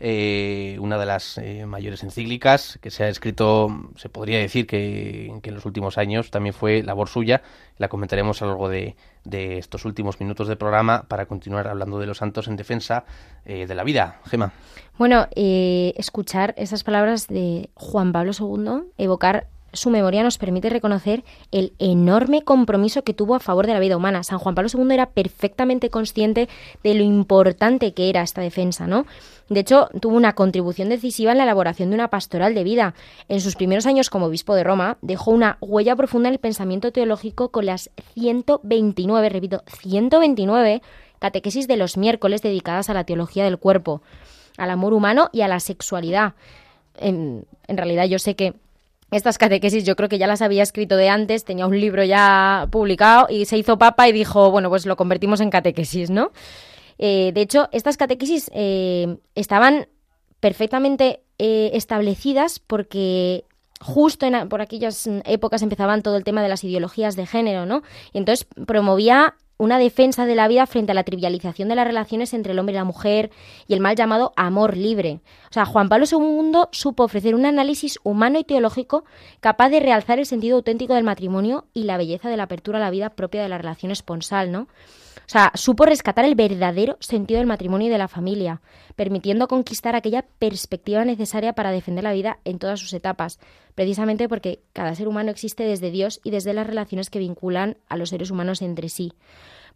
eh, 0.00 0.76
una 0.80 0.98
de 0.98 1.06
las 1.06 1.38
eh, 1.38 1.66
mayores 1.66 2.02
encíclicas 2.02 2.78
que 2.82 2.90
se 2.90 3.04
ha 3.04 3.08
escrito, 3.08 3.68
se 3.96 4.08
podría 4.08 4.38
decir 4.38 4.66
que, 4.66 5.26
en 5.42 5.54
los 5.54 5.64
últimos 5.64 5.98
años 5.98 6.30
también 6.30 6.54
fue 6.54 6.82
labor 6.82 7.08
suya. 7.08 7.42
La 7.78 7.88
comentaremos 7.88 8.40
a 8.42 8.46
lo 8.46 8.52
largo 8.52 8.68
de, 8.68 8.96
de 9.24 9.58
estos 9.58 9.84
últimos 9.84 10.20
minutos 10.20 10.48
del 10.48 10.56
programa 10.56 11.04
para 11.08 11.26
continuar 11.26 11.68
hablando 11.68 11.98
de 11.98 12.06
los 12.06 12.18
santos 12.18 12.48
en 12.48 12.56
defensa 12.56 13.04
eh, 13.44 13.66
de 13.66 13.74
la 13.74 13.84
vida. 13.84 14.20
Gema. 14.26 14.52
Bueno, 14.98 15.26
escuchar 15.34 16.54
esas 16.56 16.84
palabras 16.84 17.26
de 17.26 17.70
Juan 17.74 18.12
Pablo 18.12 18.32
II, 18.38 18.92
evocar 18.96 19.48
su 19.74 19.90
memoria 19.90 20.22
nos 20.22 20.38
permite 20.38 20.70
reconocer 20.70 21.24
el 21.50 21.72
enorme 21.78 22.42
compromiso 22.42 23.02
que 23.02 23.14
tuvo 23.14 23.34
a 23.34 23.40
favor 23.40 23.66
de 23.66 23.74
la 23.74 23.80
vida 23.80 23.96
humana. 23.96 24.22
San 24.22 24.38
Juan 24.38 24.54
Pablo 24.54 24.70
II 24.72 24.92
era 24.92 25.10
perfectamente 25.10 25.90
consciente 25.90 26.48
de 26.82 26.94
lo 26.94 27.02
importante 27.02 27.92
que 27.92 28.08
era 28.08 28.22
esta 28.22 28.40
defensa, 28.40 28.86
¿no? 28.86 29.06
De 29.48 29.60
hecho, 29.60 29.88
tuvo 30.00 30.16
una 30.16 30.34
contribución 30.34 30.88
decisiva 30.88 31.32
en 31.32 31.38
la 31.38 31.44
elaboración 31.44 31.90
de 31.90 31.96
una 31.96 32.08
pastoral 32.08 32.54
de 32.54 32.64
vida. 32.64 32.94
En 33.28 33.40
sus 33.40 33.56
primeros 33.56 33.86
años 33.86 34.08
como 34.08 34.26
obispo 34.26 34.54
de 34.54 34.64
Roma, 34.64 34.96
dejó 35.02 35.30
una 35.30 35.58
huella 35.60 35.96
profunda 35.96 36.28
en 36.28 36.34
el 36.34 36.40
pensamiento 36.40 36.92
teológico 36.92 37.50
con 37.50 37.66
las 37.66 37.90
129, 38.14 39.28
repito, 39.28 39.62
129 39.66 40.82
catequesis 41.18 41.68
de 41.68 41.76
los 41.76 41.96
miércoles 41.96 42.42
dedicadas 42.42 42.90
a 42.90 42.94
la 42.94 43.04
teología 43.04 43.44
del 43.44 43.58
cuerpo, 43.58 44.02
al 44.56 44.70
amor 44.70 44.92
humano 44.92 45.30
y 45.32 45.42
a 45.42 45.48
la 45.48 45.60
sexualidad. 45.60 46.34
En, 46.96 47.46
en 47.66 47.76
realidad 47.76 48.04
yo 48.04 48.18
sé 48.18 48.36
que 48.36 48.54
estas 49.16 49.38
catequesis 49.38 49.84
yo 49.84 49.94
creo 49.94 50.08
que 50.08 50.18
ya 50.18 50.26
las 50.26 50.42
había 50.42 50.62
escrito 50.62 50.96
de 50.96 51.08
antes, 51.08 51.44
tenía 51.44 51.66
un 51.66 51.78
libro 51.78 52.02
ya 52.02 52.66
publicado 52.70 53.28
y 53.30 53.44
se 53.44 53.56
hizo 53.56 53.78
papa 53.78 54.08
y 54.08 54.12
dijo, 54.12 54.50
bueno, 54.50 54.68
pues 54.68 54.86
lo 54.86 54.96
convertimos 54.96 55.40
en 55.40 55.50
catequesis, 55.50 56.10
¿no? 56.10 56.32
Eh, 56.98 57.30
de 57.32 57.40
hecho, 57.40 57.68
estas 57.72 57.96
catequesis 57.96 58.50
eh, 58.52 59.16
estaban 59.34 59.86
perfectamente 60.40 61.22
eh, 61.38 61.70
establecidas 61.74 62.58
porque 62.58 63.44
justo 63.80 64.26
en, 64.26 64.48
por 64.48 64.60
aquellas 64.60 65.08
épocas 65.24 65.62
empezaban 65.62 66.02
todo 66.02 66.16
el 66.16 66.24
tema 66.24 66.42
de 66.42 66.48
las 66.48 66.64
ideologías 66.64 67.14
de 67.14 67.26
género, 67.26 67.66
¿no? 67.66 67.82
Y 68.12 68.18
entonces 68.18 68.46
promovía 68.66 69.36
una 69.56 69.78
defensa 69.78 70.26
de 70.26 70.34
la 70.34 70.48
vida 70.48 70.66
frente 70.66 70.92
a 70.92 70.94
la 70.94 71.04
trivialización 71.04 71.68
de 71.68 71.74
las 71.74 71.86
relaciones 71.86 72.34
entre 72.34 72.52
el 72.52 72.58
hombre 72.58 72.74
y 72.74 72.78
la 72.78 72.84
mujer 72.84 73.30
y 73.66 73.74
el 73.74 73.80
mal 73.80 73.96
llamado 73.96 74.32
amor 74.36 74.76
libre. 74.76 75.20
O 75.50 75.52
sea, 75.52 75.64
Juan 75.64 75.88
Pablo 75.88 76.06
II 76.10 76.52
supo 76.72 77.04
ofrecer 77.04 77.34
un 77.34 77.46
análisis 77.46 77.98
humano 78.02 78.38
y 78.38 78.44
teológico 78.44 79.04
capaz 79.40 79.68
de 79.70 79.80
realzar 79.80 80.18
el 80.18 80.26
sentido 80.26 80.56
auténtico 80.56 80.94
del 80.94 81.04
matrimonio 81.04 81.66
y 81.72 81.84
la 81.84 81.96
belleza 81.96 82.28
de 82.28 82.36
la 82.36 82.44
apertura 82.44 82.78
a 82.78 82.82
la 82.82 82.90
vida 82.90 83.10
propia 83.10 83.42
de 83.42 83.48
la 83.48 83.58
relación 83.58 83.92
esponsal, 83.92 84.50
¿no? 84.50 84.66
O 85.26 85.28
sea, 85.28 85.52
supo 85.54 85.86
rescatar 85.86 86.24
el 86.24 86.34
verdadero 86.34 86.96
sentido 87.00 87.38
del 87.38 87.46
matrimonio 87.46 87.88
y 87.88 87.90
de 87.90 87.98
la 87.98 88.08
familia, 88.08 88.60
permitiendo 88.94 89.48
conquistar 89.48 89.96
aquella 89.96 90.24
perspectiva 90.38 91.04
necesaria 91.04 91.54
para 91.54 91.70
defender 91.70 92.04
la 92.04 92.12
vida 92.12 92.38
en 92.44 92.58
todas 92.58 92.80
sus 92.80 92.92
etapas, 92.92 93.38
precisamente 93.74 94.28
porque 94.28 94.60
cada 94.72 94.94
ser 94.94 95.08
humano 95.08 95.30
existe 95.30 95.64
desde 95.64 95.90
Dios 95.90 96.20
y 96.24 96.30
desde 96.30 96.52
las 96.52 96.66
relaciones 96.66 97.08
que 97.08 97.18
vinculan 97.18 97.78
a 97.88 97.96
los 97.96 98.10
seres 98.10 98.30
humanos 98.30 98.60
entre 98.60 98.88
sí. 98.88 99.12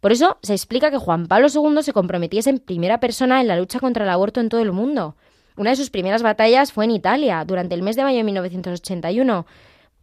Por 0.01 0.11
eso 0.11 0.37
se 0.41 0.53
explica 0.53 0.91
que 0.91 0.97
Juan 0.97 1.27
Pablo 1.27 1.47
II 1.53 1.81
se 1.83 1.93
comprometiese 1.93 2.51
en 2.51 2.59
primera 2.59 2.99
persona 2.99 3.41
en 3.41 3.47
la 3.47 3.57
lucha 3.57 3.79
contra 3.79 4.05
el 4.05 4.09
aborto 4.09 4.39
en 4.39 4.49
todo 4.49 4.61
el 4.61 4.71
mundo. 4.71 5.15
Una 5.57 5.71
de 5.71 5.75
sus 5.75 5.89
primeras 5.89 6.23
batallas 6.23 6.71
fue 6.71 6.85
en 6.85 6.91
Italia, 6.91 7.43
durante 7.43 7.75
el 7.75 7.81
mes 7.81 7.97
de 7.97 8.03
mayo 8.03 8.17
de 8.19 8.23
1981, 8.23 9.45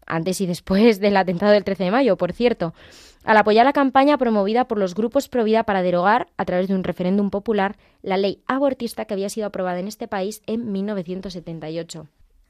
antes 0.07 0.41
y 0.41 0.47
después 0.47 1.01
del 1.01 1.17
atentado 1.17 1.53
del 1.53 1.65
13 1.65 1.85
de 1.85 1.91
mayo, 1.91 2.17
por 2.17 2.33
cierto, 2.33 2.75
al 3.27 3.37
apoyar 3.37 3.67
la 3.67 3.73
campaña 3.73 4.17
promovida 4.17 4.67
por 4.67 4.79
los 4.79 4.95
grupos 4.95 5.29
Provida 5.29 5.65
para 5.65 5.83
derogar, 5.83 6.29
a 6.37 6.45
través 6.45 6.69
de 6.69 6.75
un 6.75 6.85
referéndum 6.85 7.31
popular, 7.31 7.77
la 8.03 8.17
ley 8.17 8.41
abortista 8.47 9.05
que 9.05 9.15
había 9.15 9.29
sido 9.29 9.47
aprobada 9.47 9.81
en 9.81 9.89
este 9.89 10.09
país 10.09 10.43
en 10.47 10.73
1978. 10.73 12.07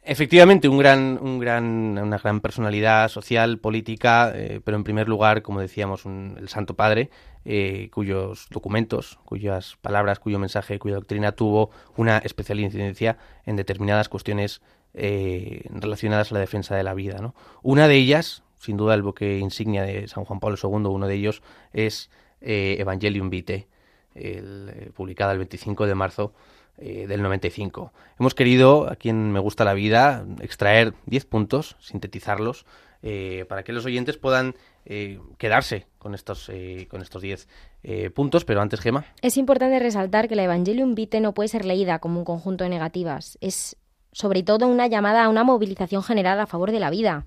Efectivamente, 0.08 0.68
un 0.68 0.78
gran, 0.78 1.18
un 1.20 1.40
gran, 1.40 1.98
una 1.98 2.18
gran 2.18 2.40
personalidad 2.40 3.08
social, 3.08 3.58
política, 3.58 4.30
eh, 4.36 4.60
pero 4.62 4.76
en 4.76 4.84
primer 4.84 5.08
lugar, 5.08 5.42
como 5.42 5.60
decíamos, 5.60 6.04
un, 6.04 6.36
el 6.38 6.48
Santo 6.48 6.74
Padre, 6.74 7.10
eh, 7.44 7.88
cuyos 7.92 8.46
documentos, 8.50 9.18
cuyas 9.24 9.76
palabras, 9.80 10.20
cuyo 10.20 10.38
mensaje, 10.38 10.78
cuya 10.78 10.94
doctrina 10.94 11.32
tuvo 11.32 11.70
una 11.96 12.18
especial 12.18 12.60
incidencia 12.60 13.18
en 13.46 13.56
determinadas 13.56 14.08
cuestiones 14.08 14.60
eh, 14.94 15.62
relacionadas 15.70 16.30
a 16.30 16.34
la 16.34 16.40
defensa 16.40 16.76
de 16.76 16.84
la 16.84 16.94
vida. 16.94 17.32
Una 17.62 17.88
de 17.88 17.96
ellas, 17.96 18.44
sin 18.58 18.76
duda 18.76 18.94
el 18.94 19.02
buque 19.02 19.38
insignia 19.38 19.82
de 19.82 20.08
San 20.08 20.24
Juan 20.24 20.40
Pablo 20.40 20.56
II, 20.62 20.86
uno 20.86 21.06
de 21.06 21.14
ellos 21.14 21.42
es 21.72 22.10
eh, 22.40 22.76
Evangelium 22.78 23.30
Vitae, 23.30 23.68
el, 24.14 24.70
eh, 24.74 24.90
publicada 24.94 25.32
el 25.32 25.38
25 25.38 25.86
de 25.86 25.94
marzo 25.94 26.32
eh, 26.78 27.06
del 27.06 27.22
95. 27.22 27.92
Hemos 28.18 28.34
querido, 28.34 28.90
a 28.90 28.96
quien 28.96 29.32
me 29.32 29.40
gusta 29.40 29.64
la 29.64 29.74
vida, 29.74 30.26
extraer 30.40 30.94
10 31.06 31.24
puntos, 31.26 31.76
sintetizarlos, 31.80 32.66
eh, 33.02 33.44
para 33.48 33.62
que 33.62 33.72
los 33.72 33.84
oyentes 33.84 34.16
puedan 34.16 34.54
eh, 34.84 35.20
quedarse 35.38 35.86
con 35.98 36.14
estos 36.14 36.48
eh, 36.48 36.86
con 36.90 37.02
estos 37.02 37.22
10 37.22 37.48
eh, 37.82 38.10
puntos, 38.10 38.44
pero 38.44 38.60
antes, 38.60 38.80
Gema. 38.80 39.04
Es 39.22 39.36
importante 39.36 39.78
resaltar 39.78 40.28
que 40.28 40.36
la 40.36 40.44
Evangelium 40.44 40.94
Vitae 40.94 41.20
no 41.20 41.34
puede 41.34 41.48
ser 41.48 41.64
leída 41.64 41.98
como 41.98 42.18
un 42.18 42.24
conjunto 42.24 42.64
de 42.64 42.70
negativas. 42.70 43.38
Es 43.40 43.76
sobre 44.12 44.42
todo 44.42 44.66
una 44.66 44.86
llamada 44.86 45.24
a 45.24 45.28
una 45.28 45.44
movilización 45.44 46.02
general 46.02 46.40
a 46.40 46.46
favor 46.46 46.72
de 46.72 46.80
la 46.80 46.90
vida 46.90 47.26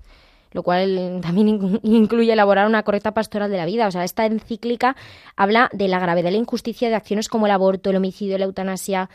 lo 0.52 0.62
cual 0.62 1.20
también 1.22 1.48
in- 1.48 1.80
incluye 1.82 2.32
elaborar 2.32 2.66
una 2.66 2.82
correcta 2.82 3.12
pastoral 3.12 3.50
de 3.50 3.56
la 3.56 3.66
vida. 3.66 3.86
O 3.86 3.90
sea, 3.90 4.04
esta 4.04 4.26
encíclica 4.26 4.96
habla 5.36 5.70
de 5.72 5.88
la 5.88 5.98
gravedad 5.98 6.26
de 6.26 6.32
la 6.32 6.38
injusticia 6.38 6.88
de 6.88 6.94
acciones 6.96 7.28
como 7.28 7.46
el 7.46 7.52
aborto, 7.52 7.90
el 7.90 7.96
homicidio, 7.96 8.38
la 8.38 8.44
eutanasia, 8.46 9.08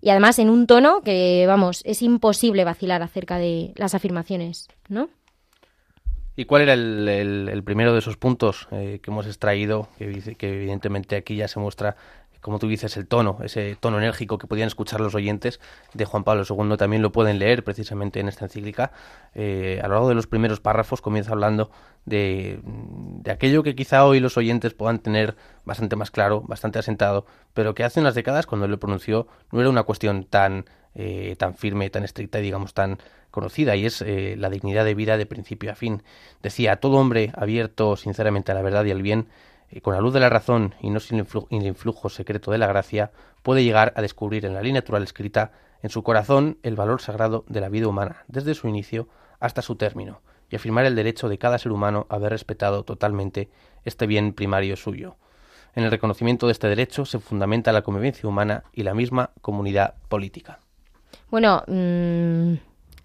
y 0.00 0.10
además 0.10 0.38
en 0.40 0.50
un 0.50 0.66
tono 0.66 1.00
que, 1.02 1.44
vamos, 1.46 1.82
es 1.84 2.02
imposible 2.02 2.64
vacilar 2.64 3.02
acerca 3.02 3.38
de 3.38 3.72
las 3.76 3.94
afirmaciones, 3.94 4.68
¿no? 4.88 5.08
¿Y 6.34 6.46
cuál 6.46 6.62
era 6.62 6.72
el, 6.72 7.06
el- 7.08 7.62
primero 7.62 7.92
de 7.92 7.98
esos 7.98 8.16
puntos 8.16 8.66
eh, 8.72 9.00
que 9.02 9.10
hemos 9.10 9.26
extraído? 9.26 9.88
Que, 9.98 10.34
que 10.36 10.48
evidentemente 10.54 11.14
aquí 11.14 11.36
ya 11.36 11.46
se 11.46 11.60
muestra 11.60 11.94
como 12.42 12.58
tú 12.58 12.68
dices, 12.68 12.96
el 12.96 13.06
tono, 13.06 13.38
ese 13.42 13.76
tono 13.78 13.98
enérgico 13.98 14.36
que 14.36 14.48
podían 14.48 14.66
escuchar 14.66 15.00
los 15.00 15.14
oyentes 15.14 15.60
de 15.94 16.04
Juan 16.04 16.24
Pablo 16.24 16.42
II 16.48 16.76
también 16.76 17.00
lo 17.00 17.12
pueden 17.12 17.38
leer 17.38 17.62
precisamente 17.62 18.18
en 18.18 18.28
esta 18.28 18.44
encíclica. 18.46 18.92
Eh, 19.34 19.80
a 19.82 19.86
lo 19.86 19.94
largo 19.94 20.08
de 20.08 20.16
los 20.16 20.26
primeros 20.26 20.58
párrafos 20.58 21.00
comienza 21.00 21.32
hablando 21.32 21.70
de, 22.04 22.60
de 22.64 23.30
aquello 23.30 23.62
que 23.62 23.76
quizá 23.76 24.04
hoy 24.04 24.18
los 24.18 24.36
oyentes 24.36 24.74
puedan 24.74 24.98
tener 24.98 25.36
bastante 25.64 25.94
más 25.94 26.10
claro, 26.10 26.42
bastante 26.42 26.80
asentado, 26.80 27.26
pero 27.54 27.74
que 27.74 27.84
hace 27.84 28.00
unas 28.00 28.16
décadas 28.16 28.46
cuando 28.46 28.64
él 28.64 28.72
lo 28.72 28.80
pronunció 28.80 29.28
no 29.52 29.60
era 29.60 29.70
una 29.70 29.84
cuestión 29.84 30.24
tan, 30.24 30.64
eh, 30.96 31.36
tan 31.38 31.54
firme, 31.54 31.90
tan 31.90 32.02
estricta 32.02 32.40
y 32.40 32.42
digamos 32.42 32.74
tan 32.74 32.98
conocida 33.30 33.76
y 33.76 33.86
es 33.86 34.02
eh, 34.02 34.34
la 34.36 34.50
dignidad 34.50 34.84
de 34.84 34.94
vida 34.94 35.16
de 35.16 35.26
principio 35.26 35.70
a 35.70 35.76
fin. 35.76 36.02
Decía, 36.42 36.76
todo 36.76 36.96
hombre 36.96 37.30
abierto 37.34 37.96
sinceramente 37.96 38.50
a 38.50 38.54
la 38.56 38.62
verdad 38.62 38.84
y 38.84 38.90
al 38.90 39.02
bien 39.02 39.28
con 39.80 39.94
la 39.94 40.00
luz 40.00 40.12
de 40.12 40.20
la 40.20 40.28
razón 40.28 40.74
y 40.80 40.90
no 40.90 41.00
sin 41.00 41.18
el 41.18 41.26
influ- 41.26 41.46
el 41.50 41.66
influjo 41.66 42.08
secreto 42.08 42.50
de 42.50 42.58
la 42.58 42.66
gracia, 42.66 43.10
puede 43.42 43.64
llegar 43.64 43.92
a 43.96 44.02
descubrir 44.02 44.44
en 44.44 44.54
la 44.54 44.62
ley 44.62 44.72
natural 44.72 45.02
escrita 45.02 45.52
en 45.82 45.90
su 45.90 46.02
corazón 46.02 46.58
el 46.62 46.76
valor 46.76 47.00
sagrado 47.00 47.44
de 47.48 47.60
la 47.60 47.68
vida 47.68 47.88
humana, 47.88 48.24
desde 48.28 48.54
su 48.54 48.68
inicio 48.68 49.08
hasta 49.40 49.62
su 49.62 49.76
término, 49.76 50.20
y 50.50 50.56
afirmar 50.56 50.84
el 50.84 50.94
derecho 50.94 51.28
de 51.28 51.38
cada 51.38 51.58
ser 51.58 51.72
humano 51.72 52.06
a 52.08 52.16
haber 52.16 52.30
respetado 52.30 52.84
totalmente 52.84 53.48
este 53.84 54.06
bien 54.06 54.32
primario 54.34 54.76
suyo. 54.76 55.16
En 55.74 55.84
el 55.84 55.90
reconocimiento 55.90 56.46
de 56.46 56.52
este 56.52 56.68
derecho 56.68 57.06
se 57.06 57.18
fundamenta 57.18 57.72
la 57.72 57.82
convivencia 57.82 58.28
humana 58.28 58.64
y 58.72 58.82
la 58.82 58.94
misma 58.94 59.30
comunidad 59.40 59.94
política. 60.08 60.60
Bueno, 61.30 61.64
mm, 61.66 62.52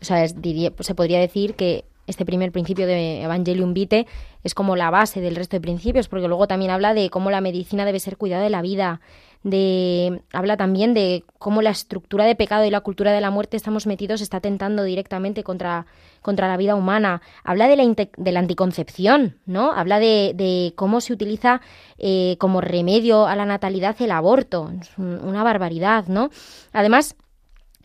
o 0.01 0.05
sea, 0.05 0.27
diría- 0.27 0.73
se 0.81 0.93
podría 0.93 1.19
decir 1.19 1.55
que 1.55 1.85
este 2.07 2.25
primer 2.25 2.51
principio 2.51 2.87
de 2.87 3.21
Evangelium 3.21 3.73
Vitae 3.73 4.07
es 4.43 4.53
como 4.53 4.75
la 4.75 4.89
base 4.89 5.21
del 5.21 5.35
resto 5.35 5.57
de 5.57 5.61
principios, 5.61 6.07
porque 6.07 6.27
luego 6.27 6.47
también 6.47 6.71
habla 6.71 6.93
de 6.93 7.09
cómo 7.09 7.29
la 7.31 7.41
medicina 7.41 7.85
debe 7.85 7.99
ser 7.99 8.17
cuidado 8.17 8.43
de 8.43 8.49
la 8.49 8.61
vida, 8.61 9.01
de 9.43 10.21
habla 10.33 10.57
también 10.57 10.93
de 10.93 11.23
cómo 11.37 11.61
la 11.61 11.69
estructura 11.69 12.25
de 12.25 12.35
pecado 12.35 12.65
y 12.65 12.69
la 12.71 12.81
cultura 12.81 13.11
de 13.11 13.21
la 13.21 13.29
muerte 13.29 13.55
estamos 13.55 13.85
metidos 13.85 14.21
está 14.21 14.39
tentando 14.41 14.83
directamente 14.83 15.43
contra, 15.43 15.85
contra 16.21 16.47
la 16.47 16.57
vida 16.57 16.75
humana. 16.75 17.21
Habla 17.43 17.67
de 17.67 17.75
la, 17.75 17.83
de 18.17 18.31
la 18.31 18.39
anticoncepción, 18.39 19.37
¿no? 19.45 19.71
Habla 19.71 19.99
de, 19.99 20.33
de 20.35 20.73
cómo 20.75 21.01
se 21.01 21.13
utiliza 21.13 21.61
eh, 21.97 22.35
como 22.39 22.61
remedio 22.61 23.27
a 23.27 23.35
la 23.35 23.45
natalidad 23.45 23.95
el 24.01 24.11
aborto. 24.11 24.71
Es 24.81 24.89
un- 24.97 25.19
una 25.23 25.43
barbaridad, 25.43 26.07
¿no? 26.07 26.29
Además, 26.73 27.15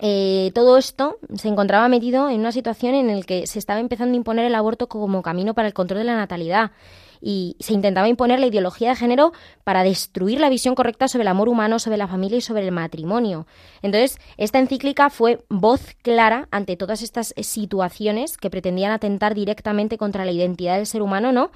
eh, 0.05 0.51
todo 0.53 0.79
esto 0.79 1.17
se 1.37 1.47
encontraba 1.47 1.87
metido 1.87 2.29
en 2.29 2.41
una 2.41 2.51
situación 2.51 2.97
en 2.97 3.17
la 3.17 3.23
que 3.23 3.47
se 3.47 3.61
estaba 3.61 3.79
empezando 3.79 4.15
a 4.15 4.17
imponer 4.17 4.45
el 4.45 4.57
aborto 4.57 4.89
como 4.89 5.23
camino 5.23 5.55
para 5.55 5.69
el 5.69 5.75
control 5.75 6.01
de 6.01 6.07
la 6.07 6.17
natalidad 6.17 6.73
y 7.21 7.55
se 7.61 7.73
intentaba 7.73 8.09
imponer 8.09 8.41
la 8.41 8.49
ideología 8.49 8.89
de 8.89 8.97
género 8.97 9.33
para 9.63 9.85
destruir 9.85 10.41
la 10.41 10.49
visión 10.49 10.75
correcta 10.75 11.07
sobre 11.07 11.23
el 11.23 11.29
amor 11.29 11.49
humano, 11.49 11.79
sobre 11.79 11.99
la 11.99 12.09
familia 12.09 12.39
y 12.39 12.41
sobre 12.41 12.65
el 12.65 12.73
matrimonio. 12.73 13.47
Entonces, 13.81 14.19
esta 14.39 14.59
encíclica 14.59 15.09
fue 15.09 15.45
voz 15.49 15.95
clara 16.03 16.49
ante 16.51 16.77
todas 16.77 17.01
estas 17.01 17.33
situaciones 17.41 18.37
que 18.39 18.51
pretendían 18.51 18.91
atentar 18.91 19.37
directamente 19.37 19.99
contra 19.99 20.25
la 20.25 20.33
identidad 20.33 20.79
del 20.79 20.87
ser 20.87 21.01
humano, 21.01 21.31
¿no? 21.31 21.53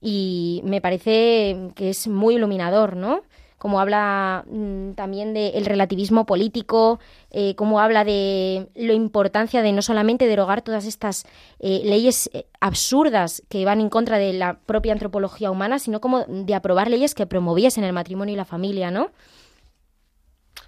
Y 0.00 0.62
me 0.64 0.80
parece 0.80 1.72
que 1.74 1.90
es 1.90 2.06
muy 2.06 2.36
iluminador, 2.36 2.94
¿no? 2.94 3.22
Como 3.60 3.78
habla 3.78 4.46
mm, 4.48 4.92
también 4.92 5.34
del 5.34 5.66
relativismo 5.66 6.24
político, 6.24 6.98
eh, 7.30 7.54
como 7.56 7.78
habla 7.78 8.04
de 8.04 8.70
la 8.74 8.94
importancia 8.94 9.60
de 9.60 9.72
no 9.72 9.82
solamente 9.82 10.26
derogar 10.26 10.62
todas 10.62 10.86
estas 10.86 11.26
eh, 11.58 11.82
leyes 11.84 12.30
eh, 12.32 12.46
absurdas 12.58 13.42
que 13.50 13.66
van 13.66 13.82
en 13.82 13.90
contra 13.90 14.16
de 14.16 14.32
la 14.32 14.60
propia 14.60 14.94
antropología 14.94 15.50
humana, 15.50 15.78
sino 15.78 16.00
como 16.00 16.24
de 16.24 16.54
aprobar 16.54 16.88
leyes 16.88 17.14
que 17.14 17.26
promoviesen 17.26 17.84
el 17.84 17.92
matrimonio 17.92 18.32
y 18.32 18.38
la 18.38 18.46
familia, 18.46 18.90
¿no? 18.90 19.10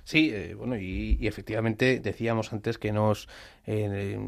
Sí, 0.05 0.31
eh, 0.31 0.55
bueno, 0.55 0.77
y, 0.77 1.17
y 1.19 1.27
efectivamente 1.27 1.99
decíamos 1.99 2.53
antes 2.53 2.77
que 2.77 2.93
nos 2.93 3.27
eh, 3.67 4.19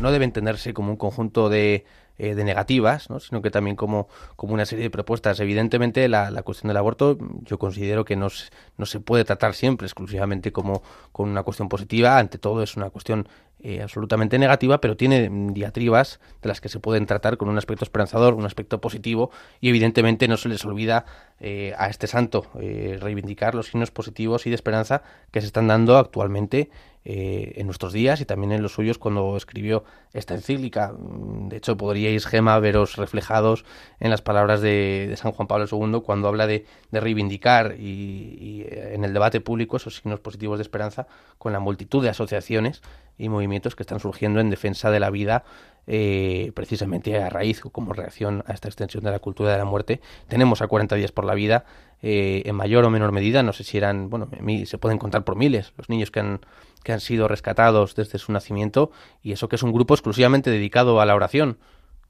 no 0.00 0.10
debe 0.10 0.24
entenderse 0.24 0.74
como 0.74 0.90
un 0.90 0.96
conjunto 0.96 1.48
de, 1.48 1.84
eh, 2.22 2.34
de 2.34 2.44
negativas, 2.44 3.08
¿no? 3.08 3.18
sino 3.18 3.40
que 3.40 3.50
también 3.50 3.76
como, 3.76 4.06
como 4.36 4.52
una 4.52 4.66
serie 4.66 4.82
de 4.82 4.90
propuestas. 4.90 5.40
Evidentemente, 5.40 6.06
la, 6.06 6.30
la 6.30 6.42
cuestión 6.42 6.68
del 6.68 6.76
aborto 6.76 7.16
yo 7.44 7.58
considero 7.58 8.04
que 8.04 8.14
no, 8.14 8.28
no 8.76 8.84
se 8.84 9.00
puede 9.00 9.24
tratar 9.24 9.54
siempre 9.54 9.86
exclusivamente 9.86 10.52
como 10.52 10.82
con 11.12 11.30
una 11.30 11.42
cuestión 11.42 11.70
positiva. 11.70 12.18
Ante 12.18 12.36
todo, 12.36 12.62
es 12.62 12.76
una 12.76 12.90
cuestión 12.90 13.26
eh, 13.62 13.82
absolutamente 13.82 14.38
negativa, 14.38 14.80
pero 14.80 14.96
tiene 14.96 15.28
diatribas 15.52 16.18
de 16.40 16.48
las 16.48 16.62
que 16.62 16.70
se 16.70 16.80
pueden 16.80 17.04
tratar 17.04 17.36
con 17.36 17.50
un 17.50 17.58
aspecto 17.58 17.84
esperanzador, 17.84 18.32
un 18.32 18.46
aspecto 18.46 18.80
positivo, 18.80 19.30
y 19.60 19.68
evidentemente 19.68 20.28
no 20.28 20.38
se 20.38 20.48
les 20.48 20.64
olvida 20.64 21.04
eh, 21.40 21.74
a 21.76 21.88
este 21.88 22.06
santo 22.06 22.46
eh, 22.58 22.96
reivindicar 22.98 23.54
los 23.54 23.66
signos 23.66 23.90
positivos 23.90 24.46
y 24.46 24.50
de 24.50 24.56
esperanza 24.56 25.02
que 25.30 25.42
se 25.42 25.46
están 25.46 25.68
dando 25.68 25.98
actualmente 25.98 26.70
eh, 27.04 27.52
en 27.56 27.66
nuestros 27.66 27.94
días 27.94 28.20
y 28.20 28.26
también 28.26 28.52
en 28.52 28.62
los 28.62 28.72
suyos 28.72 28.98
cuando 28.98 29.34
escribió 29.36 29.84
esta 30.12 30.34
encíclica. 30.34 30.92
Mm, 30.92 31.48
De 31.48 31.56
hecho, 31.56 31.76
podríais, 31.76 32.26
Gema, 32.26 32.58
veros 32.58 32.96
reflejados 32.96 33.64
en 34.00 34.10
las 34.10 34.20
palabras 34.20 34.60
de, 34.60 35.14
San 35.16 35.32
Juan 35.32 35.48
Pablo 35.48 35.66
II 35.70 36.02
cuando 36.04 36.28
habla 36.28 36.46
de, 36.46 36.66
reivindicar 36.92 37.76
y, 37.78 38.36
y, 38.38 38.62
eh, 38.68 38.94
en 38.94 39.04
el 39.04 39.14
debate 39.14 39.40
público 39.40 39.78
esos 39.78 39.96
signos 39.96 40.20
positivos 40.20 40.58
de 40.58 40.62
esperanza 40.62 41.06
con 41.38 41.52
la 41.54 41.60
multitud 41.60 42.02
de 42.02 42.10
asociaciones 42.10 42.82
y 43.16 43.28
movimientos 43.28 43.76
que 43.76 43.82
están 43.82 44.00
surgiendo 44.00 44.40
en 44.40 44.50
defensa 44.50 44.90
de 44.90 45.00
la 45.00 45.08
vida 45.10 45.44
eh, 45.92 46.52
precisamente 46.54 47.20
a 47.20 47.28
raíz 47.28 47.64
o 47.64 47.70
como 47.70 47.92
reacción 47.92 48.44
a 48.46 48.52
esta 48.52 48.68
extensión 48.68 49.02
de 49.02 49.10
la 49.10 49.18
cultura 49.18 49.50
de 49.50 49.58
la 49.58 49.64
muerte. 49.64 50.00
Tenemos 50.28 50.62
a 50.62 50.68
40 50.68 50.94
días 50.94 51.10
por 51.10 51.24
la 51.24 51.34
vida 51.34 51.64
eh, 52.00 52.42
en 52.46 52.54
mayor 52.54 52.84
o 52.84 52.90
menor 52.90 53.10
medida, 53.10 53.42
no 53.42 53.52
sé 53.52 53.64
si 53.64 53.76
eran, 53.76 54.08
bueno, 54.08 54.28
se 54.66 54.78
pueden 54.78 54.98
contar 54.98 55.24
por 55.24 55.34
miles 55.34 55.72
los 55.76 55.88
niños 55.88 56.12
que 56.12 56.20
han, 56.20 56.40
que 56.84 56.92
han 56.92 57.00
sido 57.00 57.26
rescatados 57.26 57.96
desde 57.96 58.20
su 58.20 58.30
nacimiento 58.30 58.92
y 59.20 59.32
eso 59.32 59.48
que 59.48 59.56
es 59.56 59.64
un 59.64 59.72
grupo 59.72 59.94
exclusivamente 59.94 60.48
dedicado 60.48 61.00
a 61.00 61.06
la 61.06 61.16
oración, 61.16 61.58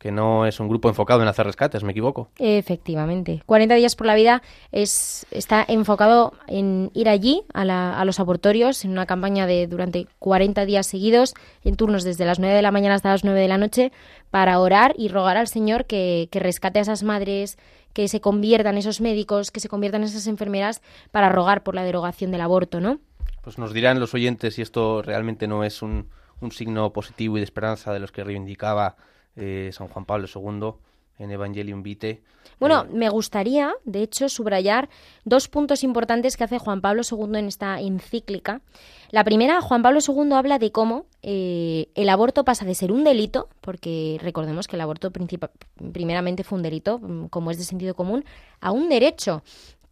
que 0.01 0.11
no 0.11 0.47
es 0.47 0.59
un 0.61 0.69
grupo 0.69 0.89
enfocado 0.89 1.21
en 1.23 1.29
hacer 1.29 1.45
rescates, 1.47 1.85
me 1.85 1.93
equivoco. 1.93 2.31
Efectivamente. 2.39 3.43
40 3.45 3.75
días 3.75 3.95
por 3.97 4.07
la 4.07 4.15
vida 4.15 4.43
es, 4.73 5.27
está 5.31 5.63
enfocado 5.69 6.33
en 6.47 6.91
ir 6.95 7.09
allí 7.11 7.43
a, 7.53 7.67
la- 7.67 8.01
a 8.01 8.05
los 8.07 8.19
abortorios 8.19 8.85
en 8.87 8.93
una 8.93 9.05
campaña 9.05 9.47
de 9.47 9.67
durante 9.67 10.07
40 10.19 10.65
días 10.65 10.87
seguidos, 10.87 11.35
en 11.65 11.77
turnos 11.77 12.03
desde 12.03 12.25
las 12.25 12.39
9 12.39 12.55
de 12.55 12.63
la 12.63 12.71
mañana 12.73 12.95
hasta 12.95 13.11
las 13.11 13.25
9 13.25 13.39
de 13.39 13.49
la 13.49 13.59
noche, 13.59 13.93
para 14.31 14.59
orar 14.59 14.95
y 14.97 15.09
rogar 15.09 15.37
al 15.37 15.49
Señor 15.49 15.85
que, 15.85 16.29
que 16.33 16.41
rescate 16.41 16.79
a 16.79 16.83
esas 16.83 17.03
madres, 17.03 17.59
que 17.93 18.09
se 18.09 18.23
conviertan 18.23 18.79
esos 18.79 19.03
médicos, 19.03 19.51
que 19.51 19.61
se 19.61 19.69
conviertan 19.69 20.03
esas 20.03 20.27
enfermeras, 20.27 20.81
para 21.11 21.29
rogar 21.29 21.63
por 21.63 21.75
la 21.75 21.85
derogación 21.85 22.31
del 22.31 22.41
aborto, 22.41 22.81
¿no? 22.81 23.01
Pues 23.43 23.59
nos 23.59 23.75
dirán 23.75 24.01
los 24.01 24.15
oyentes 24.15 24.55
si 24.55 24.63
esto 24.63 25.03
realmente 25.03 25.47
no 25.47 25.63
es 25.63 25.83
un, 25.83 26.09
un 26.41 26.53
signo 26.53 26.93
positivo 26.95 27.37
y 27.37 27.41
de 27.41 27.45
esperanza 27.45 27.93
de 27.93 27.99
los 28.01 28.13
que 28.13 28.25
reivindicaba 28.25 28.97
eh, 29.37 29.71
San 29.73 29.89
Juan 29.89 30.05
Pablo 30.05 30.27
II 30.33 30.73
en 31.21 31.31
Evangelium 31.31 31.83
Vitae. 31.83 32.23
Bueno, 32.59 32.85
Eh, 32.85 32.93
me 32.93 33.09
gustaría, 33.11 33.75
de 33.85 34.03
hecho, 34.03 34.29
subrayar 34.29 34.89
dos 35.25 35.49
puntos 35.49 35.85
importantes 35.85 36.37
que 36.37 36.45
hace 36.45 36.59
Juan 36.59 36.81
Pablo 36.81 37.03
II 37.09 37.39
en 37.39 37.47
esta 37.47 37.81
encíclica. 37.81 38.63
La 39.11 39.23
primera, 39.23 39.61
Juan 39.61 39.83
Pablo 39.83 40.01
II 40.07 40.33
habla 40.33 40.59
de 40.59 40.73
cómo 40.73 41.07
eh, 41.23 41.89
el 41.95 42.09
aborto 42.09 42.45
pasa 42.45 42.65
de 42.65 42.75
ser 42.75 42.91
un 42.91 43.05
delito, 43.05 43.49
porque 43.61 44.19
recordemos 44.23 44.67
que 44.67 44.77
el 44.77 44.83
aborto 44.83 45.11
primeramente 45.11 46.43
fue 46.43 46.57
un 46.57 46.63
delito, 46.63 46.99
mm, 46.99 47.27
como 47.27 47.51
es 47.51 47.59
de 47.59 47.65
sentido 47.65 47.95
común, 47.95 48.25
a 48.61 48.73
un 48.73 48.89
derecho. 48.89 49.43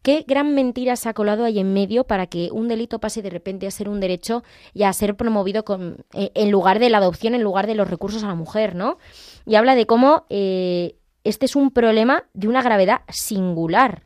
Qué 0.08 0.24
gran 0.26 0.54
mentira 0.54 0.96
se 0.96 1.10
ha 1.10 1.12
colado 1.12 1.44
ahí 1.44 1.58
en 1.58 1.74
medio 1.74 2.04
para 2.04 2.28
que 2.28 2.48
un 2.50 2.66
delito 2.66 2.98
pase 2.98 3.20
de 3.20 3.28
repente 3.28 3.66
a 3.66 3.70
ser 3.70 3.90
un 3.90 4.00
derecho 4.00 4.42
y 4.72 4.84
a 4.84 4.92
ser 4.94 5.16
promovido 5.16 5.66
eh, 6.14 6.30
en 6.32 6.50
lugar 6.50 6.78
de 6.78 6.88
la 6.88 6.96
adopción, 6.96 7.34
en 7.34 7.42
lugar 7.42 7.66
de 7.66 7.74
los 7.74 7.90
recursos 7.90 8.24
a 8.24 8.28
la 8.28 8.34
mujer, 8.34 8.74
¿no? 8.74 8.96
Y 9.44 9.56
habla 9.56 9.74
de 9.74 9.84
cómo 9.84 10.24
eh, 10.30 10.94
este 11.24 11.44
es 11.44 11.56
un 11.56 11.70
problema 11.70 12.24
de 12.32 12.48
una 12.48 12.62
gravedad 12.62 13.02
singular, 13.10 14.04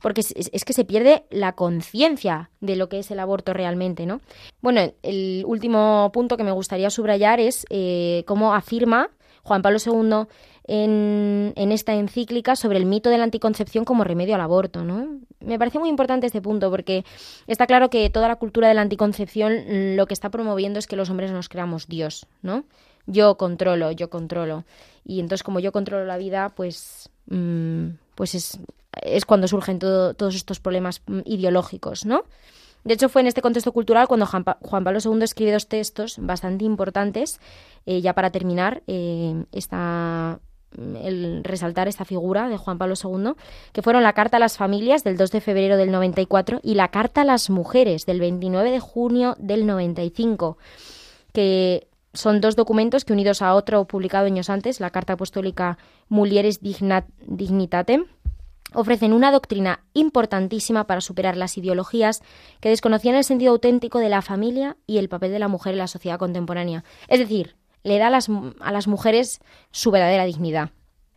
porque 0.00 0.20
es 0.20 0.64
que 0.64 0.72
se 0.72 0.84
pierde 0.84 1.24
la 1.30 1.56
conciencia 1.56 2.50
de 2.60 2.76
lo 2.76 2.88
que 2.88 3.00
es 3.00 3.10
el 3.10 3.18
aborto 3.18 3.52
realmente, 3.52 4.06
¿no? 4.06 4.20
Bueno, 4.60 4.92
el 5.02 5.42
último 5.48 6.12
punto 6.12 6.36
que 6.36 6.44
me 6.44 6.52
gustaría 6.52 6.90
subrayar 6.90 7.40
es 7.40 7.66
eh, 7.70 8.22
cómo 8.28 8.54
afirma 8.54 9.10
Juan 9.42 9.62
Pablo 9.62 9.80
II 9.84 10.28
en, 10.68 11.54
en 11.56 11.72
esta 11.72 11.94
encíclica 11.94 12.54
sobre 12.54 12.78
el 12.78 12.86
mito 12.86 13.10
de 13.10 13.18
la 13.18 13.24
anticoncepción 13.24 13.84
como 13.84 14.04
remedio 14.04 14.36
al 14.36 14.42
aborto, 14.42 14.84
¿no? 14.84 15.18
Me 15.40 15.58
parece 15.58 15.78
muy 15.78 15.88
importante 15.88 16.26
este 16.26 16.42
punto 16.42 16.70
porque 16.70 17.04
está 17.46 17.66
claro 17.66 17.88
que 17.90 18.10
toda 18.10 18.28
la 18.28 18.36
cultura 18.36 18.68
de 18.68 18.74
la 18.74 18.82
anticoncepción 18.82 19.52
mm, 19.52 19.96
lo 19.96 20.06
que 20.06 20.14
está 20.14 20.30
promoviendo 20.30 20.78
es 20.78 20.86
que 20.86 20.96
los 20.96 21.10
hombres 21.10 21.30
nos 21.32 21.48
creamos 21.48 21.88
Dios, 21.88 22.26
¿no? 22.42 22.64
Yo 23.06 23.36
controlo, 23.36 23.90
yo 23.92 24.10
controlo. 24.10 24.64
Y 25.04 25.20
entonces 25.20 25.42
como 25.42 25.58
yo 25.60 25.72
controlo 25.72 26.04
la 26.04 26.18
vida, 26.18 26.50
pues, 26.50 27.08
mm, 27.28 27.86
pues 28.14 28.34
es, 28.34 28.58
es 29.02 29.24
cuando 29.24 29.48
surgen 29.48 29.78
todo- 29.78 30.12
todos 30.14 30.34
estos 30.34 30.60
problemas 30.60 31.02
mm, 31.06 31.20
ideológicos, 31.24 32.04
¿no? 32.04 32.24
De 32.84 32.94
hecho, 32.94 33.08
fue 33.10 33.20
en 33.20 33.26
este 33.26 33.42
contexto 33.42 33.72
cultural 33.72 34.08
cuando 34.08 34.24
Juan, 34.26 34.42
Pa- 34.44 34.58
Juan 34.62 34.84
Pablo 34.84 35.00
II 35.04 35.22
escribe 35.22 35.52
dos 35.52 35.68
textos 35.68 36.16
bastante 36.18 36.64
importantes, 36.64 37.38
eh, 37.86 38.00
ya 38.00 38.14
para 38.14 38.30
terminar 38.30 38.82
eh, 38.86 39.44
esta, 39.52 40.40
el 40.76 41.42
resaltar 41.44 41.88
esta 41.88 42.04
figura 42.04 42.48
de 42.48 42.56
Juan 42.56 42.78
Pablo 42.78 42.94
II, 43.02 43.32
que 43.72 43.82
fueron 43.82 44.02
la 44.02 44.12
Carta 44.12 44.36
a 44.36 44.40
las 44.40 44.56
Familias 44.56 45.04
del 45.04 45.16
2 45.16 45.30
de 45.30 45.40
febrero 45.40 45.76
del 45.76 45.90
94 45.90 46.60
y 46.62 46.74
la 46.74 46.88
Carta 46.88 47.22
a 47.22 47.24
las 47.24 47.50
Mujeres 47.50 48.06
del 48.06 48.20
29 48.20 48.70
de 48.70 48.80
junio 48.80 49.36
del 49.38 49.66
95, 49.66 50.58
que 51.32 51.88
son 52.12 52.40
dos 52.40 52.56
documentos 52.56 53.04
que 53.04 53.12
unidos 53.12 53.42
a 53.42 53.54
otro 53.54 53.84
publicado 53.84 54.26
años 54.26 54.50
antes, 54.50 54.80
la 54.80 54.90
Carta 54.90 55.12
Apostólica 55.14 55.78
Mulieres 56.08 56.60
Dignat- 56.62 57.06
Dignitate, 57.26 58.04
ofrecen 58.74 59.12
una 59.12 59.32
doctrina 59.32 59.80
importantísima 59.94 60.86
para 60.86 61.00
superar 61.00 61.36
las 61.36 61.58
ideologías 61.58 62.22
que 62.60 62.68
desconocían 62.68 63.16
el 63.16 63.24
sentido 63.24 63.52
auténtico 63.52 63.98
de 63.98 64.08
la 64.08 64.22
familia 64.22 64.76
y 64.86 64.98
el 64.98 65.08
papel 65.08 65.32
de 65.32 65.40
la 65.40 65.48
mujer 65.48 65.72
en 65.72 65.78
la 65.78 65.88
sociedad 65.88 66.18
contemporánea. 66.18 66.84
Es 67.08 67.18
decir, 67.18 67.56
le 67.82 67.98
da 67.98 68.08
a 68.08 68.10
las, 68.10 68.28
a 68.60 68.72
las 68.72 68.86
mujeres 68.88 69.40
su 69.70 69.90
verdadera 69.90 70.24
dignidad. 70.24 70.70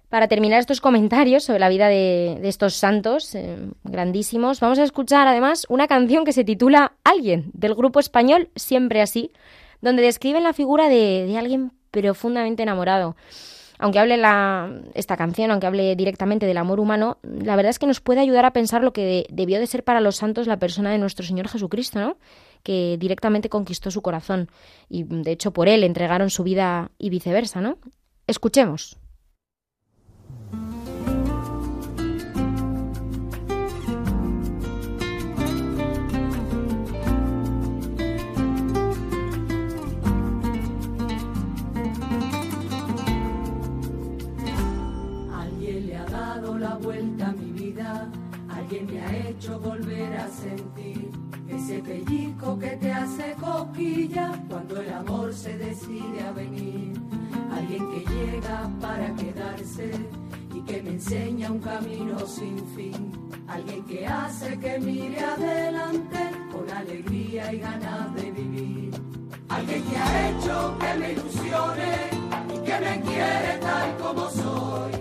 Para 0.09 0.27
terminar 0.27 0.59
estos 0.59 0.79
comentarios 0.79 1.43
sobre 1.43 1.59
la 1.59 1.69
vida 1.69 1.87
de, 1.87 2.37
de 2.39 2.47
estos 2.47 2.75
santos 2.75 3.33
eh, 3.33 3.57
grandísimos, 3.83 4.59
vamos 4.59 4.77
a 4.77 4.83
escuchar 4.83 5.27
además 5.27 5.65
una 5.69 5.87
canción 5.87 6.23
que 6.23 6.33
se 6.33 6.43
titula 6.43 6.93
Alguien, 7.03 7.49
del 7.53 7.73
grupo 7.73 7.99
español 7.99 8.49
Siempre 8.55 9.01
Así, 9.01 9.31
donde 9.81 10.03
describen 10.03 10.43
la 10.43 10.53
figura 10.53 10.87
de, 10.87 11.25
de 11.25 11.37
alguien 11.37 11.71
profundamente 11.91 12.63
enamorado 12.63 13.15
aunque 13.79 13.99
hable 13.99 14.15
la, 14.15 14.71
esta 14.93 15.17
canción, 15.17 15.51
aunque 15.51 15.67
hable 15.67 15.95
directamente 15.97 16.45
del 16.45 16.57
amor 16.57 16.79
humano, 16.79 17.17
la 17.23 17.57
verdad 17.57 17.71
es 17.71 17.79
que 17.79 17.87
nos 17.87 17.99
puede 17.99 18.21
ayudar 18.21 18.45
a 18.45 18.53
pensar 18.53 18.81
lo 18.81 18.93
que 18.93 19.01
de- 19.03 19.25
debió 19.29 19.59
de 19.59 19.67
ser 19.67 19.83
para 19.83 19.99
los 19.99 20.15
santos 20.15 20.47
la 20.47 20.57
persona 20.57 20.91
de 20.91 20.99
nuestro 20.99 21.25
Señor 21.25 21.49
Jesucristo, 21.49 21.99
¿no? 21.99 22.15
Que 22.63 22.97
directamente 22.97 23.49
conquistó 23.49 23.91
su 23.91 24.01
corazón 24.01 24.49
y 24.89 25.03
de 25.03 25.31
hecho 25.31 25.51
por 25.51 25.67
él 25.67 25.83
entregaron 25.83 26.29
su 26.29 26.43
vida 26.43 26.91
y 26.97 27.09
viceversa, 27.09 27.59
¿no? 27.59 27.77
Escuchemos. 28.25 28.97
Alguien 45.33 45.87
le 45.87 45.97
ha 45.97 46.05
dado 46.05 46.57
la 46.57 46.75
vuelta 46.75 47.27
a 47.27 47.31
mi 47.33 47.51
vida, 47.51 48.09
alguien 48.47 48.85
me 48.85 49.01
ha 49.01 49.27
hecho 49.27 49.59
volver 49.59 50.13
a 50.13 50.29
sentir 50.29 50.92
ese 51.63 51.79
pellizco 51.79 52.59
que 52.59 52.71
te 52.71 52.91
hace 52.91 53.35
coquilla 53.39 54.33
cuando 54.49 54.81
el 54.81 54.93
amor 54.93 55.33
se 55.33 55.57
decide 55.57 56.21
a 56.27 56.31
venir. 56.33 56.91
Alguien 57.55 57.89
que 57.89 58.11
llega 58.11 58.69
para 58.81 59.15
quedarse 59.15 59.91
y 60.53 60.59
que 60.61 60.83
me 60.83 60.89
enseña 60.89 61.51
un 61.51 61.59
camino 61.59 62.19
sin 62.27 62.57
fin. 62.75 63.11
Alguien 63.47 63.81
que 63.85 64.05
hace 64.05 64.59
que 64.59 64.77
mire 64.79 65.19
adelante 65.21 66.19
con 66.51 66.69
alegría 66.69 67.53
y 67.53 67.59
ganas 67.59 68.13
de 68.15 68.31
vivir. 68.31 68.91
Alguien 69.47 69.83
que 69.83 69.97
ha 69.97 70.29
hecho 70.31 70.77
que 70.79 70.99
me 70.99 71.11
ilusione 71.13 71.93
y 72.53 72.57
que 72.59 72.79
me 72.79 73.01
quiere 73.07 73.57
tal 73.61 73.97
como 73.99 74.29
soy. 74.29 74.91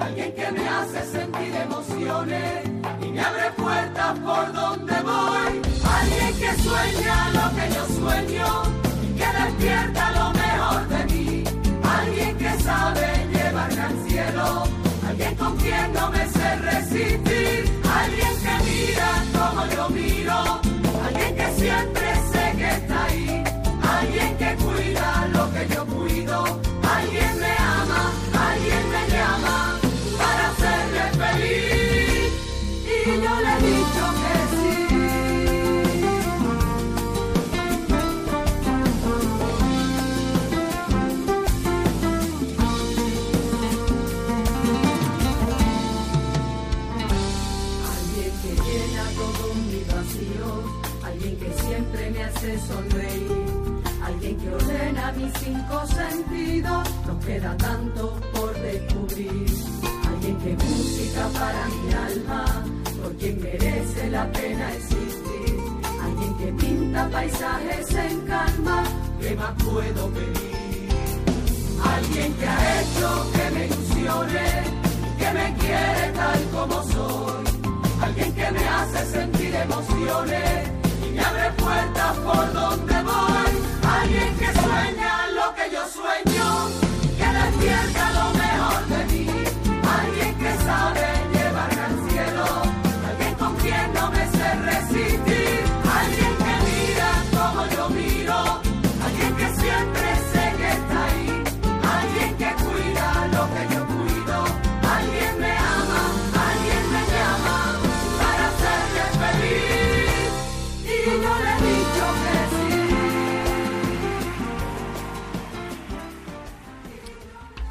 Alguien 0.00 0.34
que 0.34 0.50
me 0.50 0.66
hace 0.66 1.04
sentir 1.04 1.54
emociones 1.56 2.64
y 3.02 3.12
me 3.12 3.20
abre 3.20 3.50
puertas 3.54 4.18
por 4.20 4.52
donde 4.54 4.94
voy. 5.02 5.65
Alguien 6.06 6.34
que 6.38 6.62
sueña 6.62 7.30
lo 7.32 7.46
que 7.56 7.74
yo 7.74 7.84
sueño 7.98 8.62
que 9.18 9.28
despierta 9.38 10.12
lo 10.12 10.30
mejor 10.30 10.88
de 10.88 11.04
mí. 11.12 11.44
Alguien 11.82 12.38
que 12.38 12.62
sabe 12.62 13.26
llevarme 13.32 13.80
al 13.80 14.08
cielo. 14.08 14.64
Alguien 15.08 15.34
con 15.34 15.56
quien 15.56 15.92
no 15.92 16.10
me 16.10 16.28
sé 16.28 16.56
resistir. 16.70 17.80
Alguien 18.00 18.34
que 18.44 18.54
mira 18.70 19.10
como 19.34 19.66
yo 19.74 19.88
miro. 19.90 20.60
Alguien 21.06 21.36
que 21.36 21.48
siempre 21.60 22.08
sé 22.32 22.44
que 22.56 22.68
está 22.68 23.04
ahí. 23.06 23.44
Alguien 23.98 24.36
que 24.38 24.64
cuida 24.64 24.95
cinco 55.46 55.86
sentidos, 55.86 56.88
nos 57.06 57.24
queda 57.24 57.56
tanto 57.56 58.20
por 58.34 58.52
descubrir, 58.54 59.46
alguien 60.08 60.36
que 60.38 60.52
música 60.64 61.28
para 61.38 61.66
mi 61.68 61.92
alma, 61.92 62.44
por 63.02 63.12
quien 63.16 63.40
merece 63.40 64.10
la 64.10 64.24
pena 64.32 64.72
existir, 64.74 65.56
alguien 66.02 66.34
que 66.38 66.52
pinta 66.64 67.08
paisajes 67.10 67.94
en 67.94 68.20
calma, 68.22 68.82
¿qué 69.20 69.34
más 69.36 69.52
puedo 69.62 70.08
pedir? 70.10 70.88
Alguien 71.94 72.34
que 72.34 72.46
ha 72.46 72.80
hecho 72.80 73.08
que 73.34 73.50
me 73.54 73.66
ilusione, 73.66 74.46
que 75.18 75.32
me 75.32 75.54
quiere 75.60 76.12
tal 76.14 76.40
como 76.54 76.82
soy. 76.82 77.44
Alguien 78.02 78.32
que 78.34 78.50
me 78.50 78.68
hace 78.68 79.06
sentir 79.06 79.54
emociones 79.54 80.70
y 81.06 81.10
me 81.12 81.20
abre 81.20 81.50
puertas 81.56 82.16
por 82.18 82.52
donde 82.52 83.02
voy. 83.02 83.75
Alguien 83.88 84.36
que 84.36 84.46
sueña 84.46 85.28
lo 85.28 85.54
que 85.54 85.70
yo 85.70 85.82
sueño, 85.88 86.68
que 87.18 87.28
despierta 87.38 88.10
lo 88.12 88.26
mejor 88.34 88.86
de 88.86 89.04
mí. 89.12 89.15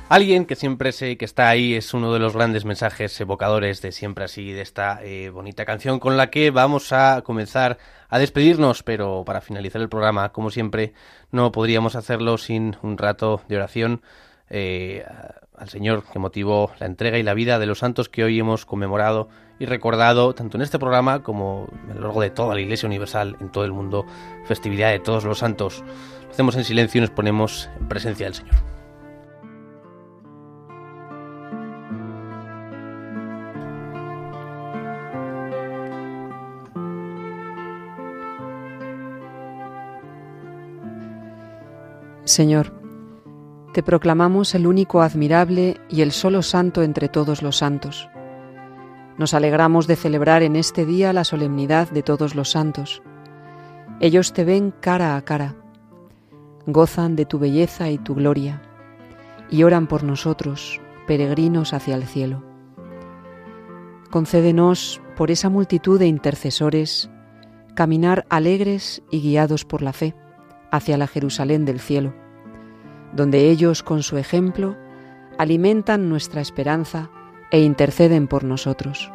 Alguien 0.08 0.46
que 0.46 0.56
siempre 0.56 0.92
sé 0.92 1.18
que 1.18 1.26
está 1.26 1.50
ahí 1.50 1.74
es 1.74 1.92
uno 1.96 2.14
de 2.14 2.20
los 2.20 2.36
grandes 2.36 2.64
mensajes 2.64 3.20
evocadores 3.20 3.82
de 3.82 3.92
siempre 3.92 4.26
así, 4.26 4.52
de 4.52 4.62
esta 4.62 5.04
eh, 5.04 5.32
bonita 5.32 5.66
canción 5.66 6.00
con 6.00 6.16
la 6.16 6.30
que 6.30 6.52
vamos 6.52 6.94
a 6.94 7.24
comenzar 7.24 7.80
a 8.08 8.20
despedirnos, 8.20 8.84
pero 8.84 9.24
para 9.26 9.42
finalizar 9.42 9.82
el 9.82 9.90
programa, 9.90 10.32
como 10.32 10.52
siempre, 10.52 10.94
no 11.32 11.52
podríamos 11.52 11.96
hacerlo 11.96 12.38
sin 12.38 12.78
un 12.84 13.00
rato 13.00 13.42
de 13.48 13.56
oración 13.56 14.04
eh, 14.52 15.04
al 15.58 15.70
Señor 15.70 16.04
que 16.04 16.20
motivó 16.20 16.72
la 16.80 16.86
entrega 16.86 17.18
y 17.18 17.24
la 17.24 17.34
vida 17.34 17.58
de 17.58 17.66
los 17.66 17.80
santos 17.80 18.08
que 18.08 18.24
hoy 18.24 18.38
hemos 18.38 18.68
conmemorado 18.68 19.28
y 19.58 19.66
recordado 19.66 20.36
tanto 20.36 20.58
en 20.58 20.62
este 20.62 20.78
programa 20.78 21.24
como 21.24 21.68
a 21.90 21.96
lo 21.96 22.02
largo 22.02 22.22
de 22.22 22.30
toda 22.30 22.54
la 22.54 22.62
Iglesia 22.62 22.86
Universal 22.86 23.38
en 23.40 23.52
todo 23.52 23.66
el 23.66 23.74
mundo, 23.74 24.06
festividad 24.46 24.92
de 24.92 25.00
todos 25.00 25.24
los 25.24 25.40
santos. 25.40 25.84
Lo 26.26 26.30
hacemos 26.30 26.56
en 26.58 26.64
silencio 26.64 27.00
y 27.00 27.02
nos 27.02 27.10
ponemos 27.10 27.72
en 27.80 27.88
presencia 27.88 28.28
del 28.28 28.36
Señor. 28.36 28.75
Señor, 42.36 42.74
te 43.72 43.82
proclamamos 43.82 44.56
el 44.56 44.68
único 44.68 45.02
admirable 45.02 45.80
y 45.88 46.02
el 46.02 46.12
solo 46.12 46.42
santo 46.42 46.84
entre 46.84 47.08
todos 47.08 47.42
los 47.42 47.56
santos. 47.56 48.10
Nos 49.18 49.34
alegramos 49.34 49.88
de 49.88 49.96
celebrar 49.96 50.44
en 50.44 50.58
este 50.58 50.86
día 50.86 51.14
la 51.14 51.24
solemnidad 51.24 51.90
de 51.92 52.04
todos 52.04 52.36
los 52.36 52.52
santos. 52.52 53.02
Ellos 54.02 54.34
te 54.34 54.44
ven 54.44 54.74
cara 54.82 55.16
a 55.16 55.22
cara, 55.22 55.56
gozan 56.66 57.16
de 57.16 57.26
tu 57.26 57.40
belleza 57.40 57.90
y 57.90 57.98
tu 58.00 58.16
gloria, 58.16 58.62
y 59.50 59.64
oran 59.64 59.88
por 59.88 60.04
nosotros, 60.04 60.82
peregrinos 61.08 61.72
hacia 61.72 61.96
el 61.96 62.04
cielo. 62.04 62.44
Concédenos, 64.12 65.02
por 65.16 65.32
esa 65.32 65.48
multitud 65.48 65.98
de 65.98 66.08
intercesores, 66.08 67.10
caminar 67.76 68.26
alegres 68.28 69.04
y 69.10 69.22
guiados 69.22 69.64
por 69.64 69.82
la 69.82 69.94
fe 69.94 70.16
hacia 70.70 70.98
la 70.98 71.08
Jerusalén 71.08 71.64
del 71.64 71.80
cielo, 71.80 72.25
donde 73.16 73.50
ellos 73.50 73.82
con 73.82 74.04
su 74.04 74.18
ejemplo 74.18 74.76
alimentan 75.38 76.10
nuestra 76.10 76.42
esperanza 76.42 77.10
e 77.52 77.62
interceden 77.62 78.28
por 78.28 78.44
nosotros. 78.44 79.12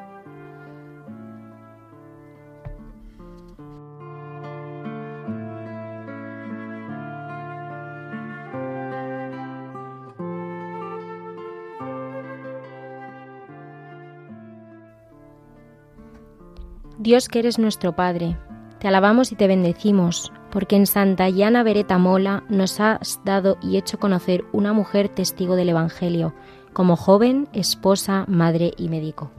Dios 16.98 17.28
que 17.28 17.38
eres 17.38 17.58
nuestro 17.58 17.96
Padre, 17.96 18.36
te 18.78 18.86
alabamos 18.86 19.32
y 19.32 19.34
te 19.34 19.46
bendecimos, 19.46 20.32
porque 20.50 20.76
en 20.76 20.86
Santa 20.86 21.28
Yana 21.28 21.62
Beretta 21.62 21.98
Mola 21.98 22.44
nos 22.48 22.80
has 22.80 23.20
dado 23.24 23.58
y 23.62 23.76
hecho 23.76 23.98
conocer 23.98 24.44
una 24.52 24.72
mujer 24.72 25.08
testigo 25.08 25.56
del 25.56 25.70
Evangelio, 25.70 26.34
como 26.72 26.96
joven, 26.96 27.48
esposa, 27.52 28.24
madre 28.28 28.72
y 28.76 28.88
médico. 28.88 29.30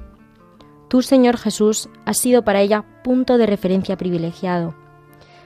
Tú, 0.87 1.01
Señor 1.01 1.37
Jesús, 1.37 1.89
has 2.05 2.17
sido 2.17 2.43
para 2.43 2.61
ella 2.61 2.83
punto 3.03 3.37
de 3.37 3.45
referencia 3.45 3.97
privilegiado. 3.97 4.75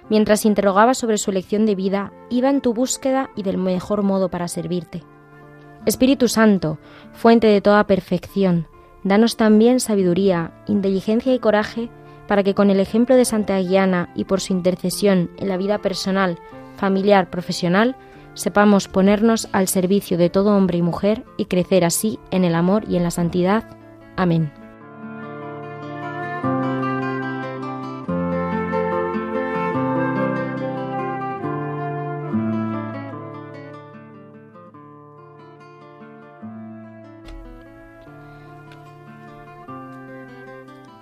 Mientras 0.09 0.45
interrogaba 0.45 0.93
sobre 0.93 1.18
su 1.18 1.32
elección 1.32 1.66
de 1.66 1.76
vida, 1.76 2.11
iba 2.30 2.49
en 2.49 2.61
tu 2.61 2.74
búsqueda 2.74 3.30
y 3.36 3.43
del 3.43 3.57
mejor 3.57 4.03
modo 4.03 4.30
para 4.30 4.47
servirte. 4.47 5.03
Espíritu 5.86 6.28
Santo, 6.28 6.80
fuente 7.13 7.47
de 7.47 7.61
toda 7.61 7.86
perfección, 7.86 8.68
danos 9.03 9.38
también 9.38 9.80
sabiduría, 9.80 10.51
inteligencia 10.68 11.34
y 11.34 11.39
coraje 11.39 11.89
para 12.28 12.43
que 12.43 12.53
con 12.53 12.69
el 12.69 12.80
ejemplo 12.80 13.15
de 13.15 13.26
Santa 13.26 13.59
Guiana 13.59 14.09
y 14.15 14.26
por 14.26 14.41
su 14.41 14.53
intercesión 14.53 15.30
en 15.38 15.47
la 15.47 15.57
vida 15.57 15.80
personal, 15.80 16.39
familiar, 16.78 17.30
profesional, 17.30 17.95
sepamos 18.34 18.88
ponernos 18.88 19.47
al 19.51 19.67
servicio 19.67 20.17
de 20.17 20.30
todo 20.30 20.55
hombre 20.55 20.78
y 20.78 20.82
mujer 20.82 21.23
y 21.38 21.45
crecer 21.45 21.86
así 21.86 22.19
en 22.32 22.43
el 22.43 22.55
amor 22.55 22.84
y 22.88 22.97
en 22.97 23.03
la 23.03 23.11
santidad. 23.11 23.63
Amén. 24.15 24.51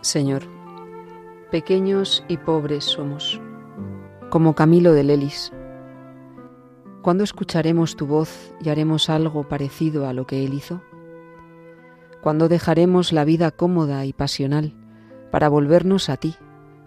Señor, 0.01 0.52
pequeños 1.53 2.25
y 2.27 2.37
pobres 2.37 2.83
somos, 2.83 3.39
como 4.31 4.55
Camilo 4.55 4.91
de 4.91 5.03
Lelis. 5.03 5.53
¿Cuándo 7.03 7.23
escucharemos 7.23 7.95
tu 7.95 8.07
voz 8.07 8.55
y 8.59 8.69
haremos 8.69 9.07
algo 9.07 9.47
parecido 9.47 10.07
a 10.07 10.13
lo 10.13 10.25
que 10.25 10.43
él 10.43 10.55
hizo? 10.55 10.81
¿Cuándo 12.23 12.49
dejaremos 12.49 13.13
la 13.13 13.23
vida 13.23 13.51
cómoda 13.51 14.03
y 14.03 14.13
pasional 14.13 14.73
para 15.29 15.47
volvernos 15.47 16.09
a 16.09 16.17
ti, 16.17 16.37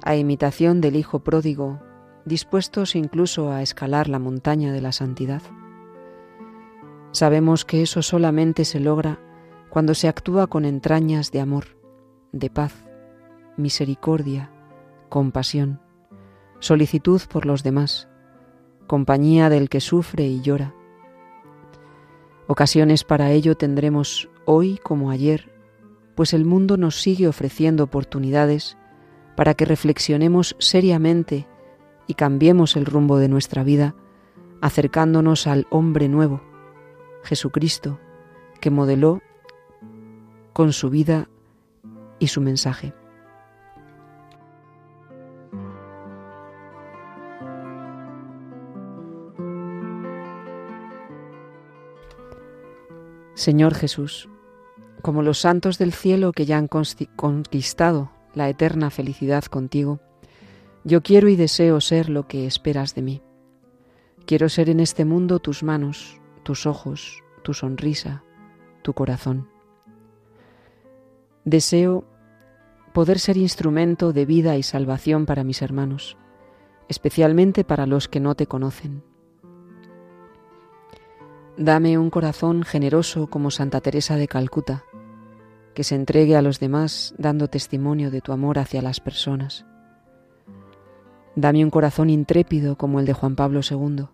a 0.02 0.16
imitación 0.16 0.80
del 0.80 0.96
Hijo 0.96 1.20
pródigo, 1.20 1.80
dispuestos 2.24 2.96
incluso 2.96 3.52
a 3.52 3.62
escalar 3.62 4.08
la 4.08 4.18
montaña 4.18 4.72
de 4.72 4.80
la 4.80 4.90
santidad? 4.90 5.42
Sabemos 7.12 7.64
que 7.64 7.82
eso 7.82 8.02
solamente 8.02 8.64
se 8.64 8.80
logra 8.80 9.20
cuando 9.70 9.94
se 9.94 10.08
actúa 10.08 10.48
con 10.48 10.64
entrañas 10.64 11.30
de 11.30 11.38
amor, 11.38 11.66
de 12.32 12.50
paz, 12.50 12.74
misericordia, 13.56 14.50
compasión, 15.08 15.80
solicitud 16.60 17.20
por 17.28 17.46
los 17.46 17.62
demás, 17.62 18.08
compañía 18.86 19.48
del 19.48 19.68
que 19.68 19.80
sufre 19.80 20.26
y 20.26 20.40
llora. 20.40 20.74
Ocasiones 22.46 23.04
para 23.04 23.30
ello 23.32 23.56
tendremos 23.56 24.28
hoy 24.44 24.78
como 24.82 25.10
ayer, 25.10 25.52
pues 26.14 26.32
el 26.32 26.44
mundo 26.44 26.76
nos 26.76 27.00
sigue 27.00 27.28
ofreciendo 27.28 27.84
oportunidades 27.84 28.76
para 29.36 29.54
que 29.54 29.64
reflexionemos 29.64 30.56
seriamente 30.58 31.46
y 32.06 32.14
cambiemos 32.14 32.76
el 32.76 32.86
rumbo 32.86 33.18
de 33.18 33.28
nuestra 33.28 33.64
vida, 33.64 33.94
acercándonos 34.60 35.46
al 35.46 35.66
hombre 35.70 36.08
nuevo, 36.08 36.40
Jesucristo, 37.22 37.98
que 38.60 38.70
modeló 38.70 39.20
con 40.52 40.72
su 40.72 40.88
vida 40.88 41.28
y 42.18 42.28
su 42.28 42.40
mensaje. 42.40 42.94
Señor 53.36 53.74
Jesús, 53.74 54.30
como 55.02 55.20
los 55.20 55.38
santos 55.38 55.76
del 55.76 55.92
cielo 55.92 56.32
que 56.32 56.46
ya 56.46 56.56
han 56.56 56.68
conquistado 56.68 58.10
la 58.34 58.48
eterna 58.48 58.88
felicidad 58.88 59.44
contigo, 59.44 60.00
yo 60.84 61.02
quiero 61.02 61.28
y 61.28 61.36
deseo 61.36 61.82
ser 61.82 62.08
lo 62.08 62.26
que 62.26 62.46
esperas 62.46 62.94
de 62.94 63.02
mí. 63.02 63.22
Quiero 64.24 64.48
ser 64.48 64.70
en 64.70 64.80
este 64.80 65.04
mundo 65.04 65.38
tus 65.38 65.62
manos, 65.62 66.18
tus 66.44 66.64
ojos, 66.64 67.22
tu 67.42 67.52
sonrisa, 67.52 68.24
tu 68.80 68.94
corazón. 68.94 69.50
Deseo 71.44 72.04
poder 72.94 73.18
ser 73.18 73.36
instrumento 73.36 74.14
de 74.14 74.24
vida 74.24 74.56
y 74.56 74.62
salvación 74.62 75.26
para 75.26 75.44
mis 75.44 75.60
hermanos, 75.60 76.16
especialmente 76.88 77.64
para 77.64 77.84
los 77.84 78.08
que 78.08 78.18
no 78.18 78.34
te 78.34 78.46
conocen. 78.46 79.02
Dame 81.58 81.96
un 81.96 82.10
corazón 82.10 82.64
generoso 82.64 83.28
como 83.28 83.50
Santa 83.50 83.80
Teresa 83.80 84.16
de 84.16 84.28
Calcuta, 84.28 84.84
que 85.72 85.84
se 85.84 85.94
entregue 85.94 86.36
a 86.36 86.42
los 86.42 86.60
demás 86.60 87.14
dando 87.16 87.48
testimonio 87.48 88.10
de 88.10 88.20
tu 88.20 88.32
amor 88.32 88.58
hacia 88.58 88.82
las 88.82 89.00
personas. 89.00 89.64
Dame 91.34 91.64
un 91.64 91.70
corazón 91.70 92.10
intrépido 92.10 92.76
como 92.76 93.00
el 93.00 93.06
de 93.06 93.14
Juan 93.14 93.36
Pablo 93.36 93.60
II, 93.68 94.04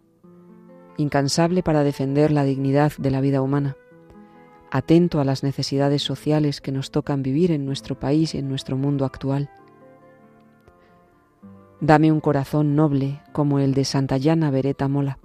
incansable 0.99 1.65
para 1.65 1.83
defender 1.83 2.31
la 2.31 2.45
dignidad 2.45 2.93
de 2.97 3.11
la 3.11 3.21
vida 3.21 3.43
humana, 3.43 3.77
atento 4.71 5.21
a 5.21 5.25
las 5.25 5.43
necesidades 5.43 6.03
sociales 6.03 6.61
que 6.61 6.71
nos 6.71 6.93
tocan 6.93 7.25
vivir 7.25 7.51
en 7.51 7.67
nuestro 7.67 7.99
país 7.99 8.37
y 8.37 8.39
en 8.39 8.49
nuestro 8.49 8.77
mundo 8.77 9.05
actual. 9.05 9.51
Dame 11.81 12.13
un 12.13 12.21
corazón 12.21 12.77
noble 12.77 13.21
como 13.33 13.59
el 13.59 13.75
de 13.75 13.85
Santa 13.85 14.17
Llana 14.17 14.53
Beretta 14.53 14.87
Mola, 14.87 15.19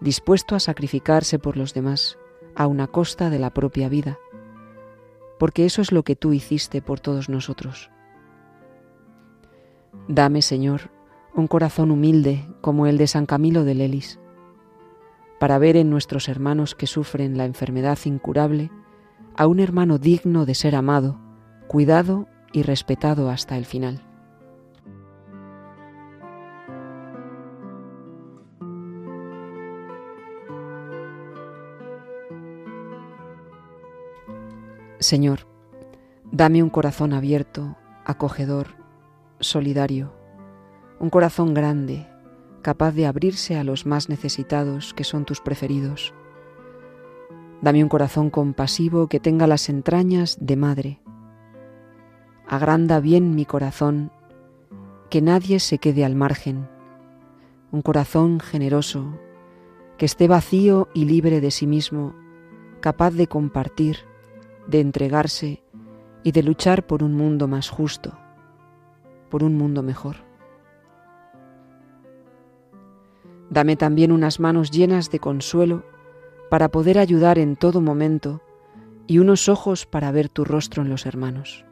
dispuesto 0.00 0.54
a 0.54 0.60
sacrificarse 0.60 1.38
por 1.38 1.56
los 1.56 1.74
demás, 1.74 2.18
a 2.54 2.66
una 2.66 2.86
costa 2.86 3.30
de 3.30 3.38
la 3.38 3.50
propia 3.50 3.88
vida, 3.88 4.18
porque 5.38 5.64
eso 5.64 5.82
es 5.82 5.92
lo 5.92 6.02
que 6.02 6.16
tú 6.16 6.32
hiciste 6.32 6.82
por 6.82 7.00
todos 7.00 7.28
nosotros. 7.28 7.90
Dame, 10.08 10.42
Señor, 10.42 10.90
un 11.34 11.46
corazón 11.46 11.90
humilde 11.90 12.48
como 12.60 12.86
el 12.86 12.98
de 12.98 13.06
San 13.06 13.26
Camilo 13.26 13.64
de 13.64 13.74
Lelis, 13.74 14.18
para 15.38 15.58
ver 15.58 15.76
en 15.76 15.88
nuestros 15.88 16.28
hermanos 16.28 16.74
que 16.74 16.86
sufren 16.86 17.38
la 17.38 17.46
enfermedad 17.46 17.98
incurable 18.04 18.70
a 19.36 19.46
un 19.46 19.60
hermano 19.60 19.98
digno 19.98 20.44
de 20.44 20.54
ser 20.54 20.74
amado, 20.74 21.18
cuidado 21.66 22.26
y 22.52 22.62
respetado 22.62 23.30
hasta 23.30 23.56
el 23.56 23.64
final. 23.64 24.09
Señor, 35.00 35.46
dame 36.30 36.62
un 36.62 36.68
corazón 36.68 37.14
abierto, 37.14 37.78
acogedor, 38.04 38.66
solidario, 39.40 40.12
un 40.98 41.08
corazón 41.08 41.54
grande, 41.54 42.06
capaz 42.60 42.92
de 42.92 43.06
abrirse 43.06 43.56
a 43.56 43.64
los 43.64 43.86
más 43.86 44.10
necesitados 44.10 44.92
que 44.92 45.04
son 45.04 45.24
tus 45.24 45.40
preferidos. 45.40 46.12
Dame 47.62 47.82
un 47.82 47.88
corazón 47.88 48.28
compasivo 48.28 49.06
que 49.06 49.20
tenga 49.20 49.46
las 49.46 49.70
entrañas 49.70 50.36
de 50.38 50.56
madre. 50.56 51.00
Agranda 52.46 53.00
bien 53.00 53.34
mi 53.34 53.46
corazón, 53.46 54.12
que 55.08 55.22
nadie 55.22 55.60
se 55.60 55.78
quede 55.78 56.04
al 56.04 56.14
margen. 56.14 56.68
Un 57.72 57.80
corazón 57.80 58.38
generoso, 58.38 59.18
que 59.96 60.04
esté 60.04 60.28
vacío 60.28 60.88
y 60.92 61.06
libre 61.06 61.40
de 61.40 61.50
sí 61.50 61.66
mismo, 61.66 62.14
capaz 62.82 63.12
de 63.12 63.28
compartir, 63.28 64.09
de 64.70 64.80
entregarse 64.80 65.62
y 66.22 66.32
de 66.32 66.42
luchar 66.42 66.86
por 66.86 67.02
un 67.02 67.14
mundo 67.14 67.48
más 67.48 67.68
justo, 67.68 68.16
por 69.28 69.42
un 69.42 69.56
mundo 69.56 69.82
mejor. 69.82 70.16
Dame 73.50 73.76
también 73.76 74.12
unas 74.12 74.38
manos 74.38 74.70
llenas 74.70 75.10
de 75.10 75.18
consuelo 75.18 75.84
para 76.50 76.70
poder 76.70 76.98
ayudar 76.98 77.38
en 77.38 77.56
todo 77.56 77.80
momento 77.80 78.42
y 79.08 79.18
unos 79.18 79.48
ojos 79.48 79.86
para 79.86 80.12
ver 80.12 80.28
tu 80.28 80.44
rostro 80.44 80.82
en 80.82 80.88
los 80.88 81.04
hermanos. 81.04 81.64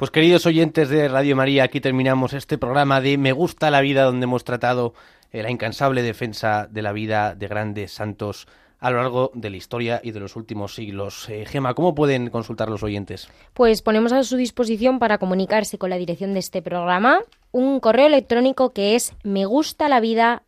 Pues 0.00 0.10
queridos 0.10 0.46
oyentes 0.46 0.88
de 0.88 1.08
Radio 1.08 1.36
María, 1.36 1.64
aquí 1.64 1.78
terminamos 1.78 2.32
este 2.32 2.56
programa 2.56 3.02
de 3.02 3.18
Me 3.18 3.32
gusta 3.32 3.70
la 3.70 3.82
vida 3.82 4.04
donde 4.04 4.24
hemos 4.24 4.44
tratado 4.44 4.94
eh, 5.30 5.42
la 5.42 5.50
incansable 5.50 6.00
defensa 6.00 6.66
de 6.70 6.80
la 6.80 6.92
vida 6.92 7.34
de 7.34 7.46
grandes 7.48 7.92
santos 7.92 8.48
a 8.78 8.90
lo 8.90 8.96
largo 8.96 9.30
de 9.34 9.50
la 9.50 9.58
historia 9.58 10.00
y 10.02 10.12
de 10.12 10.20
los 10.20 10.36
últimos 10.36 10.74
siglos. 10.74 11.28
Eh, 11.28 11.44
Gema, 11.44 11.74
¿cómo 11.74 11.94
pueden 11.94 12.30
consultar 12.30 12.70
los 12.70 12.82
oyentes? 12.82 13.28
Pues 13.52 13.82
ponemos 13.82 14.14
a 14.14 14.24
su 14.24 14.38
disposición 14.38 15.00
para 15.00 15.18
comunicarse 15.18 15.76
con 15.76 15.90
la 15.90 15.98
dirección 15.98 16.32
de 16.32 16.40
este 16.40 16.62
programa 16.62 17.20
un 17.52 17.78
correo 17.78 18.06
electrónico 18.06 18.70
que 18.70 18.94
es 18.94 19.12
me 19.22 19.44
gusta 19.44 19.90
la 19.90 20.00
vida 20.00 20.44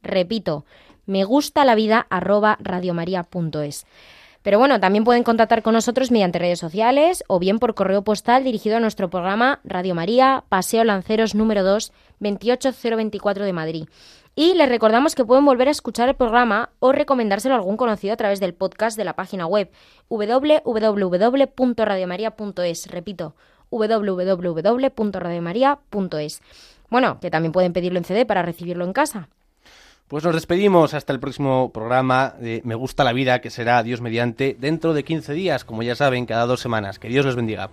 Repito, 0.00 0.64
me 1.06 1.24
gusta 1.24 1.64
la 1.64 1.74
vida 1.74 2.06
Pero 4.46 4.58
bueno, 4.60 4.78
también 4.78 5.02
pueden 5.02 5.24
contactar 5.24 5.64
con 5.64 5.74
nosotros 5.74 6.12
mediante 6.12 6.38
redes 6.38 6.60
sociales 6.60 7.24
o 7.26 7.40
bien 7.40 7.58
por 7.58 7.74
correo 7.74 8.02
postal 8.02 8.44
dirigido 8.44 8.76
a 8.76 8.80
nuestro 8.80 9.10
programa 9.10 9.58
Radio 9.64 9.96
María, 9.96 10.44
Paseo 10.48 10.84
Lanceros 10.84 11.34
número 11.34 11.64
2, 11.64 11.92
28024 12.20 13.44
de 13.44 13.52
Madrid. 13.52 13.88
Y 14.36 14.54
les 14.54 14.68
recordamos 14.68 15.16
que 15.16 15.24
pueden 15.24 15.44
volver 15.44 15.66
a 15.66 15.72
escuchar 15.72 16.08
el 16.08 16.14
programa 16.14 16.70
o 16.78 16.92
recomendárselo 16.92 17.56
a 17.56 17.58
algún 17.58 17.76
conocido 17.76 18.12
a 18.12 18.16
través 18.16 18.38
del 18.38 18.54
podcast 18.54 18.96
de 18.96 19.02
la 19.02 19.16
página 19.16 19.48
web 19.48 19.68
www.radiomaria.es. 20.10 22.86
Repito, 22.86 23.34
www.radiomaria.es. 23.70 26.40
Bueno, 26.88 27.18
que 27.18 27.32
también 27.32 27.50
pueden 27.50 27.72
pedirlo 27.72 27.98
en 27.98 28.04
CD 28.04 28.24
para 28.24 28.42
recibirlo 28.42 28.84
en 28.84 28.92
casa. 28.92 29.28
Pues 30.08 30.22
nos 30.22 30.34
despedimos 30.34 30.94
hasta 30.94 31.12
el 31.12 31.18
próximo 31.18 31.72
programa 31.72 32.34
de 32.38 32.62
Me 32.64 32.76
gusta 32.76 33.02
la 33.02 33.12
vida, 33.12 33.40
que 33.40 33.50
será 33.50 33.82
Dios 33.82 34.00
mediante 34.00 34.56
dentro 34.58 34.94
de 34.94 35.02
15 35.02 35.32
días, 35.32 35.64
como 35.64 35.82
ya 35.82 35.96
saben, 35.96 36.26
cada 36.26 36.46
dos 36.46 36.60
semanas. 36.60 37.00
Que 37.00 37.08
Dios 37.08 37.26
les 37.26 37.34
bendiga. 37.34 37.70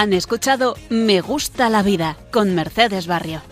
Han 0.00 0.14
escuchado 0.14 0.76
Me 0.88 1.20
gusta 1.20 1.68
la 1.68 1.82
vida 1.82 2.16
con 2.30 2.54
Mercedes 2.54 3.06
Barrio. 3.06 3.42